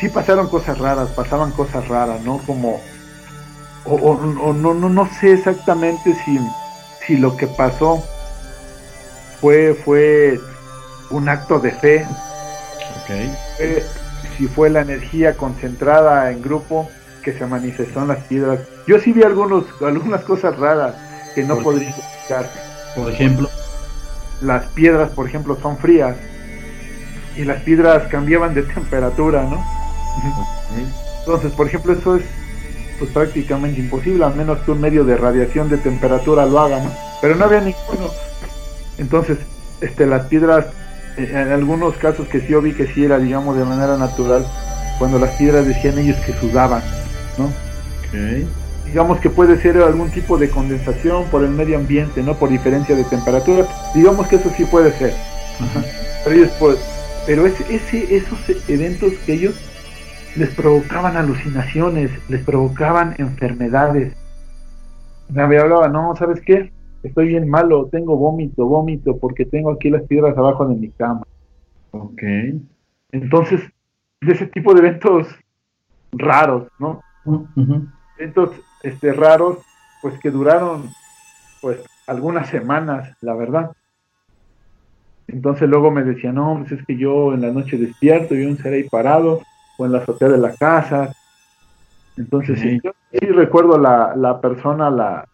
Sí 0.00 0.08
pasaron 0.08 0.48
cosas 0.48 0.78
raras, 0.78 1.10
pasaban 1.10 1.50
cosas 1.52 1.86
raras, 1.88 2.20
¿no? 2.22 2.38
Como 2.38 2.80
o, 3.84 4.52
no, 4.52 4.74
no, 4.74 4.88
no 4.88 5.08
sé 5.20 5.32
exactamente 5.32 6.14
si, 6.24 6.38
si 7.06 7.16
lo 7.16 7.36
que 7.36 7.46
pasó 7.46 8.02
fue, 9.40 9.74
fue 9.84 10.38
un 11.10 11.28
acto 11.28 11.58
de 11.58 11.70
fe, 11.72 12.06
si 14.36 14.46
fue 14.46 14.70
la 14.70 14.80
energía 14.82 15.36
concentrada 15.36 16.30
en 16.30 16.42
grupo, 16.42 16.90
que 17.22 17.32
se 17.32 17.46
manifestó 17.46 18.02
en 18.02 18.08
las 18.08 18.24
piedras. 18.24 18.60
Yo 18.86 18.98
sí 18.98 19.12
vi 19.12 19.22
algunos, 19.22 19.64
algunas 19.80 20.22
cosas 20.22 20.56
raras 20.56 20.94
que 21.34 21.44
no 21.44 21.58
podría 21.58 21.90
explicar. 21.90 22.50
Por 22.94 23.12
ejemplo, 23.12 23.48
las 24.40 24.64
piedras, 24.66 25.10
por 25.10 25.26
ejemplo, 25.26 25.58
son 25.60 25.78
frías 25.78 26.16
y 27.36 27.44
las 27.44 27.62
piedras 27.62 28.08
cambiaban 28.08 28.54
de 28.54 28.62
temperatura, 28.74 29.42
¿no? 29.42 29.64
Entonces, 31.20 31.52
por 31.52 31.66
ejemplo, 31.66 31.92
eso 31.92 32.16
es 32.16 32.22
pues 32.98 33.10
prácticamente 33.12 33.80
imposible, 33.80 34.24
a 34.24 34.30
menos 34.30 34.58
que 34.60 34.72
un 34.72 34.80
medio 34.80 35.04
de 35.04 35.16
radiación 35.16 35.68
de 35.68 35.76
temperatura 35.76 36.46
lo 36.46 36.58
haga, 36.58 36.82
¿no? 36.82 36.90
Pero 37.20 37.36
no 37.36 37.44
había 37.44 37.60
ninguno. 37.60 38.10
Entonces, 38.98 39.38
este, 39.80 40.06
las 40.06 40.26
piedras, 40.26 40.66
eh, 41.16 41.30
en 41.30 41.52
algunos 41.52 41.94
casos 41.96 42.26
que 42.26 42.40
sí 42.40 42.48
yo 42.48 42.60
vi 42.60 42.74
que 42.74 42.88
sí 42.88 43.04
era, 43.04 43.18
digamos, 43.18 43.56
de 43.56 43.64
manera 43.64 43.96
natural, 43.96 44.44
cuando 44.98 45.18
las 45.20 45.30
piedras 45.36 45.66
decían 45.66 45.96
ellos 45.98 46.16
que 46.26 46.32
sudaban. 46.34 46.82
¿No? 47.38 47.50
Digamos 48.86 49.20
que 49.20 49.28
puede 49.28 49.58
ser 49.58 49.76
algún 49.78 50.10
tipo 50.10 50.38
de 50.38 50.48
condensación 50.48 51.24
por 51.26 51.44
el 51.44 51.50
medio 51.50 51.76
ambiente, 51.76 52.22
¿no? 52.22 52.34
Por 52.34 52.48
diferencia 52.48 52.96
de 52.96 53.04
temperatura. 53.04 53.66
Digamos 53.94 54.26
que 54.28 54.36
eso 54.36 54.50
sí 54.56 54.64
puede 54.64 54.92
ser. 54.92 55.12
Pero, 56.24 56.48
pues, 56.58 56.78
pero 57.26 57.46
ese, 57.46 58.16
esos 58.16 58.38
eventos 58.68 59.12
que 59.24 59.34
ellos 59.34 59.54
les 60.36 60.48
provocaban 60.50 61.16
alucinaciones, 61.16 62.10
les 62.28 62.42
provocaban 62.44 63.14
enfermedades. 63.18 64.14
Me 65.28 65.42
hablaba, 65.42 65.88
no, 65.88 66.16
¿sabes 66.16 66.40
qué? 66.40 66.72
estoy 67.02 67.28
bien 67.28 67.48
malo, 67.48 67.88
tengo 67.90 68.16
vómito, 68.16 68.66
vómito, 68.66 69.18
porque 69.18 69.44
tengo 69.44 69.70
aquí 69.70 69.90
las 69.90 70.02
piedras 70.02 70.36
abajo 70.36 70.66
de 70.66 70.74
mi 70.74 70.90
cama. 70.90 71.22
Ok. 71.92 72.22
Entonces, 73.12 73.60
de 74.20 74.32
ese 74.32 74.46
tipo 74.46 74.74
de 74.74 74.80
eventos 74.80 75.28
raros, 76.12 76.68
¿no? 76.78 77.00
Eventos 78.16 78.50
este, 78.82 79.12
raros, 79.12 79.58
pues 80.00 80.18
que 80.18 80.30
duraron 80.30 80.94
pues 81.60 81.80
algunas 82.06 82.48
semanas, 82.48 83.14
la 83.20 83.34
verdad. 83.34 83.72
Entonces 85.26 85.68
luego 85.68 85.90
me 85.90 86.04
decía, 86.04 86.32
no, 86.32 86.58
pues 86.60 86.80
es 86.80 86.86
que 86.86 86.96
yo 86.96 87.34
en 87.34 87.42
la 87.42 87.50
noche 87.50 87.76
despierto 87.76 88.34
y 88.34 88.44
un 88.44 88.58
ser 88.58 88.72
ahí 88.72 88.88
parado, 88.88 89.42
o 89.76 89.86
en 89.86 89.92
la 89.92 89.98
azotea 89.98 90.28
de 90.28 90.38
la 90.38 90.54
casa. 90.54 91.12
Entonces 92.16 92.58
sí, 92.60 92.80
yo 92.82 92.92
sí 93.12 93.26
recuerdo 93.26 93.78
la, 93.78 94.14
la 94.16 94.40
persona, 94.40 94.90
la, 94.90 95.24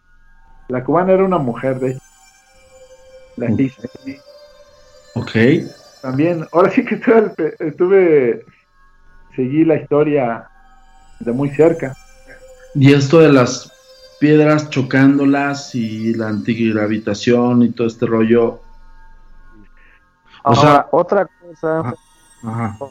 la 0.67 0.83
cubana 0.83 1.13
era 1.13 1.23
una 1.23 1.37
mujer, 1.37 1.79
de 1.79 1.97
La 3.37 3.47
que 3.55 3.63
hice. 3.63 3.89
Ok. 5.15 5.31
También, 6.01 6.45
ahora 6.51 6.69
sí 6.69 6.85
que 6.85 6.95
estuve, 6.95 7.55
estuve, 7.59 8.45
seguí 9.35 9.63
la 9.63 9.75
historia 9.75 10.47
de 11.19 11.31
muy 11.31 11.49
cerca. 11.49 11.95
Y 12.73 12.93
esto 12.93 13.19
de 13.19 13.31
las 13.31 13.71
piedras 14.19 14.69
chocándolas 14.69 15.75
y 15.75 16.13
la 16.13 16.27
antigravitación 16.27 17.63
y 17.63 17.71
todo 17.71 17.87
este 17.87 18.05
rollo. 18.05 18.59
O 20.43 20.55
sea, 20.55 20.87
otra 20.91 21.27
cosa, 21.27 21.93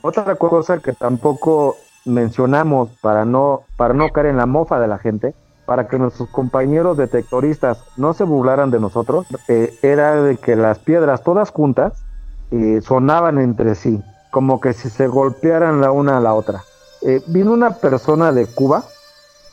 otra 0.03 0.35
cosa 0.37 0.79
que 0.79 0.93
tampoco 0.93 1.77
mencionamos 2.05 2.91
para 3.01 3.25
no 3.25 3.62
para 3.77 3.95
no 3.95 4.11
caer 4.11 4.27
en 4.27 4.37
la 4.37 4.47
mofa 4.47 4.81
de 4.81 4.89
la 4.89 4.99
gente, 4.99 5.35
para 5.66 5.89
que 5.89 5.99
nuestros 5.99 6.29
compañeros 6.31 6.97
detectoristas 6.97 7.83
no 7.97 8.12
se 8.12 8.25
burlaran 8.25 8.70
de 8.70 8.81
nosotros, 8.81 9.27
eh, 9.49 9.79
era 9.83 10.20
de 10.22 10.37
que 10.37 10.57
las 10.57 10.79
piedras 10.79 11.22
todas 11.22 11.51
juntas 11.51 12.05
eh, 12.51 12.81
sonaban 12.83 13.39
entre 13.39 13.75
sí, 13.75 14.03
como 14.31 14.61
que 14.61 14.72
si 14.72 14.91
se 14.91 15.07
golpearan 15.07 15.81
la 15.81 15.91
una 15.93 16.18
a 16.18 16.20
la 16.20 16.35
otra. 16.35 16.62
Eh, 17.05 17.23
vino 17.27 17.53
una 17.53 17.75
persona 17.75 18.33
de 18.33 18.47
Cuba, 18.47 18.85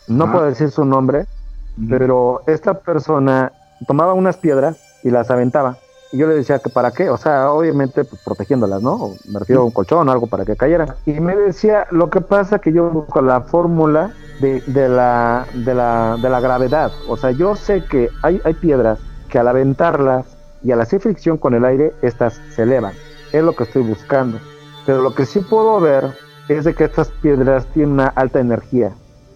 no 0.08 0.32
puedo 0.32 0.46
decir 0.46 0.72
su 0.72 0.86
nombre, 0.86 1.26
pero 1.90 2.44
esta 2.48 2.76
persona 2.76 3.52
tomaba 3.88 4.14
unas 4.14 4.38
piedras 4.38 4.78
y 5.04 5.10
las 5.10 5.30
aventaba. 5.30 5.78
Y 6.14 6.18
yo 6.18 6.28
le 6.28 6.36
decía 6.36 6.60
que 6.60 6.70
para 6.70 6.92
qué, 6.92 7.10
o 7.10 7.18
sea, 7.18 7.52
obviamente 7.52 8.04
pues, 8.06 8.22
protegiéndolas, 8.24 8.82
¿no? 8.82 9.12
Me 9.30 9.40
refiero 9.40 9.62
a 9.62 9.66
un 9.66 9.72
colchón 9.72 10.08
o 10.08 10.12
algo 10.12 10.28
para 10.28 10.46
que 10.46 10.56
cayeran. 10.56 10.94
Y 11.06 11.20
me 11.20 11.36
decía, 11.36 11.88
lo 11.92 12.10
que 12.10 12.22
pasa 12.22 12.60
que 12.60 12.72
yo 12.72 12.90
busco 12.90 13.22
la 13.22 13.42
fórmula 13.42 14.14
de, 14.40 14.62
de, 14.68 14.90
la, 14.90 15.46
de, 15.54 15.74
la, 15.74 16.18
de 16.22 16.30
la 16.30 16.40
gravedad. 16.40 16.92
O 17.08 17.16
sea, 17.18 17.32
yo 17.32 17.56
sé 17.56 17.84
que 17.86 18.10
hay, 18.24 18.42
hay 18.44 18.54
piedras 18.54 19.00
que 19.30 19.40
al 19.40 19.48
aventarlas 19.48 20.26
y 20.64 20.72
al 20.72 20.82
hacer 20.82 21.00
fricción 21.00 21.38
con 21.38 21.54
el 21.54 21.66
aire, 21.66 21.94
estas 22.02 22.40
se 22.56 22.64
elevan. 22.64 22.94
Es 23.32 23.44
lo 23.44 23.56
que 23.56 23.64
estoy 23.64 23.84
buscando. 23.84 24.40
Pero 24.86 25.02
lo 25.02 25.16
que 25.16 25.26
sí 25.26 25.40
puedo 25.40 25.80
ver 25.80 26.14
es 26.50 26.66
de 26.66 26.74
que 26.74 26.84
estas 26.84 27.10
piedras 27.22 27.66
tienen 27.74 27.94
una 27.94 28.08
alta 28.08 28.40
energía. 28.40 28.92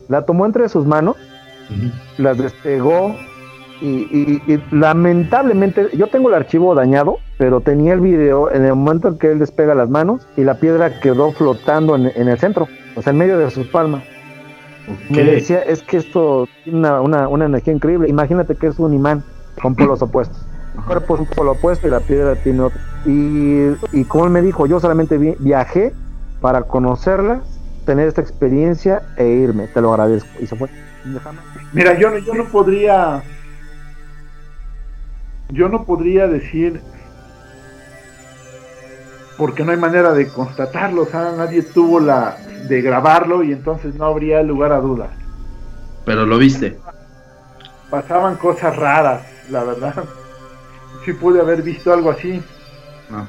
La 0.10 0.26
tomó 0.26 0.46
entre 0.46 0.70
sus 0.70 0.86
manos 0.86 1.16
las 2.18 2.38
despegó 2.38 3.16
y, 3.82 4.42
lamentablemente 4.72 5.90
yo 5.98 6.08
tengo 6.08 6.30
el 6.30 6.36
archivo 6.36 6.74
dañado, 6.76 7.18
pero 7.38 7.60
tenía 7.62 7.94
el 7.94 8.00
video 8.00 8.52
en 8.52 8.64
el 8.64 8.76
momento 8.76 9.10
en 9.10 9.18
que 9.18 9.32
él 9.32 9.40
despega 9.40 9.76
las 9.76 9.90
manos 9.90 10.26
y 10.38 10.44
la 10.44 10.56
piedra 10.56 11.00
quedó 11.02 11.32
flotando 11.34 11.96
en, 11.96 12.28
el 12.28 12.40
centro, 12.40 12.68
o 12.96 13.02
sea, 13.02 13.12
en 13.12 13.18
medio 13.18 13.38
de 13.38 13.52
sus 13.52 13.68
palmas. 13.68 14.04
Me 15.10 15.24
decía, 15.24 15.62
es 15.62 15.82
que 15.82 15.98
esto 15.98 16.48
tiene 16.64 16.80
una, 17.00 17.28
una, 17.28 17.46
energía 17.46 17.74
increíble. 17.74 18.08
Imagínate 18.08 18.56
que 18.56 18.68
es 18.68 18.78
un 18.78 18.94
imán 18.94 19.24
con 19.62 19.76
polos 19.76 20.02
opuestos. 20.02 20.38
El 20.76 20.84
cuerpo 20.84 21.16
es 21.16 21.22
un 21.22 21.28
polo 21.28 21.52
opuesto 21.54 21.88
y 21.88 21.92
la 21.92 22.02
piedra 22.02 22.36
tiene 22.36 22.62
otro. 22.62 22.80
Y, 23.06 23.72
y 23.92 24.04
como 24.06 24.26
él 24.26 24.32
me 24.32 24.42
dijo, 24.42 24.68
yo 24.68 24.80
solamente 24.80 25.18
viajé 25.18 25.94
para 26.46 26.62
conocerla, 26.62 27.42
tener 27.88 28.08
esta 28.08 28.22
experiencia 28.22 29.02
e 29.18 29.26
irme. 29.26 29.68
Te 29.68 29.82
lo 29.82 29.92
agradezco. 29.92 30.30
Y 30.40 30.46
se 30.46 30.56
fue. 30.56 30.70
Mira, 31.74 31.98
yo, 31.98 32.16
yo 32.20 32.36
no 32.36 32.46
podría. 32.50 33.24
Yo 35.50 35.70
no 35.70 35.86
podría 35.86 36.28
decir. 36.28 36.82
Porque 39.40 39.64
no 39.64 39.72
hay 39.72 39.78
manera 39.80 40.14
de 40.14 40.28
constatarlo. 40.28 41.02
O 41.02 41.06
sea, 41.08 41.32
nadie 41.36 41.64
tuvo 41.64 42.00
la. 42.00 42.38
de 42.68 42.80
grabarlo 42.80 43.42
y 43.42 43.52
entonces 43.52 43.96
no 43.96 44.06
habría 44.06 44.44
lugar 44.44 44.72
a 44.72 44.82
dudas. 44.82 45.10
Pero 46.06 46.28
lo 46.28 46.38
viste. 46.38 46.78
Pasaban 47.90 48.36
cosas 48.36 48.76
raras, 48.76 49.24
la 49.50 49.64
verdad. 49.64 50.04
Sí 51.06 51.14
pude 51.14 51.42
haber 51.42 51.64
visto 51.64 51.92
algo 51.92 52.12
así. 52.12 52.40
Ah. 53.12 53.26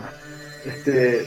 Este, 0.67 1.27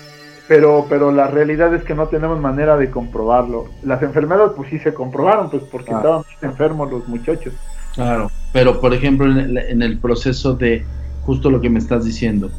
pero, 0.50 0.88
pero 0.90 1.12
la 1.12 1.28
realidad 1.28 1.76
es 1.76 1.84
que 1.84 1.94
no 1.94 2.08
tenemos 2.08 2.40
manera 2.40 2.76
de 2.76 2.90
comprobarlo. 2.90 3.68
Las 3.84 4.02
enfermedades 4.02 4.54
pues 4.58 4.72
sí 4.72 4.80
se 4.80 4.96
comprobaron, 4.96 5.52
pues 5.52 5.62
porque 5.72 5.92
estaban 5.92 6.24
enfermos 6.42 6.92
los 6.92 7.08
muchachos. 7.08 7.54
Claro, 7.94 8.32
pero 8.52 8.82
por 8.82 8.96
ejemplo 8.96 9.28
en 9.28 9.82
el, 9.84 10.00
proceso 10.00 10.56
de 10.56 10.84
justo 11.22 11.52
lo 11.52 11.62
que 11.62 11.70
me 11.70 11.78
estás 11.78 12.04
diciendo, 12.04 12.50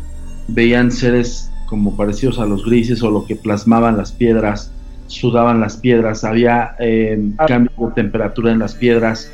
veían 0.46 0.92
seres 0.92 1.50
como 1.66 1.96
parecidos 1.96 2.38
a 2.38 2.46
los 2.46 2.64
grises 2.64 3.02
o 3.02 3.10
lo 3.10 3.26
que 3.26 3.34
plasmaban 3.34 3.96
las 3.96 4.12
piedras, 4.12 4.72
sudaban 5.08 5.60
las 5.60 5.76
piedras, 5.76 6.22
había 6.22 6.76
eh, 6.78 7.20
ah. 7.38 7.46
cambio 7.46 7.72
de 7.88 7.94
temperatura 7.94 8.52
en 8.52 8.60
las 8.60 8.76
piedras. 8.76 9.32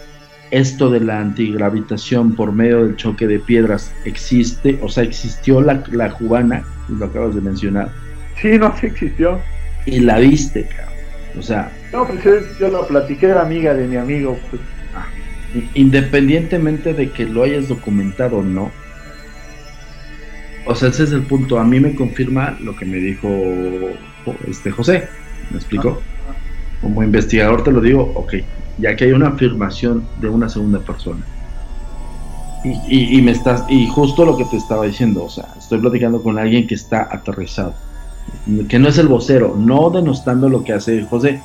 Esto 0.50 0.88
de 0.88 1.00
la 1.00 1.20
antigravitación 1.20 2.34
por 2.34 2.52
medio 2.52 2.86
del 2.86 2.96
choque 2.96 3.26
de 3.26 3.38
piedras 3.38 3.92
existe, 4.06 4.78
o 4.82 4.88
sea, 4.88 5.02
existió 5.02 5.60
la, 5.60 5.84
la 5.92 6.12
cubana, 6.12 6.64
lo 6.88 7.04
acabas 7.04 7.34
de 7.34 7.42
mencionar 7.42 8.05
Sí, 8.40 8.58
no, 8.58 8.74
sí 8.76 8.86
existió. 8.86 9.40
Y 9.86 10.00
la 10.00 10.18
viste, 10.18 10.66
cabrón. 10.66 10.94
O 11.38 11.42
sea. 11.42 11.70
No, 11.92 12.06
pues 12.06 12.22
yo 12.58 12.68
lo 12.68 12.86
platiqué, 12.86 13.26
era 13.26 13.42
amiga 13.42 13.74
de 13.74 13.86
mi 13.86 13.96
amigo. 13.96 14.38
Pues. 14.50 14.62
Ah, 14.94 15.06
independientemente 15.74 16.92
de 16.94 17.10
que 17.10 17.24
lo 17.24 17.44
hayas 17.44 17.68
documentado 17.68 18.38
o 18.38 18.42
no. 18.42 18.70
O 20.66 20.74
sea, 20.74 20.88
ese 20.88 21.04
es 21.04 21.12
el 21.12 21.22
punto. 21.22 21.58
A 21.58 21.64
mí 21.64 21.78
me 21.80 21.94
confirma 21.94 22.56
lo 22.60 22.74
que 22.76 22.84
me 22.84 22.96
dijo 22.96 23.28
este 24.48 24.70
José. 24.70 25.08
¿Me 25.50 25.58
explicó? 25.58 26.00
Ah. 26.28 26.34
Como 26.82 27.02
investigador 27.02 27.62
te 27.62 27.70
lo 27.70 27.80
digo, 27.80 28.12
ok, 28.14 28.34
ya 28.78 28.96
que 28.96 29.04
hay 29.04 29.12
una 29.12 29.28
afirmación 29.28 30.06
de 30.20 30.28
una 30.28 30.48
segunda 30.48 30.80
persona. 30.80 31.24
Y, 32.64 33.18
y, 33.18 33.22
me 33.22 33.30
estás, 33.30 33.64
y 33.68 33.86
justo 33.86 34.24
lo 34.24 34.36
que 34.36 34.44
te 34.46 34.56
estaba 34.56 34.86
diciendo, 34.86 35.24
o 35.24 35.30
sea, 35.30 35.46
estoy 35.56 35.78
platicando 35.78 36.20
con 36.20 36.36
alguien 36.36 36.66
que 36.66 36.74
está 36.74 37.08
aterrizado 37.12 37.76
que 38.68 38.78
no 38.78 38.88
es 38.88 38.98
el 38.98 39.08
vocero, 39.08 39.54
no 39.56 39.90
denostando 39.90 40.48
lo 40.48 40.64
que 40.64 40.72
hace 40.72 41.04
José, 41.04 41.40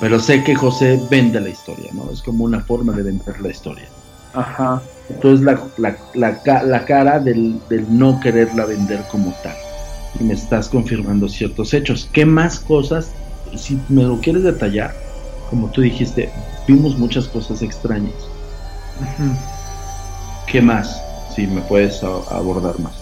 pero 0.00 0.18
sé 0.18 0.42
que 0.42 0.54
José 0.54 1.00
vende 1.10 1.40
la 1.40 1.50
historia, 1.50 1.90
¿no? 1.92 2.10
Es 2.10 2.22
como 2.22 2.44
una 2.44 2.60
forma 2.60 2.92
de 2.92 3.02
vender 3.02 3.40
la 3.40 3.50
historia. 3.50 3.86
Ajá. 4.34 4.80
Entonces 5.08 5.44
la, 5.44 5.60
la, 6.14 6.40
la, 6.64 6.84
cara 6.84 7.18
del, 7.18 7.60
del, 7.68 7.86
no 7.88 8.20
quererla 8.20 8.64
vender 8.64 9.02
como 9.10 9.34
tal. 9.42 9.56
Y 10.18 10.24
me 10.24 10.34
estás 10.34 10.68
confirmando 10.68 11.28
ciertos 11.28 11.74
hechos. 11.74 12.08
¿Qué 12.12 12.24
más 12.24 12.60
cosas, 12.60 13.12
si 13.56 13.78
me 13.88 14.04
lo 14.04 14.20
quieres 14.20 14.44
detallar, 14.44 14.94
como 15.50 15.68
tú 15.68 15.80
dijiste, 15.80 16.30
vimos 16.66 16.96
muchas 16.96 17.26
cosas 17.26 17.60
extrañas. 17.60 18.14
¿Qué 20.46 20.62
más? 20.62 21.02
Si 21.34 21.46
me 21.46 21.60
puedes 21.62 22.02
abordar 22.02 22.78
más. 22.78 22.99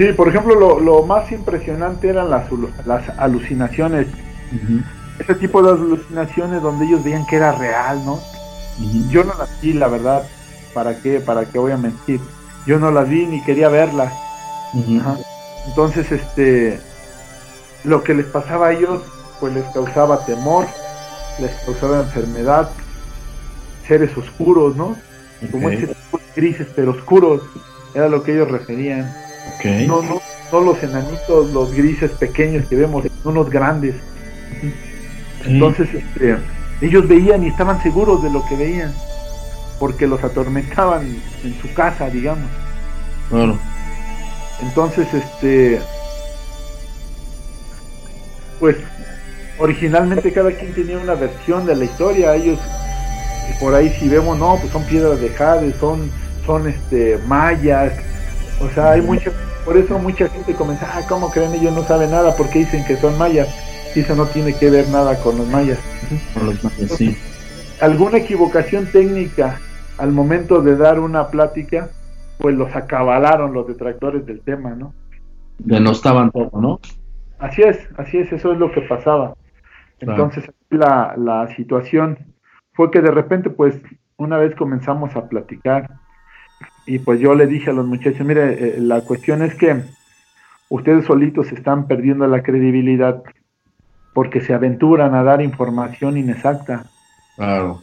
Sí, 0.00 0.14
por 0.14 0.28
ejemplo, 0.28 0.54
lo, 0.54 0.80
lo 0.80 1.02
más 1.02 1.30
impresionante 1.30 2.08
eran 2.08 2.30
las, 2.30 2.46
las 2.86 3.06
alucinaciones. 3.18 4.06
Ese 5.18 5.34
tipo 5.34 5.62
de 5.62 5.72
alucinaciones 5.72 6.62
donde 6.62 6.86
ellos 6.86 7.04
veían 7.04 7.26
que 7.26 7.36
era 7.36 7.52
real, 7.52 8.02
¿no? 8.06 8.18
Yo 9.10 9.24
no 9.24 9.34
las 9.34 9.60
vi, 9.60 9.74
la 9.74 9.88
verdad. 9.88 10.26
¿Para 10.72 10.96
qué? 11.02 11.20
¿Para 11.20 11.44
qué 11.44 11.58
voy 11.58 11.72
a 11.72 11.76
mentir? 11.76 12.18
Yo 12.64 12.78
no 12.78 12.90
las 12.90 13.10
vi 13.10 13.26
ni 13.26 13.44
quería 13.44 13.68
verlas. 13.68 14.10
Entonces, 15.66 16.10
este, 16.10 16.80
lo 17.84 18.02
que 18.02 18.14
les 18.14 18.24
pasaba 18.24 18.68
a 18.68 18.72
ellos, 18.72 19.02
pues 19.38 19.52
les 19.52 19.66
causaba 19.74 20.24
temor, 20.24 20.66
les 21.40 21.50
causaba 21.66 22.00
enfermedad, 22.00 22.70
seres 23.86 24.16
oscuros, 24.16 24.76
¿no? 24.76 24.96
Como 25.50 25.68
ese 25.68 25.94
grises 26.34 26.68
pero 26.74 26.92
oscuros, 26.92 27.42
era 27.94 28.08
lo 28.08 28.22
que 28.22 28.32
ellos 28.32 28.50
referían. 28.50 29.14
No, 29.86 30.02
no, 30.02 30.20
no 30.52 30.60
los 30.60 30.82
enanitos, 30.82 31.50
los 31.52 31.72
grises 31.72 32.10
pequeños 32.12 32.66
que 32.66 32.76
vemos, 32.76 33.04
son 33.22 33.34
los 33.34 33.50
grandes. 33.50 33.94
Entonces, 35.44 35.88
este, 35.94 36.36
ellos 36.80 37.08
veían 37.08 37.44
y 37.44 37.48
estaban 37.48 37.82
seguros 37.82 38.22
de 38.22 38.30
lo 38.30 38.44
que 38.46 38.56
veían, 38.56 38.94
porque 39.78 40.06
los 40.06 40.22
atormentaban 40.22 41.06
en 41.44 41.60
su 41.60 41.72
casa, 41.74 42.08
digamos. 42.08 42.48
Bueno. 43.30 43.58
Entonces, 44.62 45.06
este, 45.14 45.80
pues, 48.58 48.76
originalmente 49.58 50.32
cada 50.32 50.52
quien 50.52 50.74
tenía 50.74 50.98
una 50.98 51.14
versión 51.14 51.64
de 51.64 51.76
la 51.76 51.84
historia. 51.84 52.34
Ellos, 52.34 52.58
por 53.58 53.74
ahí 53.74 53.90
si 53.98 54.08
vemos, 54.08 54.38
no, 54.38 54.56
pues 54.56 54.70
son 54.72 54.84
piedras 54.84 55.20
de 55.20 55.30
jade, 55.30 55.72
son 55.80 56.10
son 56.46 56.66
este 56.66 57.18
mayas, 57.26 57.92
o 58.60 58.68
sea, 58.68 58.92
hay 58.92 59.02
mucha, 59.02 59.30
por 59.64 59.76
eso 59.76 59.98
mucha 59.98 60.28
gente 60.28 60.54
comenta, 60.54 60.86
ah, 60.94 61.02
¿cómo 61.08 61.30
creen 61.30 61.54
ellos 61.54 61.74
no 61.74 61.82
saben 61.82 62.10
nada? 62.10 62.34
porque 62.36 62.60
dicen 62.60 62.84
que 62.84 62.96
son 62.96 63.16
mayas? 63.18 63.48
Y 63.94 64.00
eso 64.00 64.14
no 64.14 64.26
tiene 64.26 64.54
que 64.54 64.70
ver 64.70 64.88
nada 64.88 65.16
con 65.20 65.36
los 65.38 65.48
mayas. 65.48 65.78
Con 66.34 66.46
los 66.46 66.62
mayas, 66.62 66.92
sí. 66.92 67.16
Alguna 67.80 68.18
equivocación 68.18 68.86
técnica 68.86 69.58
al 69.98 70.12
momento 70.12 70.62
de 70.62 70.76
dar 70.76 71.00
una 71.00 71.28
plática, 71.28 71.88
pues 72.38 72.54
los 72.54 72.74
acabalaron 72.76 73.52
los 73.52 73.66
detractores 73.66 74.24
del 74.26 74.40
tema, 74.40 74.70
¿no? 74.70 74.94
Denostaban 75.58 76.30
todo, 76.30 76.50
¿no? 76.60 76.80
Así 77.38 77.62
es, 77.62 77.78
así 77.96 78.18
es, 78.18 78.32
eso 78.32 78.52
es 78.52 78.58
lo 78.58 78.70
que 78.70 78.82
pasaba. 78.82 79.34
Entonces, 79.98 80.50
la, 80.70 81.14
la 81.16 81.54
situación 81.56 82.18
fue 82.72 82.90
que 82.90 83.00
de 83.00 83.10
repente, 83.10 83.50
pues, 83.50 83.80
una 84.16 84.38
vez 84.38 84.54
comenzamos 84.54 85.16
a 85.16 85.28
platicar 85.28 85.99
y 86.86 86.98
pues 86.98 87.20
yo 87.20 87.34
le 87.34 87.46
dije 87.46 87.70
a 87.70 87.72
los 87.72 87.86
muchachos, 87.86 88.26
mire, 88.26 88.76
eh, 88.76 88.80
la 88.80 89.02
cuestión 89.02 89.42
es 89.42 89.54
que 89.54 89.82
ustedes 90.68 91.04
solitos 91.04 91.52
están 91.52 91.86
perdiendo 91.86 92.26
la 92.26 92.42
credibilidad 92.42 93.22
porque 94.12 94.40
se 94.40 94.54
aventuran 94.54 95.14
a 95.14 95.22
dar 95.22 95.40
información 95.40 96.16
inexacta. 96.16 96.84
Claro. 97.36 97.80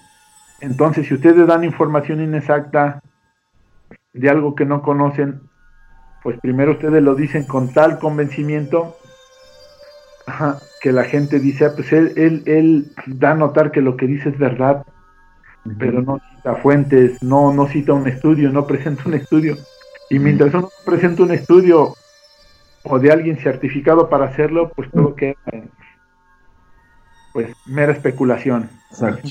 Entonces, 0.60 1.08
si 1.08 1.14
ustedes 1.14 1.48
dan 1.48 1.64
información 1.64 2.22
inexacta 2.22 3.02
de 4.14 4.30
algo 4.30 4.56
que 4.56 4.66
no 4.66 4.82
conocen, 4.82 5.42
pues 6.24 6.40
primero 6.42 6.72
ustedes 6.74 7.02
lo 7.02 7.16
dicen 7.16 7.44
con 7.46 7.72
tal 7.72 8.00
convencimiento 8.00 8.98
que 10.82 10.92
la 10.92 11.04
gente 11.06 11.40
dice, 11.40 11.66
ah, 11.66 11.72
pues 11.76 11.94
él, 11.94 12.14
él, 12.18 12.44
él 12.46 12.92
da 13.06 13.32
a 13.32 13.36
notar 13.36 13.72
que 13.72 13.82
lo 13.82 13.96
que 13.96 14.08
dice 14.08 14.30
es 14.30 14.38
verdad, 14.38 14.86
pero 15.78 16.02
no 16.02 16.20
cita 16.36 16.56
fuentes, 16.56 17.22
no, 17.24 17.54
no 17.54 17.68
cita 17.68 17.94
un 17.94 18.08
estudio, 18.08 18.52
no 18.52 18.66
presenta 18.68 19.04
un 19.06 19.16
estudio. 19.16 19.58
Y 20.10 20.20
mientras 20.20 20.54
uno 20.54 20.70
presenta 20.86 21.24
un 21.24 21.32
estudio 21.32 21.96
o 22.84 23.00
de 23.00 23.12
alguien 23.12 23.38
certificado 23.38 24.10
para 24.10 24.26
hacerlo, 24.26 24.72
pues 24.76 24.90
todo 24.92 25.16
queda 25.16 25.36
en 25.52 25.70
pues 27.34 27.56
mera 27.66 27.92
especulación. 27.92 28.70
Exacto. 28.90 29.30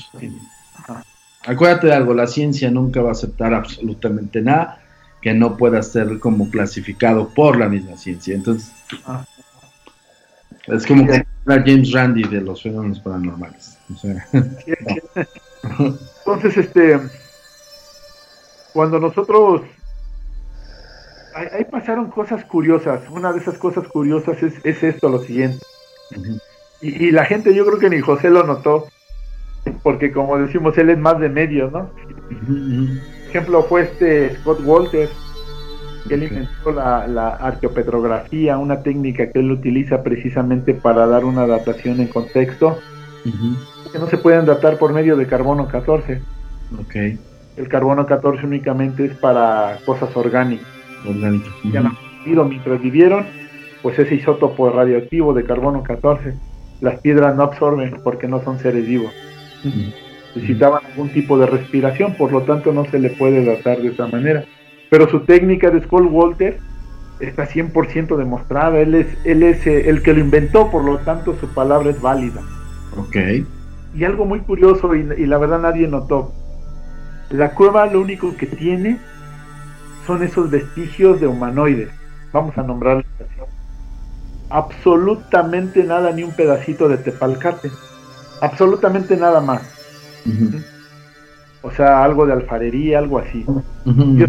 Acuérdate 1.45 1.87
de 1.87 1.93
algo, 1.93 2.13
la 2.13 2.27
ciencia 2.27 2.69
nunca 2.69 3.01
va 3.01 3.09
a 3.09 3.13
aceptar 3.13 3.53
absolutamente 3.53 4.41
nada 4.41 4.81
que 5.21 5.33
no 5.33 5.57
pueda 5.57 5.81
ser 5.81 6.19
como 6.19 6.49
clasificado 6.49 7.29
por 7.29 7.57
la 7.57 7.67
misma 7.67 7.97
ciencia. 7.97 8.35
Entonces, 8.35 8.71
ah. 9.05 9.25
es 10.67 10.85
como 10.85 11.07
que 11.07 11.25
era 11.45 11.63
James 11.65 11.91
Randi 11.91 12.23
de 12.23 12.41
los 12.41 12.61
fenómenos 12.61 12.99
paranormales. 12.99 13.77
Entonces, 16.19 16.57
este, 16.57 16.99
cuando 18.73 18.99
nosotros, 18.99 19.61
ahí, 21.33 21.65
pasaron 21.65 22.09
cosas 22.09 22.43
curiosas. 22.45 23.01
Una 23.09 23.33
de 23.33 23.39
esas 23.39 23.57
cosas 23.57 23.87
curiosas 23.87 24.41
es, 24.43 24.53
es 24.63 24.83
esto, 24.83 25.09
lo 25.09 25.19
siguiente. 25.19 25.65
y, 26.81 27.11
la 27.11 27.25
gente, 27.25 27.53
yo 27.53 27.65
creo 27.65 27.79
que 27.79 27.89
ni 27.89 28.01
José 28.01 28.29
lo 28.29 28.43
notó, 28.43 28.87
porque 29.83 30.11
como 30.11 30.37
decimos, 30.37 30.77
él 30.77 30.89
es 30.89 30.97
más 30.97 31.19
de 31.19 31.29
medio, 31.29 31.69
¿no? 31.69 31.89
ejemplo 33.29 33.63
fue 33.63 33.81
este 33.83 34.35
Scott 34.37 34.61
Walter, 34.63 35.09
que 36.07 36.13
él 36.13 36.23
inventó 36.23 36.71
la, 36.71 37.07
la, 37.07 37.29
arqueopetrografía, 37.29 38.57
una 38.57 38.81
técnica 38.81 39.29
que 39.29 39.39
él 39.39 39.51
utiliza 39.51 40.01
precisamente 40.01 40.73
para 40.73 41.05
dar 41.05 41.25
una 41.25 41.45
datación 41.45 41.99
en 41.99 42.07
contexto 42.07 42.79
que 43.91 43.99
no 43.99 44.07
se 44.07 44.17
pueden 44.17 44.45
datar 44.45 44.77
por 44.77 44.93
medio 44.93 45.15
de 45.15 45.27
carbono 45.27 45.67
14. 45.67 46.21
Okay. 46.85 47.19
El 47.55 47.67
carbono 47.67 48.05
14 48.05 48.45
únicamente 48.45 49.05
es 49.05 49.13
para 49.15 49.79
cosas 49.85 50.15
orgánicas. 50.15 50.67
Orgánicas. 51.07 51.53
Ya 51.71 51.81
no 51.81 51.97
mientras 52.45 52.81
vivieron, 52.81 53.25
pues 53.81 53.97
ese 53.99 54.15
isótopo 54.15 54.69
radioactivo 54.69 55.33
de 55.33 55.43
carbono 55.43 55.83
14, 55.83 56.33
las 56.81 56.99
piedras 56.99 57.35
no 57.35 57.43
absorben 57.43 57.97
porque 58.03 58.27
no 58.27 58.43
son 58.43 58.59
seres 58.59 58.85
vivos. 58.85 59.11
Necesitaban 60.35 60.85
algún 60.85 61.09
tipo 61.09 61.37
de 61.37 61.47
respiración, 61.47 62.15
por 62.15 62.31
lo 62.31 62.43
tanto 62.43 62.73
no 62.73 62.85
se 62.85 62.99
le 62.99 63.09
puede 63.11 63.43
datar 63.45 63.81
de 63.81 63.89
esa 63.89 64.07
manera. 64.07 64.43
Pero 64.89 65.09
su 65.09 65.21
técnica 65.21 65.69
de 65.69 65.81
Skull 65.83 66.07
Walter 66.07 66.59
está 67.19 67.47
100% 67.47 68.15
demostrada. 68.15 68.79
Él 68.79 68.95
es, 68.95 69.07
él 69.25 69.43
es 69.43 69.65
eh, 69.65 69.89
el 69.89 70.01
que 70.01 70.13
lo 70.13 70.19
inventó, 70.19 70.69
por 70.69 70.83
lo 70.83 70.99
tanto 70.99 71.35
su 71.39 71.47
palabra 71.47 71.89
es 71.89 71.99
válida. 72.01 72.41
Ok. 72.95 73.17
Y 73.97 74.05
algo 74.05 74.25
muy 74.25 74.41
curioso, 74.41 74.93
y, 74.93 75.25
la 75.25 75.39
verdad 75.39 75.59
nadie 75.59 75.87
notó, 75.87 76.31
la 77.31 77.55
cueva 77.55 77.87
lo 77.87 77.99
único 77.99 78.37
que 78.37 78.45
tiene 78.45 78.99
son 80.05 80.21
esos 80.21 80.51
vestigios 80.51 81.19
de 81.19 81.25
humanoides. 81.25 81.89
Vamos 82.31 82.55
a 82.59 82.61
nombrarlos 82.61 83.07
así. 83.15 83.41
Absolutamente 84.51 85.83
nada, 85.83 86.11
ni 86.11 86.21
un 86.21 86.31
pedacito 86.31 86.87
de 86.87 86.99
tepalcate. 86.99 87.71
Absolutamente 88.39 89.17
nada 89.17 89.41
más. 89.41 89.63
O 91.63 91.71
sea, 91.71 92.03
algo 92.03 92.27
de 92.27 92.33
alfarería, 92.33 92.99
algo 92.99 93.17
así. 93.17 93.45
Yo 93.85 94.25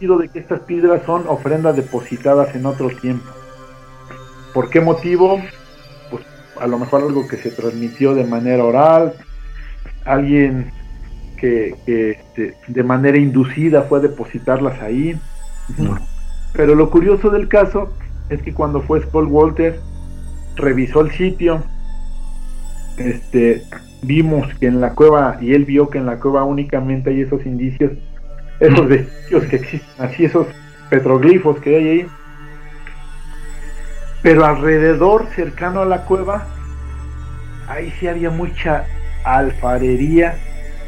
he 0.00 0.22
de 0.22 0.28
que 0.30 0.38
estas 0.38 0.60
piedras 0.60 1.02
son 1.04 1.24
ofrendas 1.28 1.76
depositadas 1.76 2.54
en 2.54 2.64
otro 2.64 2.88
tiempo. 2.88 3.30
¿Por 4.54 4.70
qué 4.70 4.80
motivo? 4.80 5.38
A 6.62 6.66
lo 6.68 6.78
mejor 6.78 7.02
algo 7.02 7.26
que 7.26 7.36
se 7.38 7.50
transmitió 7.50 8.14
de 8.14 8.24
manera 8.24 8.64
oral, 8.64 9.14
alguien 10.04 10.70
que, 11.36 11.74
este, 11.86 12.54
de 12.68 12.82
manera 12.84 13.18
inducida 13.18 13.82
fue 13.82 13.98
a 13.98 14.02
depositarlas 14.02 14.80
ahí. 14.80 15.18
Pero 16.52 16.76
lo 16.76 16.88
curioso 16.88 17.30
del 17.30 17.48
caso 17.48 17.92
es 18.28 18.40
que 18.42 18.54
cuando 18.54 18.80
fue 18.80 19.00
Paul 19.00 19.26
Walter, 19.26 19.80
revisó 20.54 21.00
el 21.00 21.10
sitio, 21.10 21.64
este, 22.96 23.64
vimos 24.02 24.46
que 24.60 24.66
en 24.66 24.80
la 24.80 24.94
cueva, 24.94 25.38
y 25.40 25.54
él 25.54 25.64
vio 25.64 25.90
que 25.90 25.98
en 25.98 26.06
la 26.06 26.20
cueva 26.20 26.44
únicamente 26.44 27.10
hay 27.10 27.22
esos 27.22 27.44
indicios, 27.44 27.90
esos 28.60 28.86
vestigios 28.86 29.44
que 29.46 29.56
existen, 29.56 29.90
así 29.98 30.26
esos 30.26 30.46
petroglifos 30.90 31.58
que 31.60 31.76
hay 31.76 31.88
ahí, 31.88 32.06
pero 34.22 34.44
alrededor, 34.44 35.26
cercano 35.34 35.82
a 35.82 35.84
la 35.84 36.04
cueva, 36.04 36.46
ahí 37.68 37.92
sí 37.98 38.06
había 38.06 38.30
mucha 38.30 38.84
alfarería 39.24 40.36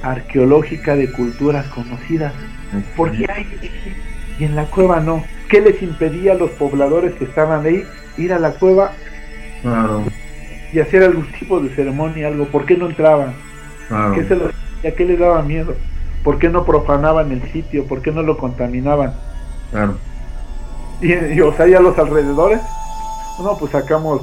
arqueológica 0.03 0.95
de 0.95 1.11
culturas 1.11 1.66
conocidas. 1.66 2.32
¿Por 2.97 3.12
qué 3.12 3.26
hay 3.28 3.47
y 4.39 4.45
en 4.45 4.57
la 4.57 4.64
cueva 4.66 5.01
no? 5.01 5.24
¿Qué 5.49 5.61
les 5.61 5.80
impedía 5.82 6.32
a 6.32 6.37
los 6.37 6.51
pobladores 6.51 7.14
que 7.14 7.24
estaban 7.24 7.64
ahí 7.64 7.85
ir 8.16 8.32
a 8.32 8.39
la 8.39 8.51
cueva 8.53 8.93
y 10.72 10.80
hacer 10.80 11.03
algún 11.03 11.26
tipo 11.32 11.61
de 11.61 11.70
ceremonia, 11.70 12.28
algo? 12.28 12.47
¿Por 12.47 12.66
qué 12.66 12.76
no 12.76 12.89
entraban? 12.89 13.35
¿Qué 14.14 14.24
se 14.24 14.37
los, 14.37 14.53
¿A 14.87 14.91
qué 14.91 15.05
les 15.05 15.18
daba 15.18 15.43
miedo? 15.43 15.74
¿Por 16.22 16.39
qué 16.39 16.49
no 16.49 16.64
profanaban 16.64 17.32
el 17.32 17.43
sitio? 17.53 17.85
¿Por 17.87 18.01
qué 18.01 18.11
no 18.11 18.22
lo 18.22 18.39
contaminaban? 18.39 19.14
Claro. 19.70 19.99
Y, 21.01 21.12
y 21.12 21.41
o 21.41 21.53
sea, 21.55 21.68
y 21.68 21.74
a 21.74 21.80
los 21.80 21.99
alrededores 21.99 22.61
no, 23.43 23.57
pues 23.57 23.72
sacamos, 23.72 24.22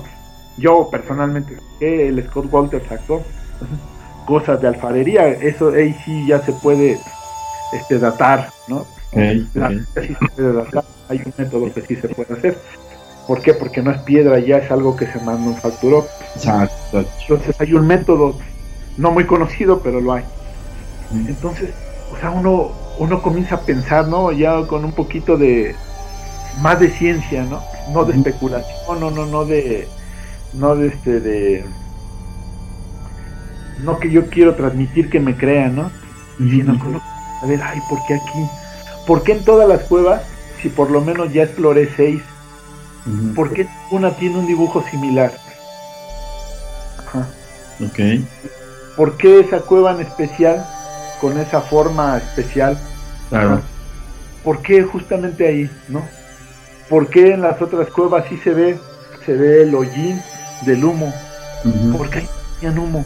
yo 0.58 0.90
personalmente, 0.90 1.58
el 1.80 2.24
Scott 2.28 2.48
Walter 2.52 2.84
sacó 2.88 3.24
cosas 4.26 4.62
de 4.62 4.68
alfarería, 4.70 5.28
eso 5.28 5.70
ahí 5.70 5.96
sí 6.06 6.28
ya 6.28 6.40
se 6.40 6.54
puede 6.54 7.00
este 7.74 8.00
datar, 8.00 8.50
¿no? 8.68 8.86
sí 9.14 10.16
se 10.16 10.28
puede 10.36 10.54
datar, 10.54 10.84
hay 11.10 11.22
un 11.26 11.34
método 11.38 11.74
que 11.74 11.82
sí 11.82 11.96
se 11.96 12.08
puede 12.10 12.34
hacer. 12.34 12.58
¿Por 13.28 13.42
qué? 13.42 13.54
Porque 13.54 13.82
no 13.82 13.92
es 13.92 13.98
piedra, 14.00 14.40
ya 14.40 14.58
es 14.58 14.72
algo 14.72 14.96
que 14.96 15.08
se 15.08 15.20
manufacturó. 15.20 16.08
Exacto. 16.36 17.06
Entonces 17.22 17.56
hay 17.60 17.74
un 17.74 17.88
método 17.88 18.36
no 18.98 19.12
muy 19.12 19.26
conocido, 19.26 19.80
pero 19.82 20.02
lo 20.02 20.14
hay. 20.14 20.24
Entonces, 21.28 21.70
o 22.14 22.20
sea, 22.20 22.32
uno, 22.32 22.72
uno 23.00 23.22
comienza 23.22 23.56
a 23.56 23.62
pensar, 23.62 24.08
¿no? 24.08 24.32
Ya 24.32 24.66
con 24.68 24.86
un 24.86 24.92
poquito 24.94 25.38
de, 25.38 25.76
más 26.62 26.80
de 26.80 26.90
ciencia, 26.90 27.44
¿no? 27.44 27.62
No 27.94 28.06
de 28.06 28.16
especulación, 28.16 29.00
no, 29.00 29.12
no, 29.12 29.26
no 29.26 29.46
de, 29.46 29.88
no 30.54 30.76
de 30.76 30.88
este, 30.88 31.20
de, 31.20 31.66
no 33.84 34.00
que 34.00 34.12
yo 34.12 34.30
quiero 34.30 34.56
transmitir 34.56 35.10
que 35.10 35.20
me 35.20 35.36
crean, 35.36 35.76
¿no? 35.76 35.92
Sino 36.38 37.02
a 37.42 37.46
ver, 37.46 37.62
ay, 37.62 37.80
¿por 37.90 38.04
qué 38.06 38.16
aquí? 38.16 38.46
¿Por 39.06 39.24
qué 39.24 39.34
en 39.34 39.44
todas 39.44 39.68
las 39.68 39.82
cuevas, 39.84 40.22
si 40.62 40.70
por 40.70 40.92
lo 40.92 41.02
menos 41.02 41.34
ya 41.34 41.44
exploré 41.44 41.90
seis, 41.96 42.22
¿por 43.36 43.52
qué 43.52 43.68
una 43.90 44.16
tiene 44.16 44.38
un 44.38 44.48
dibujo 44.48 44.84
similar? 44.90 45.32
Ajá. 47.00 47.28
Ok. 47.84 48.00
¿Por 48.96 49.18
qué 49.18 49.40
esa 49.40 49.60
cueva 49.62 49.92
en 49.94 50.02
especial, 50.02 50.66
con 51.20 51.40
esa 51.40 51.62
forma 51.62 52.18
especial? 52.18 52.78
Claro. 53.30 53.62
¿Por 54.44 54.62
qué 54.62 54.84
justamente 54.84 55.48
ahí, 55.48 55.70
no? 55.88 56.04
¿Por 56.92 57.08
qué 57.08 57.36
en 57.36 57.42
las 57.42 57.62
otras 57.62 57.88
cuevas 57.88 58.26
sí 58.28 58.38
se 58.44 58.50
ve, 58.50 58.78
se 59.26 59.34
ve 59.34 59.62
el 59.62 59.74
hollín 59.74 60.22
del 60.66 60.84
humo? 60.84 61.14
¿Por 61.98 62.10
qué 62.10 62.20
ahí 62.20 62.30
tenían 62.60 62.80
humo? 62.80 63.06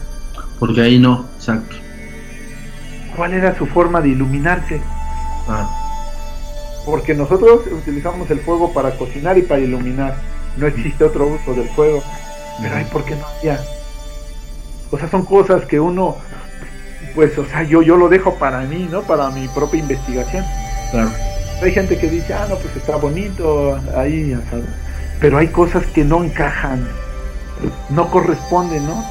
Porque 0.58 0.80
ahí 0.80 0.98
no, 0.98 1.24
exacto. 1.36 1.76
¿Cuál 3.14 3.34
era 3.34 3.56
su 3.56 3.64
forma 3.66 4.00
de 4.00 4.08
iluminarse? 4.08 4.80
Ah. 5.48 5.70
porque 6.84 7.14
nosotros 7.14 7.60
utilizamos 7.70 8.28
el 8.32 8.40
fuego 8.40 8.72
para 8.72 8.90
cocinar 8.98 9.38
y 9.38 9.42
para 9.42 9.60
iluminar. 9.60 10.16
No 10.56 10.66
existe 10.66 11.04
otro 11.04 11.28
uso 11.28 11.54
del 11.54 11.68
fuego. 11.68 12.02
Pero 12.60 12.74
ay, 12.74 12.86
¿por 12.90 13.04
qué 13.04 13.14
no 13.14 13.24
había? 13.38 13.60
O 14.90 14.98
sea, 14.98 15.08
son 15.08 15.24
cosas 15.24 15.64
que 15.66 15.78
uno, 15.78 16.16
pues, 17.14 17.38
o 17.38 17.46
sea, 17.46 17.62
yo, 17.62 17.82
yo 17.82 17.96
lo 17.96 18.08
dejo 18.08 18.34
para 18.34 18.62
mí, 18.62 18.88
¿no? 18.90 19.02
Para 19.02 19.30
mi 19.30 19.46
propia 19.46 19.78
investigación. 19.78 20.44
Claro. 20.90 21.10
Hay 21.62 21.72
gente 21.72 21.98
que 21.98 22.08
dice, 22.08 22.34
ah, 22.34 22.46
no, 22.48 22.56
pues 22.56 22.76
está 22.76 22.96
bonito 22.96 23.80
ahí, 23.94 24.36
¿sabes? 24.50 24.66
pero 25.20 25.38
hay 25.38 25.48
cosas 25.48 25.86
que 25.86 26.04
no 26.04 26.22
encajan, 26.24 26.86
no 27.90 28.10
corresponden, 28.10 28.84
¿no? 28.86 29.02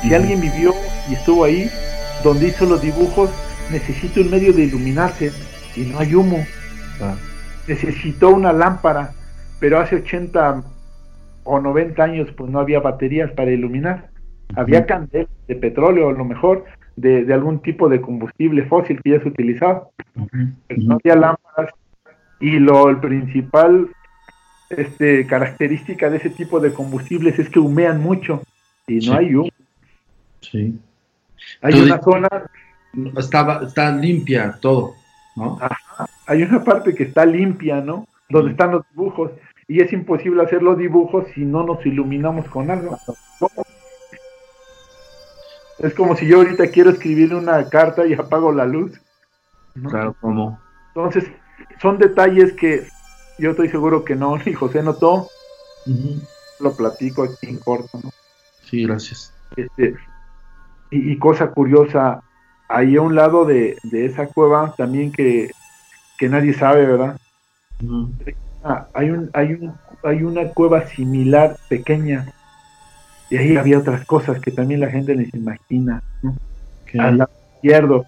Si 0.00 0.14
alguien 0.14 0.40
vivió 0.40 0.72
y 1.08 1.14
estuvo 1.14 1.44
ahí, 1.44 1.70
donde 2.22 2.48
hizo 2.48 2.64
los 2.66 2.80
dibujos, 2.80 3.30
necesita 3.70 4.20
un 4.20 4.30
medio 4.30 4.52
de 4.52 4.62
iluminarse 4.62 5.32
y 5.76 5.82
no 5.82 5.98
hay 5.98 6.14
humo. 6.14 6.44
Ah. 7.00 7.14
Necesitó 7.66 8.30
una 8.30 8.52
lámpara, 8.52 9.12
pero 9.60 9.80
hace 9.80 9.96
80 9.96 10.62
o 11.44 11.60
90 11.60 12.02
años 12.02 12.28
pues 12.36 12.50
no 12.50 12.60
había 12.60 12.80
baterías 12.80 13.30
para 13.32 13.50
iluminar. 13.50 14.08
Había 14.56 14.86
candelas 14.86 15.28
de 15.48 15.56
petróleo, 15.56 16.10
a 16.10 16.12
lo 16.12 16.24
mejor 16.24 16.64
de, 16.96 17.24
de, 17.24 17.34
algún 17.34 17.60
tipo 17.60 17.88
de 17.88 18.00
combustible 18.00 18.64
fósil 18.64 19.00
que 19.02 19.10
ya 19.10 19.20
se 19.20 19.28
utilizaba, 19.28 19.88
pero 20.66 20.82
no 20.82 20.94
había 20.94 21.16
lámparas. 21.16 21.74
Y 22.40 22.58
lo 22.58 22.88
el 22.90 22.98
principal 22.98 23.88
este, 24.70 25.26
característica 25.26 26.10
de 26.10 26.18
ese 26.18 26.30
tipo 26.30 26.60
de 26.60 26.72
combustibles 26.72 27.38
es 27.38 27.48
que 27.48 27.58
humean 27.58 28.00
mucho 28.00 28.42
y 28.86 28.96
no 28.96 29.00
Sí. 29.02 29.10
hay 29.12 29.34
humo. 29.34 29.50
Sí. 30.40 30.78
Hay 31.62 31.72
Tú 31.72 31.82
una 31.82 32.00
zona, 32.00 32.28
Estaba, 33.16 33.62
está 33.66 33.90
limpia 33.90 34.56
todo, 34.60 34.94
¿no? 35.36 35.58
hay 36.26 36.42
una 36.42 36.62
parte 36.62 36.94
que 36.94 37.04
está 37.04 37.26
limpia, 37.26 37.80
¿no? 37.80 38.06
Donde 38.28 38.52
están 38.52 38.70
los 38.72 38.84
dibujos 38.90 39.32
y 39.66 39.80
es 39.80 39.92
imposible 39.92 40.42
hacer 40.42 40.62
los 40.62 40.78
dibujos 40.78 41.26
si 41.34 41.40
no 41.44 41.64
nos 41.64 41.84
iluminamos 41.84 42.48
con 42.48 42.70
algo. 42.70 42.98
¿Cómo? 43.38 43.64
Es 45.78 45.94
como 45.94 46.16
si 46.16 46.26
yo 46.26 46.38
ahorita 46.38 46.68
quiero 46.68 46.90
escribir 46.90 47.34
una 47.34 47.68
carta 47.68 48.06
y 48.06 48.14
apago 48.14 48.52
la 48.52 48.64
luz. 48.64 48.92
¿no? 49.74 49.90
Claro, 49.90 50.16
como. 50.20 50.60
Entonces, 50.88 51.24
son 51.80 51.98
detalles 51.98 52.52
que 52.52 52.86
yo 53.38 53.50
estoy 53.50 53.68
seguro 53.68 54.04
que 54.04 54.14
no, 54.14 54.36
ni 54.46 54.52
José 54.52 54.82
notó, 54.82 55.28
lo 56.60 56.76
platico 56.76 57.24
aquí 57.24 57.46
en 57.46 57.58
corto, 57.58 58.00
¿no? 58.02 58.10
Sí, 58.62 58.84
gracias. 58.84 59.32
Este, 59.56 59.96
y, 60.90 61.12
y 61.12 61.18
cosa 61.18 61.50
curiosa, 61.50 62.22
ahí 62.68 62.96
a 62.96 63.02
un 63.02 63.14
lado 63.14 63.44
de, 63.44 63.76
de 63.82 64.06
esa 64.06 64.26
cueva 64.26 64.74
también 64.76 65.12
que, 65.12 65.50
que 66.18 66.28
nadie 66.28 66.54
sabe, 66.54 66.86
¿verdad? 66.86 67.18
Ah, 68.62 68.86
hay, 68.94 69.10
un, 69.10 69.30
hay, 69.34 69.52
un, 69.52 69.74
hay 70.02 70.22
una 70.22 70.48
cueva 70.48 70.86
similar, 70.86 71.56
pequeña, 71.68 72.32
y 73.30 73.36
ahí 73.36 73.56
había 73.56 73.78
otras 73.78 74.04
cosas 74.04 74.40
que 74.40 74.50
también 74.50 74.80
la 74.80 74.90
gente 74.90 75.14
les 75.14 75.32
imagina, 75.34 76.02
¿no? 76.22 76.36
Al 76.98 77.18
lado 77.18 77.30
izquierdo. 77.56 78.06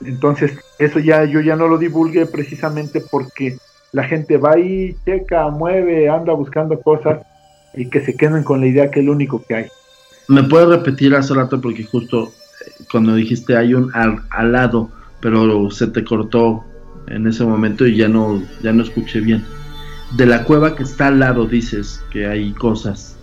Entonces, 0.00 0.58
eso 0.78 0.98
ya 0.98 1.24
yo 1.24 1.40
ya 1.40 1.56
no 1.56 1.68
lo 1.68 1.78
divulgué 1.78 2.26
precisamente 2.26 3.00
porque 3.00 3.58
la 3.92 4.04
gente 4.04 4.36
va 4.36 4.58
y 4.58 4.96
checa, 5.04 5.48
mueve, 5.48 6.08
anda 6.08 6.32
buscando 6.32 6.80
cosas 6.80 7.20
y 7.74 7.88
que 7.88 8.00
se 8.00 8.16
queden 8.16 8.42
con 8.42 8.60
la 8.60 8.66
idea 8.66 8.90
que 8.90 9.00
es 9.00 9.06
lo 9.06 9.12
único 9.12 9.42
que 9.42 9.54
hay. 9.54 9.66
¿Me 10.28 10.42
puedes 10.42 10.68
repetir 10.68 11.14
hace 11.14 11.34
rato? 11.34 11.60
Porque 11.60 11.84
justo 11.84 12.32
eh, 12.66 12.84
cuando 12.90 13.14
dijiste 13.14 13.56
hay 13.56 13.74
un 13.74 13.94
al, 13.94 14.22
al 14.30 14.52
lado, 14.52 14.90
pero 15.20 15.70
se 15.70 15.86
te 15.88 16.04
cortó 16.04 16.64
en 17.06 17.26
ese 17.26 17.44
momento 17.44 17.86
y 17.86 17.96
ya 17.96 18.08
no, 18.08 18.42
ya 18.62 18.72
no 18.72 18.82
escuché 18.82 19.20
bien. 19.20 19.44
De 20.16 20.26
la 20.26 20.44
cueva 20.44 20.74
que 20.74 20.82
está 20.82 21.08
al 21.08 21.20
lado 21.20 21.46
dices 21.46 22.02
que 22.10 22.26
hay 22.26 22.52
cosas. 22.52 23.17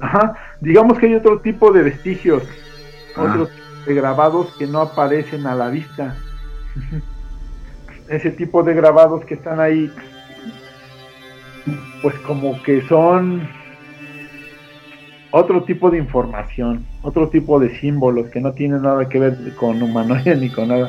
Ajá, 0.00 0.34
digamos 0.60 0.98
que 0.98 1.06
hay 1.06 1.14
otro 1.14 1.40
tipo 1.40 1.72
de 1.72 1.82
vestigios, 1.82 2.42
Ah. 3.16 3.22
otro 3.22 3.46
tipo 3.46 3.62
de 3.86 3.94
grabados 3.94 4.46
que 4.58 4.66
no 4.66 4.80
aparecen 4.80 5.46
a 5.46 5.54
la 5.54 5.68
vista. 5.68 6.16
Ese 8.08 8.30
tipo 8.30 8.62
de 8.62 8.74
grabados 8.74 9.24
que 9.24 9.34
están 9.34 9.58
ahí, 9.58 9.90
pues 12.02 12.14
como 12.20 12.62
que 12.62 12.82
son 12.82 13.48
otro 15.32 15.64
tipo 15.64 15.90
de 15.90 15.98
información, 15.98 16.84
otro 17.02 17.28
tipo 17.28 17.58
de 17.58 17.76
símbolos 17.80 18.28
que 18.28 18.40
no 18.40 18.52
tienen 18.52 18.82
nada 18.82 19.08
que 19.08 19.18
ver 19.18 19.36
con 19.56 19.82
humanoide 19.82 20.36
ni 20.36 20.48
con 20.50 20.68
nada. 20.68 20.88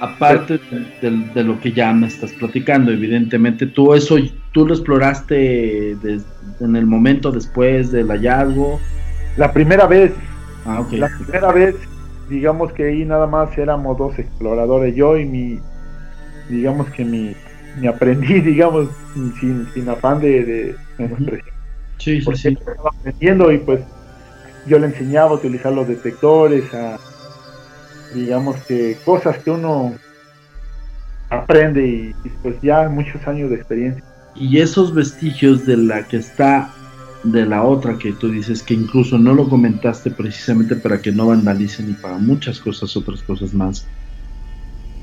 Aparte 0.00 0.58
de, 0.58 1.10
de- 1.10 1.32
de 1.34 1.42
lo 1.44 1.58
que 1.58 1.72
ya 1.72 1.92
me 1.92 2.06
estás 2.06 2.32
platicando, 2.34 2.92
evidentemente, 2.92 3.66
tú 3.66 3.92
eso, 3.94 4.16
tú 4.54 4.66
lo 4.66 4.72
exploraste 4.72 5.90
en 6.60 6.76
el 6.76 6.86
momento 6.86 7.30
después 7.30 7.92
del 7.92 8.08
hallazgo. 8.08 8.80
La 9.36 9.52
primera 9.52 9.86
vez, 9.86 10.12
Ah. 10.66 10.82
La 10.92 11.08
primera 11.08 11.52
vez, 11.52 11.76
digamos 12.30 12.72
que 12.72 12.84
ahí 12.84 13.04
nada 13.04 13.26
más 13.26 13.56
éramos 13.58 13.98
dos 13.98 14.18
exploradores, 14.18 14.94
yo 14.94 15.18
y 15.18 15.26
mi, 15.26 15.60
digamos 16.48 16.88
que 16.90 17.04
mi, 17.04 17.36
mi 17.78 17.86
aprendiz, 17.86 18.44
digamos, 18.46 18.88
sin, 19.38 19.66
sin 19.74 19.88
afán 19.88 20.20
de, 20.20 20.44
de 20.44 20.76
menospreciar, 20.96 21.54
Sí, 21.98 22.20
sí, 22.20 22.34
sí. 22.34 22.48
estaba 22.48 22.90
aprendiendo 22.98 23.52
y 23.52 23.58
pues 23.58 23.80
yo 24.66 24.78
le 24.78 24.86
enseñaba 24.86 25.32
a 25.32 25.34
utilizar 25.34 25.72
los 25.72 25.86
detectores, 25.86 26.72
a, 26.72 26.98
digamos 28.14 28.56
que 28.64 28.96
cosas 29.04 29.38
que 29.38 29.50
uno 29.50 29.94
aprende 31.28 31.86
y, 31.86 32.14
y, 32.24 32.28
pues 32.42 32.60
ya 32.62 32.88
muchos 32.88 33.26
años 33.28 33.50
de 33.50 33.56
experiencia. 33.56 34.02
Y 34.34 34.58
esos 34.58 34.92
vestigios 34.94 35.64
de 35.64 35.76
la 35.76 36.06
que 36.08 36.16
está, 36.16 36.72
de 37.22 37.46
la 37.46 37.62
otra 37.62 37.96
que 37.98 38.12
tú 38.12 38.30
dices 38.30 38.62
que 38.62 38.74
incluso 38.74 39.16
no 39.18 39.32
lo 39.32 39.48
comentaste 39.48 40.10
precisamente 40.10 40.76
para 40.76 41.00
que 41.00 41.12
no 41.12 41.28
vandalicen 41.28 41.90
y 41.90 41.94
para 41.94 42.18
muchas 42.18 42.58
cosas, 42.58 42.96
otras 42.96 43.22
cosas 43.22 43.54
más, 43.54 43.86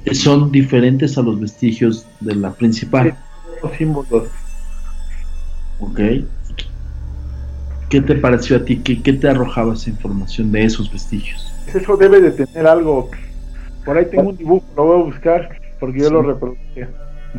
eh, 0.05 0.13
son 0.13 0.51
diferentes 0.51 1.17
a 1.17 1.21
los 1.21 1.39
vestigios 1.39 2.05
de 2.19 2.35
la 2.35 2.53
principal. 2.53 3.15
Los 3.63 3.71
símbolos, 3.77 4.27
¿Ok? 5.79 5.99
¿Qué 7.89 8.01
te 8.01 8.15
pareció 8.15 8.57
a 8.57 8.63
ti? 8.63 8.77
¿Qué, 8.77 9.01
qué 9.01 9.13
te 9.13 9.27
arrojaba 9.27 9.73
esa 9.73 9.89
información 9.89 10.51
de 10.51 10.63
esos 10.63 10.91
vestigios? 10.91 11.51
eso 11.73 11.95
debe 11.97 12.21
de 12.21 12.31
tener 12.31 12.67
algo. 12.67 13.09
Por 13.85 13.97
ahí 13.97 14.05
tengo 14.11 14.29
un 14.29 14.37
dibujo, 14.37 14.65
lo 14.75 14.83
voy 14.85 15.01
a 15.01 15.03
buscar 15.05 15.57
porque 15.79 15.99
yo 15.99 16.07
Sí. 16.07 16.13
lo 16.13 16.21
reproduje. 16.21 16.87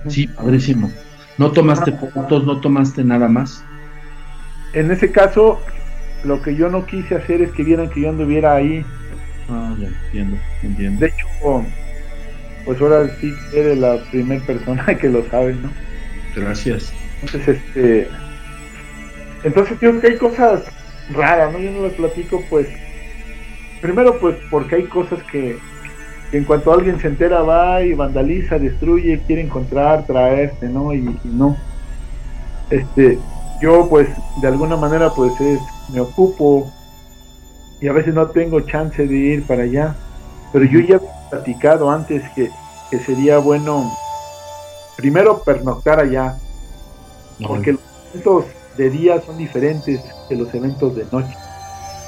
Sí, 0.08 0.26
padrísimo. 0.26 0.90
¿No 1.38 1.50
tomaste 1.50 1.92
fotos? 1.92 2.44
¿No 2.44 2.60
tomaste 2.60 3.04
nada 3.04 3.28
más? 3.28 3.64
En 4.74 4.90
ese 4.90 5.10
caso, 5.10 5.60
lo 6.24 6.40
que 6.42 6.54
yo 6.54 6.68
no 6.68 6.86
quise 6.86 7.16
hacer 7.16 7.42
es 7.42 7.50
que 7.52 7.64
vieran 7.64 7.90
que 7.90 8.02
yo 8.02 8.10
anduviera 8.10 8.54
ahí. 8.54 8.84
Ah, 9.48 9.74
ya 9.78 9.88
entiendo, 9.88 10.36
entiendo. 10.62 11.00
De 11.00 11.06
hecho, 11.08 11.26
pues 12.64 12.80
ahora 12.80 13.08
sí 13.20 13.34
eres 13.52 13.78
la 13.78 13.98
primera 14.10 14.44
persona 14.44 14.84
que 15.00 15.08
lo 15.08 15.28
sabe, 15.30 15.54
¿no? 15.54 15.70
Gracias. 16.34 16.92
Entonces, 17.22 17.58
este. 17.66 18.08
Entonces, 19.44 19.76
creo 19.78 20.00
que 20.00 20.06
hay 20.08 20.16
cosas 20.16 20.62
raras, 21.12 21.52
¿no? 21.52 21.58
Yo 21.58 21.70
no 21.72 21.86
les 21.86 21.94
platico, 21.94 22.42
pues. 22.48 22.68
Primero, 23.80 24.18
pues, 24.20 24.36
porque 24.50 24.76
hay 24.76 24.84
cosas 24.84 25.22
que, 25.24 25.58
que 26.32 26.38
en 26.38 26.44
cuanto 26.44 26.72
alguien 26.72 26.98
se 26.98 27.06
entera, 27.06 27.42
va 27.42 27.82
y 27.82 27.92
vandaliza, 27.92 28.58
destruye, 28.58 29.22
quiere 29.26 29.42
encontrar, 29.42 30.04
traerse, 30.06 30.68
¿no? 30.68 30.92
Y, 30.92 30.98
y 30.98 31.28
no. 31.28 31.56
Este. 32.70 33.18
Yo, 33.60 33.88
pues, 33.88 34.08
de 34.40 34.48
alguna 34.48 34.76
manera, 34.76 35.10
pues, 35.10 35.40
es, 35.40 35.60
me 35.92 36.00
ocupo 36.00 36.68
y 37.80 37.86
a 37.86 37.92
veces 37.92 38.14
no 38.14 38.26
tengo 38.28 38.60
chance 38.62 39.06
de 39.06 39.14
ir 39.14 39.46
para 39.46 39.62
allá. 39.62 39.94
Pero 40.52 40.64
yo 40.64 40.80
ya 40.80 40.96
he 40.96 41.30
platicado 41.30 41.90
antes 41.90 42.22
que, 42.34 42.50
que 42.90 42.98
sería 42.98 43.38
bueno, 43.38 43.92
primero, 44.96 45.42
pernoctar 45.44 46.00
allá 46.00 46.36
porque 47.46 47.72
los 47.72 47.80
eventos 48.12 48.44
de 48.76 48.90
día 48.90 49.20
son 49.20 49.38
diferentes 49.38 50.00
que 50.28 50.36
los 50.36 50.52
eventos 50.54 50.94
de 50.94 51.06
noche 51.10 51.34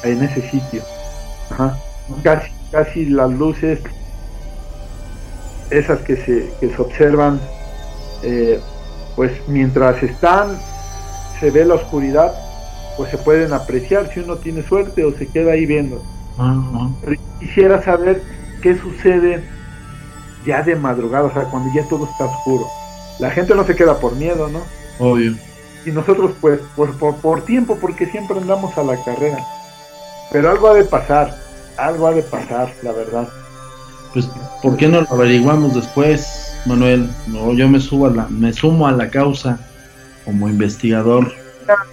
en 0.03 0.23
ese 0.23 0.43
sitio. 0.49 0.83
Ajá. 1.51 1.79
Casi, 2.23 2.53
casi 2.71 3.07
las 3.07 3.31
luces, 3.31 3.81
esas 5.71 6.01
que 6.01 6.17
se, 6.17 6.51
que 6.61 6.69
se 6.75 6.83
observan, 6.83 7.41
eh, 8.23 8.61
pues 9.17 9.33
mientras 9.49 10.03
están, 10.03 10.59
se 11.41 11.51
ve 11.51 11.65
la 11.65 11.75
oscuridad, 11.75 12.35
pues 12.97 13.11
se 13.11 13.19
pueden 13.19 13.53
apreciar 13.53 14.11
si 14.13 14.21
uno 14.21 14.37
tiene 14.37 14.63
suerte 14.63 15.05
o 15.05 15.13
se 15.17 15.27
queda 15.27 15.53
ahí 15.53 15.67
viendo. 15.67 16.03
Pero 17.05 17.21
quisiera 17.41 17.83
saber 17.83 18.23
qué 18.63 18.77
sucede 18.77 19.45
ya 20.45 20.63
de 20.63 20.77
madrugada, 20.77 21.25
o 21.25 21.33
sea, 21.33 21.45
cuando 21.45 21.73
ya 21.75 21.87
todo 21.89 22.07
está 22.07 22.25
oscuro. 22.25 22.67
La 23.19 23.31
gente 23.31 23.55
no 23.55 23.65
se 23.65 23.77
queda 23.77 23.99
por 23.99 24.17
miedo, 24.17 24.49
¿no? 24.49 24.61
Obvio. 24.99 25.35
y 25.85 25.91
nosotros 25.91 26.33
pues 26.41 26.61
por, 26.77 26.97
por, 26.99 27.17
por 27.17 27.43
tiempo 27.43 27.77
porque 27.81 28.07
siempre 28.07 28.39
andamos 28.39 28.77
a 28.79 28.85
la 28.85 28.97
carrera 29.05 29.39
pero 30.31 30.51
algo 30.51 30.69
ha 30.69 30.75
de 30.75 30.85
pasar 30.85 31.37
algo 31.77 32.07
ha 32.07 32.13
de 32.13 32.23
pasar 32.23 32.73
la 32.83 32.93
verdad 32.93 33.29
Pues, 34.15 34.31
¿por 34.63 34.77
qué 34.77 34.87
no 34.87 35.01
lo 35.01 35.11
averiguamos 35.11 35.75
después? 35.75 36.57
Manuel. 36.67 37.11
No, 37.27 37.53
yo 37.53 37.69
me 37.69 37.81
subo 37.81 38.07
a 38.07 38.11
la, 38.11 38.29
me 38.29 38.53
sumo 38.53 38.87
a 38.87 38.93
la 38.93 39.11
causa 39.11 39.59
como 40.25 40.49
investigador. 40.49 41.33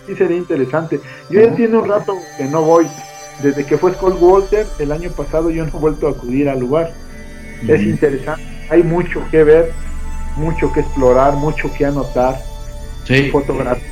Sí 0.05 0.15
sería 0.15 0.37
interesante. 0.37 1.01
Yo 1.31 1.41
ya 1.41 1.55
tiene 1.55 1.77
un 1.77 1.89
rato 1.89 2.15
que 2.37 2.45
no 2.45 2.61
voy. 2.61 2.85
Desde 3.41 3.65
que 3.65 3.75
fue 3.75 3.93
Skull 3.93 4.13
Walter 4.19 4.67
el 4.77 4.91
año 4.91 5.09
pasado 5.09 5.49
yo 5.49 5.65
no 5.65 5.71
he 5.75 5.79
vuelto 5.79 6.07
a 6.07 6.11
acudir 6.11 6.47
al 6.47 6.59
lugar. 6.59 6.93
Es 7.67 7.81
interesante. 7.81 8.43
Hay 8.69 8.83
mucho 8.83 9.23
que 9.31 9.43
ver, 9.43 9.71
mucho 10.35 10.71
que 10.71 10.81
explorar, 10.81 11.33
mucho 11.33 11.73
que 11.73 11.87
anotar. 11.87 12.39
Sí. 13.05 13.31
Fotografía, 13.31 13.83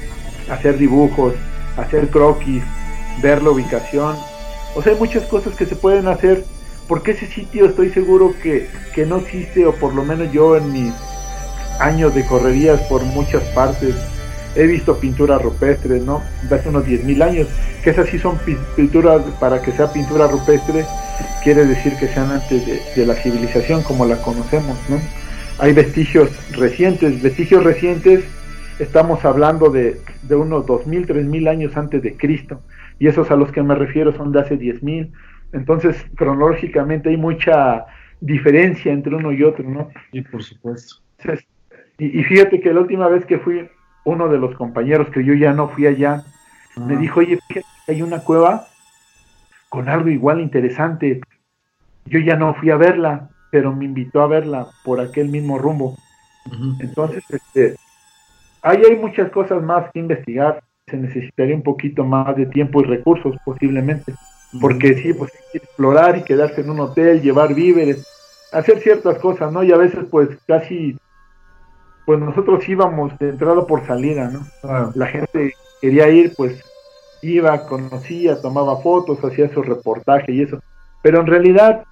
hacer 0.51 0.77
dibujos, 0.77 1.34
hacer 1.77 2.09
croquis, 2.09 2.61
ver 3.23 3.41
la 3.41 3.49
ubicación. 3.49 4.15
O 4.75 4.84
sea, 4.84 4.93
hay 4.93 4.99
muchas 4.99 5.23
cosas 5.23 5.55
que 5.55 5.65
se 5.65 5.75
pueden 5.75 6.07
hacer 6.07 6.45
porque 6.89 7.11
ese 7.11 7.27
sitio 7.27 7.67
estoy 7.67 7.91
seguro 7.91 8.33
que, 8.41 8.67
que 8.95 9.05
no 9.05 9.17
existe, 9.17 9.65
o 9.65 9.75
por 9.75 9.93
lo 9.93 10.03
menos 10.03 10.33
yo 10.33 10.57
en 10.57 10.73
mis 10.73 10.93
años 11.79 12.13
de 12.15 12.25
correrías 12.25 12.81
por 12.89 13.03
muchas 13.03 13.43
partes 13.49 13.95
he 14.55 14.65
visto 14.65 14.97
pinturas 14.97 15.39
rupestres, 15.39 16.03
¿no? 16.03 16.23
De 16.49 16.55
hace 16.55 16.67
unos 16.67 16.83
10.000 16.85 17.23
años, 17.23 17.47
que 17.83 17.91
esas 17.91 18.09
sí 18.09 18.17
son 18.17 18.39
pinturas, 18.75 19.21
para 19.39 19.61
que 19.61 19.71
sea 19.71 19.93
pintura 19.93 20.27
rupestre, 20.27 20.83
quiere 21.43 21.63
decir 21.65 21.93
que 21.99 22.07
sean 22.07 22.31
antes 22.31 22.65
de, 22.65 22.81
de, 22.95 23.05
la 23.05 23.13
civilización 23.13 23.83
como 23.83 24.07
la 24.07 24.19
conocemos, 24.23 24.75
¿no? 24.89 24.99
Hay 25.59 25.73
vestigios 25.73 26.31
recientes, 26.53 27.21
vestigios 27.21 27.63
recientes, 27.63 28.23
estamos 28.79 29.23
hablando 29.25 29.69
de, 29.69 30.01
de 30.23 30.35
unos 30.35 30.65
2.000, 30.65 31.05
3.000 31.05 31.49
años 31.49 31.77
antes 31.77 32.01
de 32.01 32.17
Cristo, 32.17 32.59
y 32.97 33.07
esos 33.07 33.29
a 33.29 33.35
los 33.35 33.51
que 33.51 33.61
me 33.61 33.75
refiero 33.75 34.11
son 34.17 34.31
de 34.31 34.39
hace 34.39 34.57
10.000, 34.57 35.11
entonces 35.54 36.06
cronológicamente 36.16 37.10
hay 37.10 37.18
mucha 37.18 37.86
diferencia 38.22 38.91
entre 38.91 39.16
uno 39.16 39.32
y 39.32 39.43
otro, 39.43 39.68
¿no? 39.70 39.89
Sí, 40.12 40.22
por 40.22 40.43
supuesto. 40.43 40.95
Entonces, 41.20 41.47
y, 41.97 42.20
y 42.20 42.24
fíjate 42.24 42.60
que 42.62 42.74
la 42.74 42.82
última 42.82 43.08
vez 43.08 43.26
que 43.26 43.39
fui, 43.39 43.70
uno 44.06 44.28
de 44.30 44.38
los 44.38 44.56
compañeros 44.56 45.10
que 45.10 45.24
yo 45.24 45.34
ya 45.34 45.54
no 45.54 45.70
fui 45.70 45.88
allá, 45.88 46.24
Ah. 46.80 46.86
me 46.86 46.97
dijo, 46.97 47.20
oye, 47.20 47.39
fíjate 47.47 47.68
que 47.86 47.91
hay 47.91 48.02
una 48.02 48.20
cueva 48.20 48.68
con 49.70 49.89
algo 49.89 50.10
igual 50.10 50.41
interesante. 50.41 51.22
Yo 52.06 52.20
ya 52.20 52.36
no 52.36 52.54
fui 52.56 52.70
a 52.70 52.78
verla, 52.78 53.30
pero 53.52 53.76
me 53.76 53.86
invitó 53.86 54.22
a 54.22 54.28
verla 54.28 54.68
por 54.84 55.00
aquel 55.00 55.30
mismo 55.30 55.58
rumbo. 55.58 55.97
Entonces, 56.80 57.24
este, 57.30 57.76
ahí 58.62 58.82
hay 58.89 58.97
muchas 58.97 59.30
cosas 59.32 59.62
más 59.62 59.91
que 59.91 60.00
investigar. 60.00 60.64
Se 60.88 60.97
necesitaría 60.97 61.56
un 61.56 61.62
poquito 61.62 62.04
más 62.04 62.36
de 62.36 62.47
tiempo 62.47 62.82
y 62.82 62.86
recursos 62.86 63.36
posiblemente. 63.45 64.14
Porque 64.60 64.95
sí, 64.95 65.14
pues 65.14 65.32
hay 65.34 65.39
que 65.52 65.58
explorar 65.60 66.18
y 66.18 66.24
quedarse 66.24 66.62
en 66.62 66.72
un 66.72 66.80
hotel, 66.80 67.22
llevar 67.22 67.54
víveres, 67.54 68.06
hacer 68.52 68.80
ciertas 68.80 69.18
cosas, 69.20 69.52
¿no? 69.52 69.64
Y 69.64 69.72
a 69.72 69.78
veces 69.78 70.06
pues 70.10 70.30
casi, 70.47 70.97
pues 72.06 72.20
nosotros 72.20 72.68
íbamos 72.68 73.18
de 73.20 73.30
entrada 73.30 73.66
por 73.68 73.86
salida, 73.86 74.32
¿no? 74.32 74.91
La 74.95 75.06
gente 75.08 75.54
quería 75.82 76.10
ir, 76.10 76.34
pues 76.36 76.60
iba, 77.22 77.66
conocía, 77.68 78.41
tomaba 78.41 78.78
fotos, 78.82 79.24
hacía 79.24 79.54
su 79.54 79.62
reportaje 79.62 80.32
y 80.32 80.41
eso. 80.41 80.60
Pero 81.04 81.20
en 81.22 81.28
realidad 81.28 81.84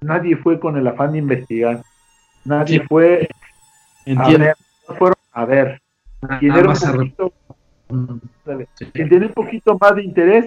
nadie 0.00 0.36
fue 0.36 0.60
con 0.60 0.76
el 0.76 0.86
afán 0.86 1.12
de 1.12 1.18
investigar. 1.18 1.82
Nadie 2.44 2.78
Sí. 2.78 2.84
fue 2.88 3.28
a 4.06 4.10
Entiendo. 4.10 4.38
ver, 4.46 4.56
no 4.88 4.94
fueron 4.94 5.16
a 5.32 5.44
ver. 5.44 5.82
Quien 6.38 6.48
Nada 6.50 6.60
era 6.60 6.70
un 6.70 6.76
a 6.76 6.92
poquito, 6.92 7.32
dale, 8.44 8.68
Sí. 8.74 8.86
quien 8.92 9.08
tenía 9.08 9.28
un 9.28 9.34
poquito 9.34 9.76
más 9.80 9.94
de 9.96 10.02
interés 10.04 10.46